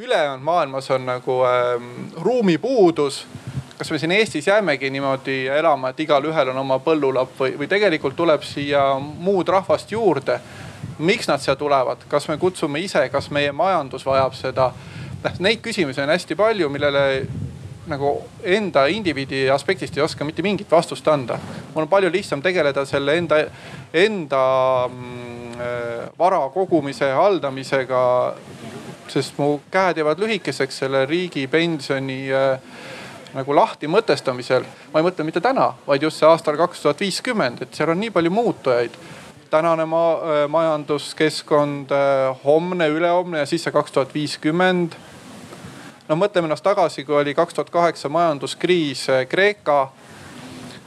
[0.03, 3.25] ülejäänud maailmas on nagu ähm, ruumipuudus
[3.77, 8.15] kas me siin Eestis jäämegi niimoodi elama, et igalühel on oma põllulapp või, või tegelikult
[8.17, 10.39] tuleb siia muud rahvast juurde?
[10.97, 14.71] miks nad siia tulevad, kas me kutsume ise, kas meie majandus vajab seda?
[15.23, 17.03] noh, neid küsimusi on hästi palju, millele
[17.87, 18.11] nagu
[18.43, 21.37] enda indiviidi aspektist ei oska mitte mingit vastust anda.
[21.73, 23.43] mul on palju lihtsam tegeleda selle enda,
[23.93, 24.43] enda
[24.89, 28.01] mm, äh, vara kogumise, haldamisega
[29.11, 32.59] sest mu käed jäävad lühikeseks selle riigi pensioni äh,
[33.33, 34.65] nagu lahti mõtestamisel.
[34.93, 37.99] ma ei mõtle mitte täna, vaid just see aastal kaks tuhat viiskümmend, et seal on
[37.99, 38.97] nii palju muutujaid.
[39.49, 44.95] tänane ma, äh, majanduskeskkond äh,, homne, ülehomne ja siis see kaks tuhat viiskümmend.
[46.07, 49.91] no mõtleme ennast tagasi, kui oli kaks tuhat kaheksa majanduskriis Kreeka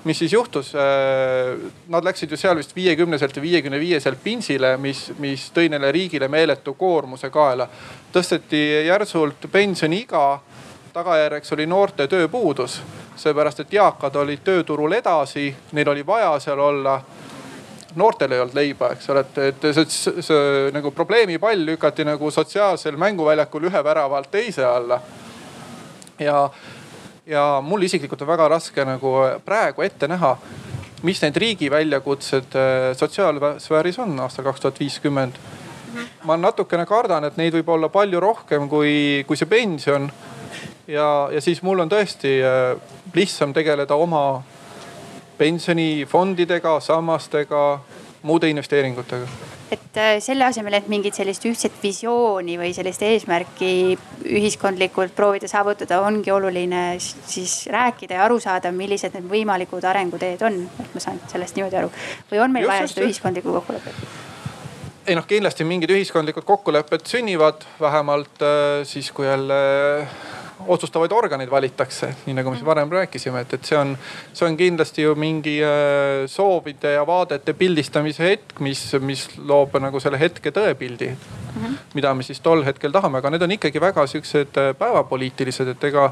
[0.05, 0.73] mis siis juhtus?
[0.75, 1.57] Äh,
[1.89, 6.29] nad läksid ju seal vist viiekümneselt või viiekümne viieselt pinsile, mis, mis tõi neile riigile
[6.29, 7.69] meeletu koormuse kaela.
[8.13, 10.41] tõsteti järsult pensioniiga,
[10.93, 12.81] tagajärjeks oli noorte tööpuudus,
[13.17, 17.01] seepärast et eakad olid tööturul edasi, neil oli vaja seal olla
[17.95, 22.31] noortel ei olnud leiba, eks ole, et, et see, see, see nagu probleemipall lükati nagu
[22.31, 25.01] sotsiaalsel mänguväljakul ühe värava alt teise alla.
[26.19, 26.51] ja
[27.31, 29.15] ja mul isiklikult on väga raske nagu
[29.47, 30.35] praegu ette näha,
[31.07, 35.39] mis need riigi väljakutsed äh, sotsiaalsfääris on aastal kaks tuhat viiskümmend.
[36.25, 40.11] ma natukene kardan, et neid võib olla palju rohkem kui, kui see pension.
[40.87, 42.77] ja, ja siis mul on tõesti äh,
[43.15, 44.43] lihtsam tegeleda oma
[45.39, 47.81] pensionifondidega, sammastega,
[48.23, 49.27] muude investeeringutega
[49.71, 53.71] et äh, selle asemel, et mingit sellist ühtset visiooni või sellist eesmärki
[54.27, 60.65] ühiskondlikult proovida saavutada, ongi oluline siis rääkida ja aru saada, millised need võimalikud arenguteed on.
[60.83, 61.93] et ma saan sellest niimoodi aru
[62.33, 64.03] või on meil just, vaja seda ühiskondlikku kokkulepet?
[65.07, 69.61] ei noh, kindlasti mingid ühiskondlikud kokkulepped sünnivad vähemalt äh, siis, kui jälle
[70.67, 73.97] otsustavaid organeid valitakse, nii nagu me siin varem rääkisime, et, et see on,
[74.33, 80.01] see on kindlasti ju mingi äh, soovide ja vaadete pildistamise hetk, mis, mis loob nagu
[80.01, 81.65] selle hetke tõepildi mm.
[81.65, 81.77] -hmm.
[81.95, 85.85] mida me siis tol hetkel tahame, aga need on ikkagi väga siuksed äh, päevapoliitilised, et
[85.85, 86.11] ega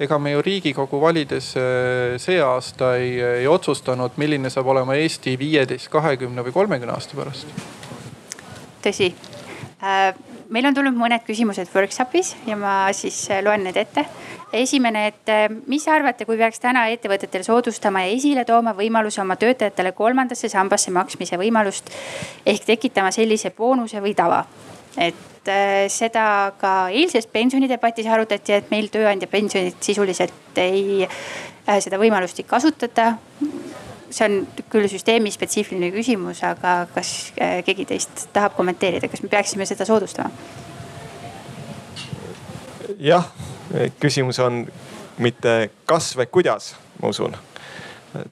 [0.00, 5.38] ega me ju riigikogu valides äh, see aasta ei, ei otsustanud, milline saab olema Eesti
[5.38, 7.46] viieteist, kahekümne või kolmekümne aasta pärast.
[8.84, 9.14] tõsi
[9.82, 10.14] äh,
[10.52, 14.06] meil on tulnud mõned küsimused workshop'is ja ma siis äh, loen need ette.
[14.52, 19.36] esimene, et äh, mis arvate, kui peaks täna ettevõtetel soodustama ja esile tooma võimaluse oma
[19.36, 21.90] töötajatele kolmandasse sambasse maksmise võimalust
[22.46, 24.44] ehk tekitama sellise boonuse või tava?
[24.96, 31.06] et äh, seda ka eilses pensionidebatis arutati, et meil tööandja pensionit sisuliselt ei,
[31.66, 33.16] seda võimalust ei kasutata
[34.16, 39.28] see on küll süsteemi spetsiifiline küsimus, aga kas äh, keegi teist tahab kommenteerida, kas me
[39.32, 40.30] peaksime seda soodustama?
[42.98, 43.26] jah,
[44.00, 44.64] küsimus on
[45.18, 47.36] mitte kas, vaid kuidas, ma usun.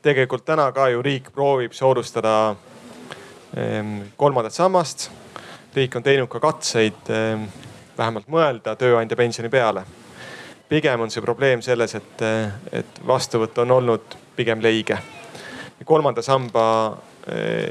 [0.02, 2.54] tegelikult täna ka ju riik proovib soodustada
[3.56, 5.10] ehm, kolmandat sammast.
[5.74, 7.44] riik on teinud ka katseid ehm,
[7.98, 9.84] vähemalt mõelda tööandja pensioni peale.
[10.68, 12.22] pigem on see probleem selles, et,
[12.72, 14.98] et vastuvõtt on olnud pigem leige
[15.84, 16.66] kolmanda samba
[17.26, 17.70] eh,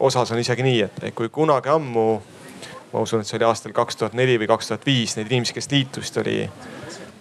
[0.00, 2.06] osas on isegi nii, et kui kunagi ammu,
[2.92, 5.56] ma usun, et see oli aastal kaks tuhat neli või kaks tuhat viis, neid inimesi,
[5.56, 6.36] kes liitusid, oli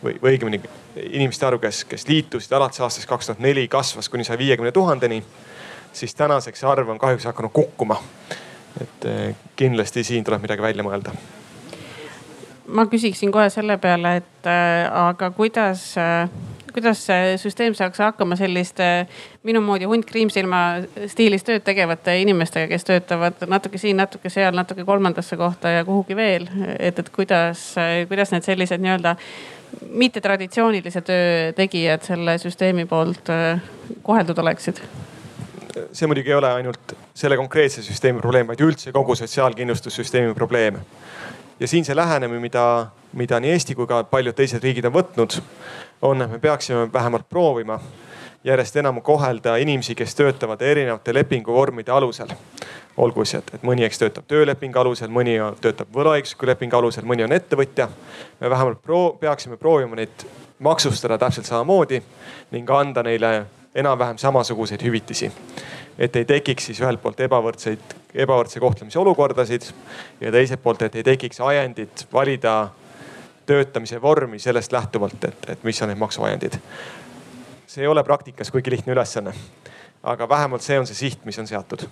[0.03, 0.61] või, või õigemini
[1.09, 5.23] inimeste arv, kes, kes liitusid alates aastast kaks tuhat neli, kasvas kuni saja viiekümne tuhandeni.
[5.93, 8.01] siis tänaseks see arv on kahjuks hakanud kukkuma.
[8.81, 11.11] et eh, kindlasti siin tuleb midagi välja mõelda
[12.69, 16.29] ma küsiksin kohe selle peale, et äh, aga kuidas äh,
[16.75, 18.87] kuidas see süsteem saaks hakkama selliste
[19.47, 20.61] minu moodi hunt kriimsilma
[21.11, 26.15] stiilis tööd tegevate inimestega, kes töötavad natuke siin, natuke seal, natuke kolmandasse kohta ja kuhugi
[26.15, 26.49] veel.
[26.77, 27.73] et, et kuidas,
[28.09, 29.15] kuidas need sellised nii-öelda
[29.89, 33.61] mittetraditsioonilise töö tegijad selle süsteemi poolt äh,
[34.01, 34.81] koheldud oleksid?
[35.93, 40.79] see muidugi ei ole ainult selle konkreetse süsteemi probleem, vaid üldse kogu sotsiaalkindlustussüsteemi probleem.
[41.59, 45.39] Ja siin see lähenemine, mida, mida nii Eesti kui ka paljud teised riigid on võtnud,
[46.01, 47.79] on, et me peaksime vähemalt proovima
[48.43, 52.27] järjest enam kohelda inimesi, kes töötavad erinevate lepinguvormide alusel.
[52.97, 57.31] olgu et, et mõni, eks töötab töölepingu alusel, mõni töötab võlaõigusliku lepingu alusel, mõni on
[57.31, 57.87] ettevõtja.
[58.39, 60.25] me vähemalt proo-, peaksime proovima neid
[60.59, 62.01] maksustada täpselt samamoodi
[62.51, 63.45] ning anda neile
[63.75, 65.31] enam-vähem samasuguseid hüvitisi.
[65.99, 69.67] Et ei tekiks siis ühelt poolt ebavõrdseid, ebavõrdse kohtlemise olukordasid
[70.21, 72.69] ja teiselt poolt, et ei tekiks ajendit valida
[73.49, 76.59] töötamise vormi sellest lähtuvalt, et, et mis on need maksuajendid.
[77.69, 79.33] see ei ole praktikas kuigi lihtne ülesanne.
[80.03, 81.87] aga vähemalt see on see siht, mis on seatud.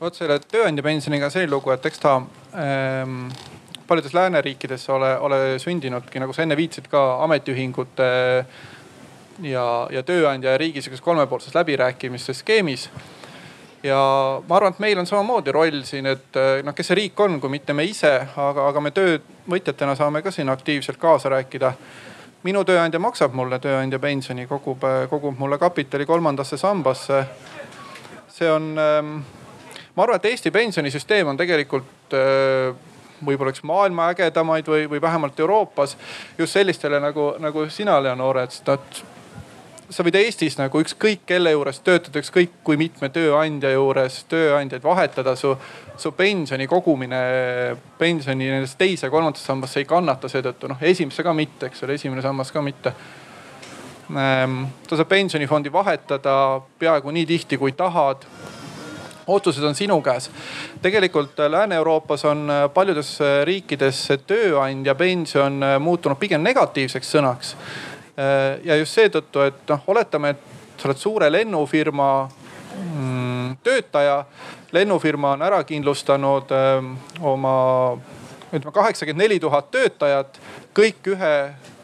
[0.00, 2.14] vot selle tööandja pensioniga selline lugu, et eks ta
[2.54, 3.26] ähm,
[3.86, 8.46] paljudes lääneriikides ole, ole sündinudki, nagu sa enne viitasid ka ametiühingute äh,
[9.42, 12.90] ja, ja tööandja ja riigi sihukeses kolmepoolses läbirääkimiste skeemis.
[13.82, 13.98] ja
[14.48, 17.50] ma arvan, et meil on samamoodi roll siin, et noh, kes see riik on, kui
[17.50, 21.72] mitte me ise, aga, aga me töövõtjatena saame ka siin aktiivselt kaasa rääkida
[22.42, 27.24] minu tööandja maksab mulle tööandja pensioni, kogub, kogub mulle kapitali kolmandasse sambasse.
[28.32, 29.18] see on, ähm,
[29.94, 32.74] ma arvan, et Eesti pensionisüsteem on tegelikult äh,
[33.26, 35.96] võib-olla üks maailma ägedamaid või, või vähemalt Euroopas
[36.38, 38.52] just sellistele nagu, nagu sina, Leonore, et
[39.90, 45.34] sa võid Eestis nagu ükskõik kelle juures töötada, ükskõik kui mitme tööandja juures tööandjaid vahetada,
[45.36, 45.54] su,
[45.96, 47.22] su pensioni kogumine,
[47.98, 51.98] pensioni nendesse teise ja kolmandasse sambasse ei kannata seetõttu, noh esimesse ka mitte, eks ole,
[51.98, 52.94] esimene sammas ka mitte.
[54.12, 56.34] Ehm, sa saad pensionifondi vahetada
[56.78, 58.26] peaaegu nii tihti, kui tahad
[59.26, 60.30] otsused on sinu käes.
[60.82, 67.54] tegelikult Lääne-Euroopas on paljudes riikides tööandja pension muutunud pigem negatiivseks sõnaks
[68.64, 74.24] ja just seetõttu, et noh, oletame, et sa oled suure lennufirma mm, töötaja.
[74.72, 77.54] lennufirma on ära kindlustanud öö, ähm, oma
[78.52, 80.40] ütleme kaheksakümmend neli tuhat töötajat,
[80.76, 81.34] kõik ühe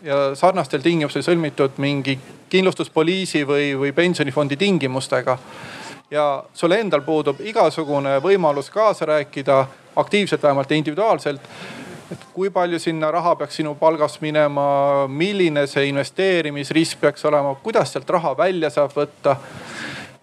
[0.05, 2.18] ja sarnastel tingimustel sõlmitud mingi
[2.48, 5.38] kindlustuspoliisi või, või pensionifondi tingimustega.
[6.10, 11.40] ja sul endal puudub igasugune võimalus kaasa rääkida aktiivselt, vähemalt individuaalselt
[12.12, 17.93] et kui palju sinna raha peaks sinu palgast minema, milline see investeerimisrisk peaks olema, kuidas
[17.93, 19.36] sealt raha välja saab võtta.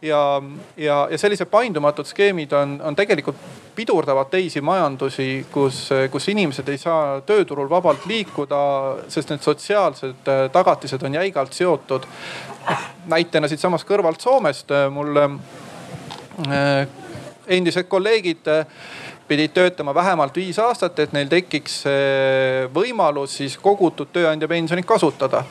[0.02, 0.42] ja,
[0.78, 3.38] ja, ja sellised paindumatud skeemid on, on tegelikult
[3.76, 8.60] pidurdavad teisi majandusi, kus, kus inimesed ei saa tööturul vabalt liikuda,
[9.12, 12.08] sest need sotsiaalsed äh, tagatised on jäigalt seotud.
[13.08, 16.88] näitena siitsamast kõrvalt Soomest äh, mul äh,
[17.48, 18.48] endised kolleegid
[19.28, 21.84] pidid töötama vähemalt viis aastat, et neil tekiks
[22.74, 25.44] võimalus siis kogutud tööandja pensionit kasutada.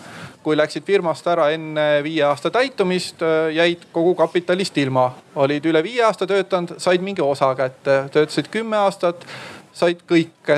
[0.45, 3.23] kui läksid firmast ära enne viie aasta täitumist,
[3.53, 5.13] jäid kogu kapitalist ilma.
[5.35, 9.25] olid üle viie aasta töötanud, said mingi osa kätte, töötasid kümme aastat,
[9.73, 10.53] said kõik,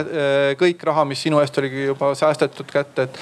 [0.58, 3.18] kõik raha, mis sinu eest oli juba säästetud kätte, et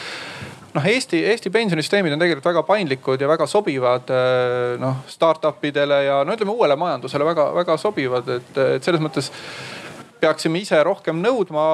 [0.74, 4.10] noh, Eesti, Eesti pensionisüsteemid on tegelikult väga paindlikud ja väga sobivad
[4.82, 9.30] noh startup idele ja no ütleme uuele majandusele väga-väga sobivad, et, et selles mõttes
[10.24, 11.64] peaksime ise rohkem nõudma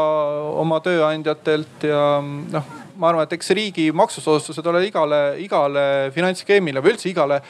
[0.61, 6.95] oma tööandjatelt ja noh, ma arvan, et eks riigi maksusoodustused ole igale, igale finantsskeemile või
[6.95, 7.41] üldse igale,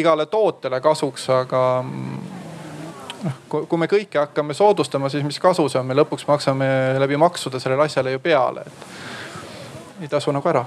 [0.00, 1.62] igale tootele kasuks, aga
[3.24, 6.68] noh, kui me kõike hakkame soodustama, siis mis kasu see on, me lõpuks maksame
[7.02, 10.66] läbi maksude sellele asjale ju peale, et ei tasu nagu ära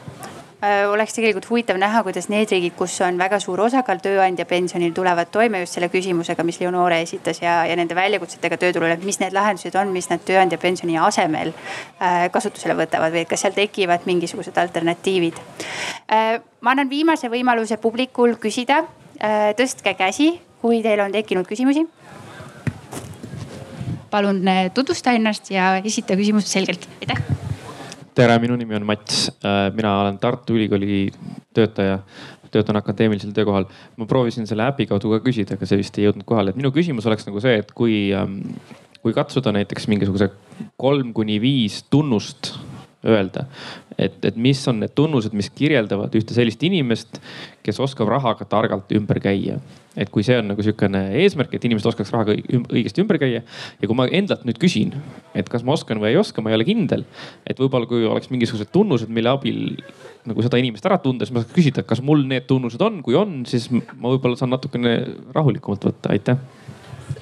[0.65, 5.29] oleks tegelikult huvitav näha, kuidas need riigid, kus on väga suur osakaal tööandja pensionil, tulevad
[5.31, 9.35] toime just selle küsimusega, mis Leonore esitas ja, ja nende väljakutsetega tööturul, et mis need
[9.37, 14.57] lahendused on, mis nad tööandja pensioni asemel äh, kasutusele võtavad või kas seal tekivad mingisugused
[14.57, 15.37] alternatiivid.
[16.09, 18.85] Äh, ma annan viimase võimaluse publikul küsida.
[19.57, 20.27] tõstke käsi,
[20.61, 21.87] kui teil on tekkinud küsimusi
[24.13, 27.36] palun tutvusta ennast ja esita küsimust selgelt, aitäh
[28.17, 31.07] tere, minu nimi on Mats, äh, mina olen Tartu Ülikooli
[31.53, 31.99] töötaja,
[32.51, 33.67] töötan akadeemilisel töökohal.
[33.97, 36.71] ma proovisin selle äpi kaudu ka küsida, aga see vist ei jõudnud kohale, et minu
[36.73, 38.39] küsimus oleks nagu see, et kui, ähm,
[39.03, 40.31] kui katsuda näiteks mingisuguse
[40.79, 42.55] kolm kuni viis tunnust
[43.07, 43.45] öelda.
[43.97, 47.17] et, et mis on need tunnused, mis kirjeldavad ühte sellist inimest,
[47.65, 49.57] kes oskab rahaga targalt ümber käia.
[49.97, 53.87] et kui see on nagu sihukene eesmärk, et inimesed oskaks rahaga õigesti ümber käia ja
[53.87, 54.93] kui ma endalt nüüd küsin,
[55.33, 57.07] et kas ma oskan või ei oska, ma ei ole kindel.
[57.47, 59.81] et võib-olla kui oleks mingisugused tunnused, mille abil
[60.27, 63.17] nagu seda inimest ära tunda, siis ma saaks küsida, kas mul need tunnused on, kui
[63.17, 64.99] on, siis ma võib-olla saan natukene
[65.33, 66.56] rahulikumalt võtta, aitäh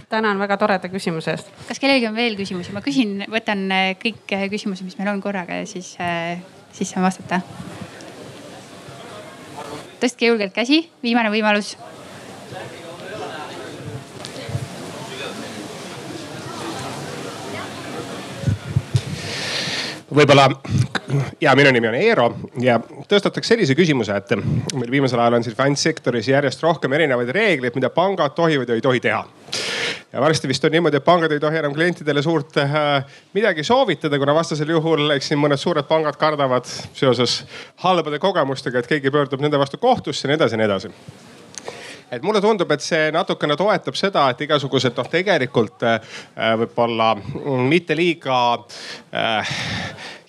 [0.10, 1.50] tänan väga toreda küsimuse eest.
[1.68, 2.74] kas kellelgi on veel küsimusi?
[2.76, 6.40] ma küsin, võtan äh, kõik äh, küsimused, mis meil on korraga ja siis, äh,
[6.76, 7.42] siis saan vastata.
[10.02, 11.76] tõstke julgelt käsi, viimane võimalus
[20.14, 20.50] võib-olla
[21.42, 22.28] ja minu nimi on Eero
[22.62, 27.76] ja tõstataks sellise küsimuse, et meil viimasel ajal on siin finantssektoris järjest rohkem erinevaid reegleid,
[27.78, 29.24] mida pangad tohivad ja ei tohi teha.
[30.14, 34.20] ja varsti vist on niimoodi, et pangad ei tohi enam klientidele suurt äh, midagi soovitada,
[34.20, 37.44] kuna vastasel juhul, eks siin mõned suured pangad kardavad seoses
[37.84, 40.94] halbade kogemustega, et keegi pöördub nende vastu kohtusse ja nii edasi ja nii edasi
[42.12, 46.00] et mulle tundub, et see natukene toetab seda, et igasugused noh, tegelikult äh,
[46.62, 47.14] võib-olla
[47.66, 49.58] mitte liiga äh,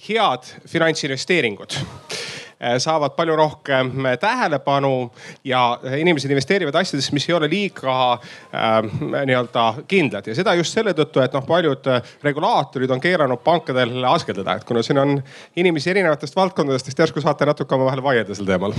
[0.07, 5.11] head finantsinvesteeringud äh, saavad palju rohkem tähelepanu
[5.45, 8.81] ja inimesed investeerivad asjadesse, mis ei ole liiga äh,
[9.13, 10.27] nii-öelda kindlad.
[10.27, 11.91] Ja seda just selle tõttu, et noh, paljud
[12.25, 15.17] regulaatorid on keeranud pankadel askeldada, et kuna siin on
[15.57, 18.77] inimesi erinevatest valdkondadest, siis järsku saate natuke omavahel vaielda sel teemal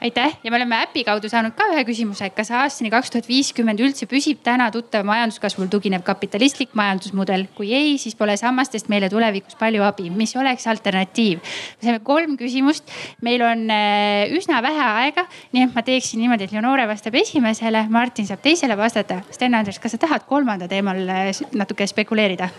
[0.00, 3.80] aitäh ja me oleme äpi kaudu saanud ka ühe küsimuse, kas aastani kaks tuhat viiskümmend
[3.82, 7.46] üldse püsib täna tuttav majanduskasvul tuginev kapitalistlik majandusmudel?
[7.56, 11.40] kui ei, siis pole sammastest meile tulevikus palju abi, mis oleks alternatiiv?
[11.40, 12.88] me saime kolm küsimust,
[13.24, 17.86] meil on äh, üsna vähe aega, nii et ma teeksin niimoodi, et Leonore vastab esimesele,
[17.90, 19.22] Martin saab teisele vastata.
[19.34, 22.50] Sten-Andres, kas sa tahad kolmanda teemal äh, natuke spekuleerida?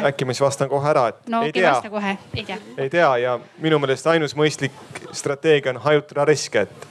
[0.00, 1.74] Äkki ma siis vastan kohe ära, et no, ei tea.
[1.90, 2.58] kohe, ei tea.
[2.78, 4.76] ei tea ja minu meelest ainus mõistlik
[5.12, 6.86] strateegia on hajutada riske, et,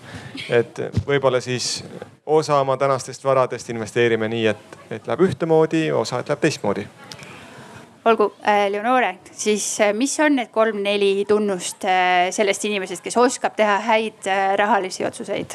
[0.50, 1.84] et võib-olla siis
[2.26, 6.88] osa oma tänastest varadest investeerime nii, et, et läheb ühtemoodi, osa, et läheb teistmoodi
[8.06, 13.56] olgu äh,, Leonore, siis äh, mis on need kolm-neli tunnust äh, sellest inimesest, kes oskab
[13.58, 15.54] teha häid äh, rahalisi otsuseid?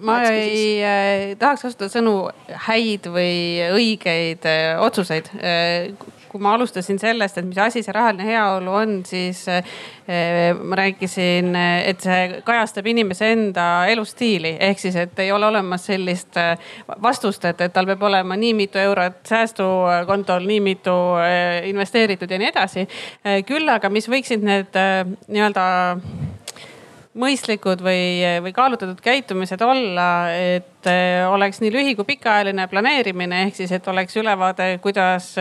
[0.00, 2.14] Ma ei äh, tahaks kasutada sõnu
[2.68, 5.90] häid või õigeid äh, otsuseid äh,
[6.28, 9.64] kui ma alustasin sellest, et mis asi see rahaline heaolu on, siis äh,
[10.60, 14.56] ma rääkisin, et see kajastab inimese enda elustiili.
[14.60, 16.54] ehk siis, et ei ole olemas sellist äh,
[17.02, 22.38] vastust, et, et tal peab olema nii mitu eurot säästukontol, nii mitu äh, investeeritud ja
[22.38, 22.88] nii edasi.
[23.46, 24.76] küll aga, mis võiksid need
[25.28, 25.64] nii-öelda
[27.18, 28.02] mõistlikud või,
[28.44, 30.86] või kaalutletud käitumised olla, et
[31.28, 35.34] oleks nii lühi kui pikaajaline planeerimine, ehk siis, et oleks ülevaade, kuidas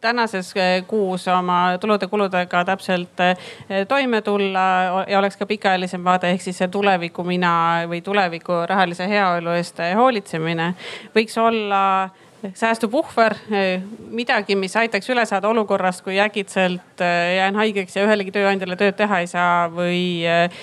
[0.00, 4.66] tänases eh, kuus oma tulude-kuludega täpselt eh, toime tulla
[5.08, 7.52] ja oleks ka pikaajalisem vaade, ehk siis see tuleviku mina
[7.90, 10.72] või tuleviku rahalise heaolu eest hoolitsemine.
[11.16, 11.82] Võiks olla
[12.54, 13.34] säästupuhver,
[14.12, 18.96] midagi, mis aitaks üle saada olukorrast, kui äkitselt äh, jään haigeks ja ühelegi tööandjale tööd
[18.98, 20.62] teha ei saa või äh,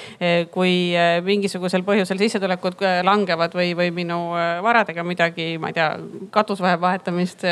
[0.54, 4.20] kui äh, mingisugusel põhjusel sissetulekud langevad või, või minu
[4.64, 5.90] varadega midagi, ma ei tea,
[6.34, 7.44] katus vajab vahetamist.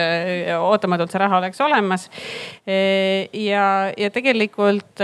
[0.62, 2.08] ootamatult see raha oleks olemas.
[2.66, 3.66] ja,
[3.98, 5.02] ja tegelikult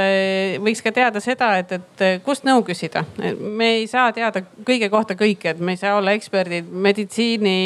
[0.63, 3.03] võiks ka teada seda, et, et kust nõu küsida.
[3.39, 7.57] me ei saa teada kõige kohta kõike, et me ei saa olla eksperdid meditsiini,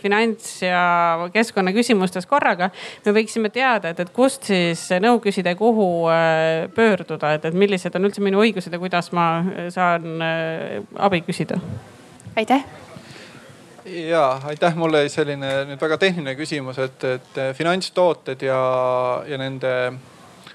[0.00, 2.70] finants ja ja keskkonnaküsimustes korraga.
[3.04, 7.54] me võiksime teada, et, et kust siis nõu küsida ja kuhu äh, pöörduda, et, et
[7.54, 11.60] millised on üldse minu õigused ja kuidas ma äh, saan äh, abi küsida.
[12.36, 12.64] aitäh
[13.84, 18.60] ja aitäh, mul oli selline nüüd väga tehniline küsimus, et, et finantstooted ja,
[19.28, 19.74] ja nende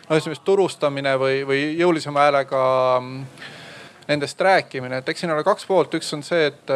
[0.10, 2.62] no ütleme turustamine või, või jõulisema häälega
[3.00, 3.24] mm,
[4.10, 6.74] nendest rääkimine, et eks siin ole kaks poolt, üks on see, et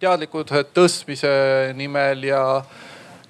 [0.00, 1.30] teadlikkuse tõstmise
[1.76, 2.42] nimel ja,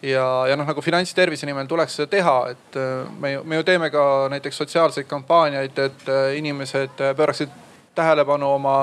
[0.02, 3.90] ja, ja noh, nagu finantstervise nimel tuleks seda teha, et äh, me me ju teeme
[3.90, 7.52] ka näiteks sotsiaalseid kampaaniaid, et äh, inimesed pööraksid
[7.94, 8.78] tähelepanu oma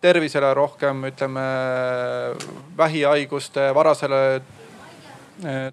[0.00, 1.46] tervisele rohkem, ütleme
[2.76, 4.65] vähihaiguste varasele Eh,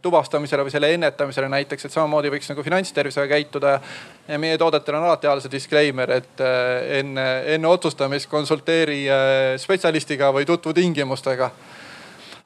[0.01, 3.79] tuvastamisele või selle ennetamisele näiteks, et samamoodi võiks nagu finantstervisega käituda.
[4.27, 9.55] ja meie toodetel on alati all see disclaimer, et eh, enne, enne otsustamist konsulteeri eh,
[9.57, 11.51] spetsialistiga või tutvu tingimustega.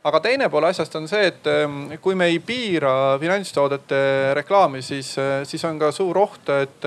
[0.03, 1.49] aga teine pool asjast on see, et
[2.01, 6.85] kui me ei piira finantstoodete reklaami, siis, siis on ka suur oht, et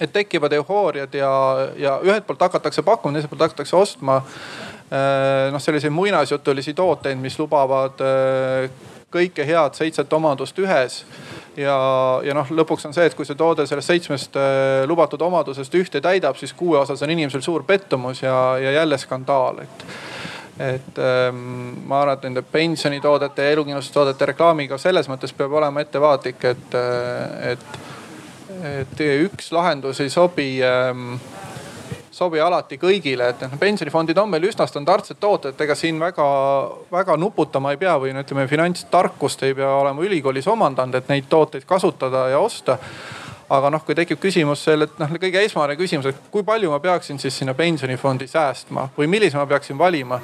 [0.00, 1.30] et tekivad eufooriad ja,
[1.76, 7.38] ja ühelt poolt hakatakse pakkuma, teiselt poolt hakatakse ostma Äh, noh, selliseid muinasjutulisi tooteid, mis
[7.40, 8.68] lubavad äh,
[9.12, 11.00] kõike head seitset omadust ühes.
[11.56, 11.76] Ja,
[12.26, 16.02] ja noh, lõpuks on see, et kui see toode sellest seitsmest äh, lubatud omadusest ühte
[16.04, 19.86] täidab, siis kuue osas on inimesel suur pettumus ja, ja jälle skandaal, et
[20.56, 26.46] et ähm, ma arvan, et nende pensionitoodete ja elukindlustustoodete reklaamiga selles mõttes peab olema ettevaatlik,
[26.48, 27.66] et, äh, et,
[28.70, 31.18] et üks lahendus ei sobi ähm,
[32.16, 36.26] sobi alati kõigile, et noh pensionifondid on meil üsna standardsed tooted, ega siin väga,
[36.92, 41.28] väga nuputama ei pea või no ütleme, finantstarkust ei pea olema ülikoolis omandanud, et neid
[41.28, 42.78] tooteid kasutada ja osta.
[43.46, 46.80] Aga noh, kui tekib küsimus selle, et noh, kõige esmane küsimus, et kui palju ma
[46.82, 50.18] peaksin siis sinna pensionifondi säästma või millise ma peaksin valima,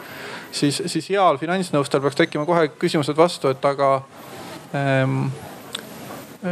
[0.51, 3.93] siis, siis heal finantsnõustajal peaks tekkima kohe küsimused vastu, et aga
[4.75, 5.29] ähm,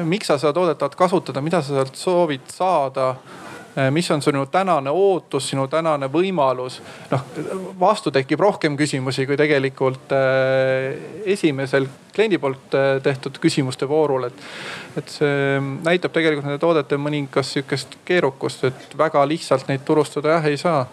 [0.06, 3.16] miks sa seda toodet tahad kasutada, mida sa sealt soovid saada
[3.90, 6.80] mis on sinu tänane ootus, sinu tänane võimalus.
[7.10, 7.24] noh,
[7.80, 14.42] vastu tekib rohkem küsimusi kui tegelikult äh, esimesel kliendi poolt äh, tehtud küsimuste voorul, et,
[14.98, 20.51] et see näitab tegelikult nende toodete mõningast sihukest keerukust, et väga lihtsalt neid turustada jah
[20.51, 20.84] ei saa.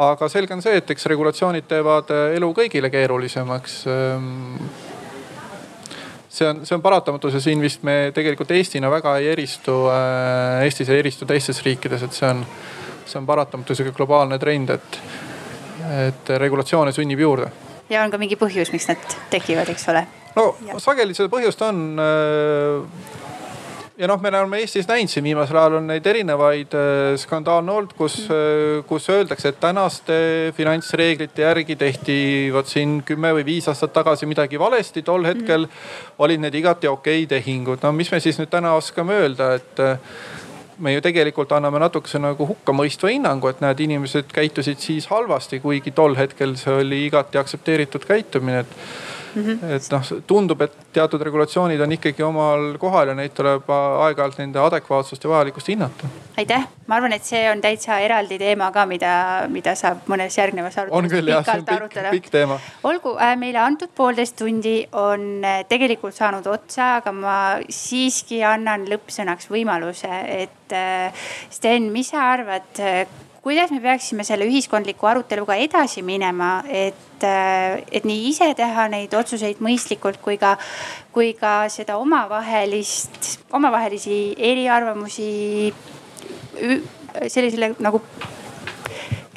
[0.00, 3.82] Aga selge on see, et eks regulatsioonid teevad elu kõigile keerulisemaks.
[3.92, 4.70] Ähm,
[6.30, 10.62] see on, see on paratamatus ja siin vist me tegelikult Eestina väga ei eristu äh,,
[10.64, 12.44] Eestis ei eristu teistes riikides, et see on,
[13.04, 15.00] see on paratamatu sihuke globaalne trend, et,
[16.06, 17.50] et regulatsioone sünnib juurde.
[17.90, 20.06] ja on ka mingi põhjus, miks need tekivad, eks ole?
[20.36, 20.78] no ja.
[20.78, 23.29] sageli seda põhjust on äh,
[24.00, 27.92] ja noh, me oleme Eestis näinud siin viimasel ajal on neid erinevaid äh, skandaale olnud,
[27.98, 30.16] kus mm., kus öeldakse, et tänaste
[30.56, 32.16] finantsreeglite järgi tehti
[32.54, 35.02] vot siin kümme või viis aastat tagasi midagi valesti.
[35.02, 36.16] tol hetkel mm.
[36.18, 37.82] olid need igati okei tehingud.
[37.82, 39.98] no mis me siis nüüd täna oskame öelda, et äh,
[40.80, 45.92] me ju tegelikult anname natukese nagu hukkamõistva hinnangu, et näed, inimesed käitusid siis halvasti, kuigi
[45.92, 49.42] tol hetkel see oli igati aktsepteeritud käitumine, et mm.
[49.42, 49.74] -hmm.
[49.76, 54.60] et noh, tundub, et teatud regulatsioonid on ikkagi omal kohal ja neid tuleb aeg-ajalt nende
[54.62, 56.10] adekvaatsust ja vajalikkust hinnata.
[56.38, 59.14] aitäh, ma arvan, et see on täitsa eraldi teema ka, mida,
[59.48, 62.10] mida saab mõnes järgnevas arutelus pikalt arutada.
[62.10, 62.58] pikk teema.
[62.84, 67.38] olgu äh,, meile antud poolteist tundi on äh, tegelikult saanud otsa, aga ma
[67.68, 72.78] siiski annan lõppsõnaks võimaluse, et äh, Sten, mis sa arvad
[73.42, 79.14] kuidas me peaksime selle ühiskondliku aruteluga edasi minema, et, äh, et nii ise teha neid
[79.16, 80.56] otsuseid mõistlikult kui ka,
[81.12, 85.30] kui ka seda omavahelist, omavahelisi eriarvamusi
[87.26, 88.02] sellisele nagu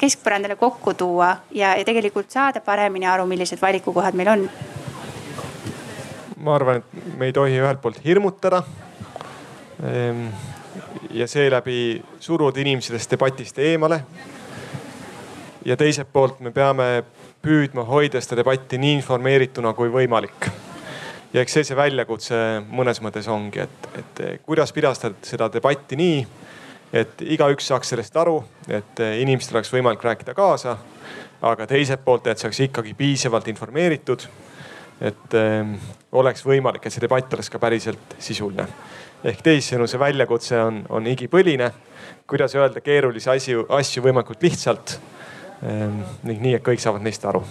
[0.00, 4.48] keskpõrandale kokku tuua ja, ja tegelikult saada paremini aru, millised valikukohad meil on?
[6.44, 8.60] ma arvan, et me ei tohi ühelt poolt hirmutada
[9.80, 10.28] ehm
[11.14, 14.00] ja seeläbi suruda inimesi sellest debatist eemale.
[15.64, 17.04] ja teiselt poolt me peame
[17.42, 20.48] püüdma hoida seda debatti nii informeerituna kui võimalik.
[21.32, 26.26] ja eks see see väljakutse mõnes mõttes ongi, et, et kuidas pidastada seda debatti nii,
[26.92, 30.76] et igaüks saaks sellest aru, et inimestel oleks võimalik rääkida kaasa.
[31.42, 34.26] aga teiselt poolt, et saaks ikkagi piisavalt informeeritud.
[35.00, 35.78] et äh,
[36.12, 38.66] oleks võimalik, et see debatt oleks ka päriselt sisuline
[39.24, 41.70] ehk teisisõnu, see väljakutse on, on igipõline.
[42.26, 44.98] kuidas öelda keerulisi asju, asju võimalikult lihtsalt
[45.62, 47.44] ehm, ning nii, et kõik saavad neist aru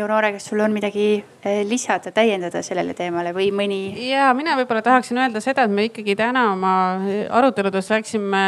[0.00, 3.80] Leonore, kas sul on midagi eh, lisada, täiendada sellele teemale või mõni?
[4.08, 6.72] ja mina võib-olla tahaksin öelda seda, et me ikkagi täna oma
[7.36, 8.40] aruteludes läksime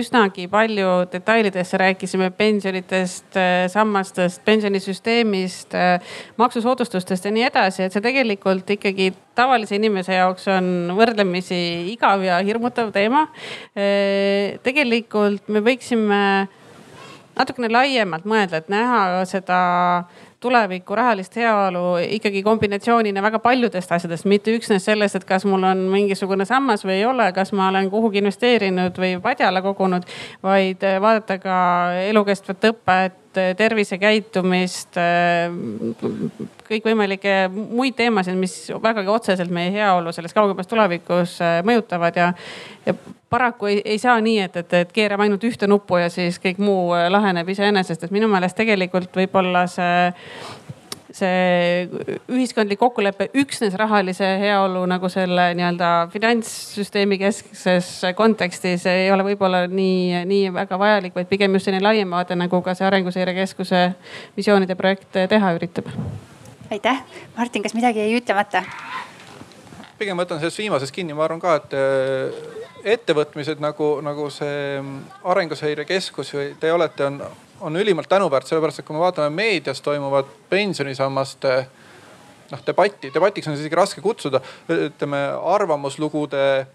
[0.00, 8.04] üsnagi palju detailidesse, rääkisime pensionitest, eh, sammastest, pensionisüsteemist, eh, maksusoodustustest ja nii edasi, et see
[8.04, 9.08] tegelikult ikkagi
[9.38, 11.62] tavalise inimese jaoks on võrdlemisi
[11.94, 13.28] igav ja hirmutav teema.
[14.64, 16.22] tegelikult me võiksime
[17.38, 19.58] natukene laiemalt mõelda, et näha seda
[20.40, 25.86] tuleviku rahalist heaolu ikkagi kombinatsioonina väga paljudest asjadest, mitte üksnes sellest, et kas mul on
[25.90, 30.06] mingisugune sammas või ei ole, kas ma olen kuhugi investeerinud või padjale kogunud,
[30.42, 31.56] vaid vaadata ka
[32.06, 33.18] elukestvat õpet
[33.56, 34.98] tervisekäitumist,
[36.68, 42.32] kõikvõimalikke muid teemasid, mis vägagi otseselt meie heaolu selles kaugemas tulevikus äh, mõjutavad ja,
[42.86, 42.94] ja
[43.30, 46.60] paraku ei, ei saa nii, et, et, et keerame ainult ühte nuppu ja siis kõik
[46.62, 50.10] muu laheneb iseenesest, et minu meelest tegelikult võib-olla see
[51.14, 51.88] see
[52.28, 60.24] ühiskondlik kokkulepe üksnes rahalise heaolu nagu selle nii-öelda finantssüsteemi keskses kontekstis ei ole võib-olla nii,
[60.28, 63.82] nii väga vajalik, vaid pigem just selline laiem vaade, nagu ka see Arenguseire Keskuse
[64.36, 65.88] visioonide projekt teha üritab.
[66.70, 67.02] aitäh,
[67.36, 68.64] Martin, kas midagi jäi ütlemata?
[69.98, 74.78] pigem võtan sellest viimasest kinni, ma arvan ka, et äh, ettevõtmised nagu, nagu see
[75.24, 77.22] Arenguseire Keskus või te olete, on
[77.60, 81.54] on ülimalt tänuväärt, sellepärast et kui me vaatame meedias toimuvat pensionisammaste
[82.52, 84.40] noh debatti, debatiks on isegi raske kutsuda,
[84.72, 85.20] ütleme
[85.54, 86.66] arvamuslugude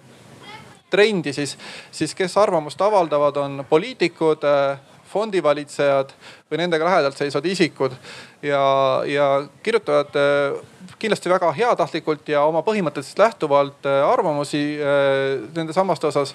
[0.93, 1.55] trendi, siis,
[1.91, 4.45] siis kes arvamust avaldavad, on poliitikud
[5.13, 6.13] fondivalitsejad
[6.49, 7.93] või nendega lähedalt seisvad isikud
[8.41, 8.61] ja,
[9.05, 9.27] ja
[9.65, 10.13] kirjutavad
[11.01, 14.63] kindlasti väga heatahtlikult ja oma põhimõtetest lähtuvalt arvamusi
[15.53, 16.33] nende sammaste osas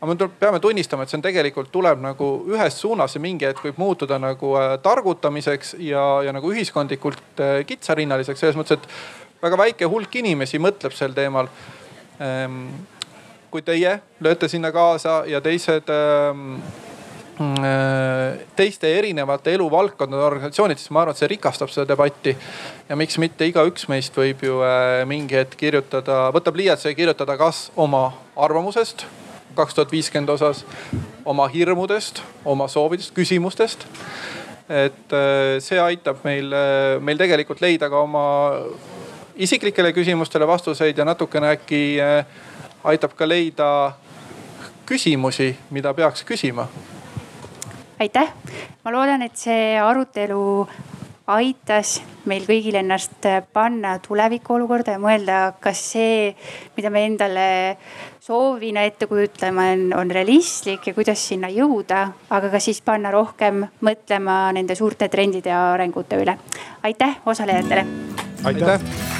[0.00, 3.64] aga me peame tunnistama, et see on tegelikult tuleb nagu ühes suunas ja mingi hetk
[3.66, 9.58] võib muutuda nagu äh, targutamiseks ja, ja nagu ühiskondlikult äh, kitsarinnaliseks selles mõttes, et väga
[9.58, 11.50] väike hulk inimesi mõtleb sel teemal.
[12.22, 12.68] Ehm,
[13.50, 16.56] kui teie lööte sinna kaasa ja teised ehm,
[17.42, 22.36] äh, teiste erinevate eluvaldkondade organisatsioonid, siis ma arvan, et see rikastab seda debatti.
[22.88, 24.62] ja miks mitte igaüks meist võib ju
[25.10, 29.08] mingi hetk kirjutada, võtab pliiatsi ja kirjutada kas oma arvamusest
[29.58, 30.64] kaks tuhat viiskümmend osas
[31.26, 33.86] oma hirmudest, oma soovidest, küsimustest.
[34.68, 38.24] et äh, see aitab meil, äh, meil tegelikult leida ka oma
[39.40, 42.26] isiklikele küsimustele vastuseid ja natukene äkki äh,
[42.84, 43.70] aitab ka leida
[44.88, 46.68] küsimusi, mida peaks küsima.
[48.00, 48.28] aitäh,
[48.84, 50.68] ma loodan, et see arutelu
[51.28, 51.98] aitas
[52.28, 56.30] meil kõigil ennast panna tuleviku olukorda ja mõelda, kas see,
[56.76, 57.48] mida me endale
[58.28, 63.62] soovina ette kujutleme, on, on realistlik ja kuidas sinna jõuda, aga ka siis panna rohkem
[63.88, 66.36] mõtlema nende suurte trendide ja arengute üle.
[66.82, 67.86] aitäh osalejatele.
[68.44, 69.17] aitäh, aitäh..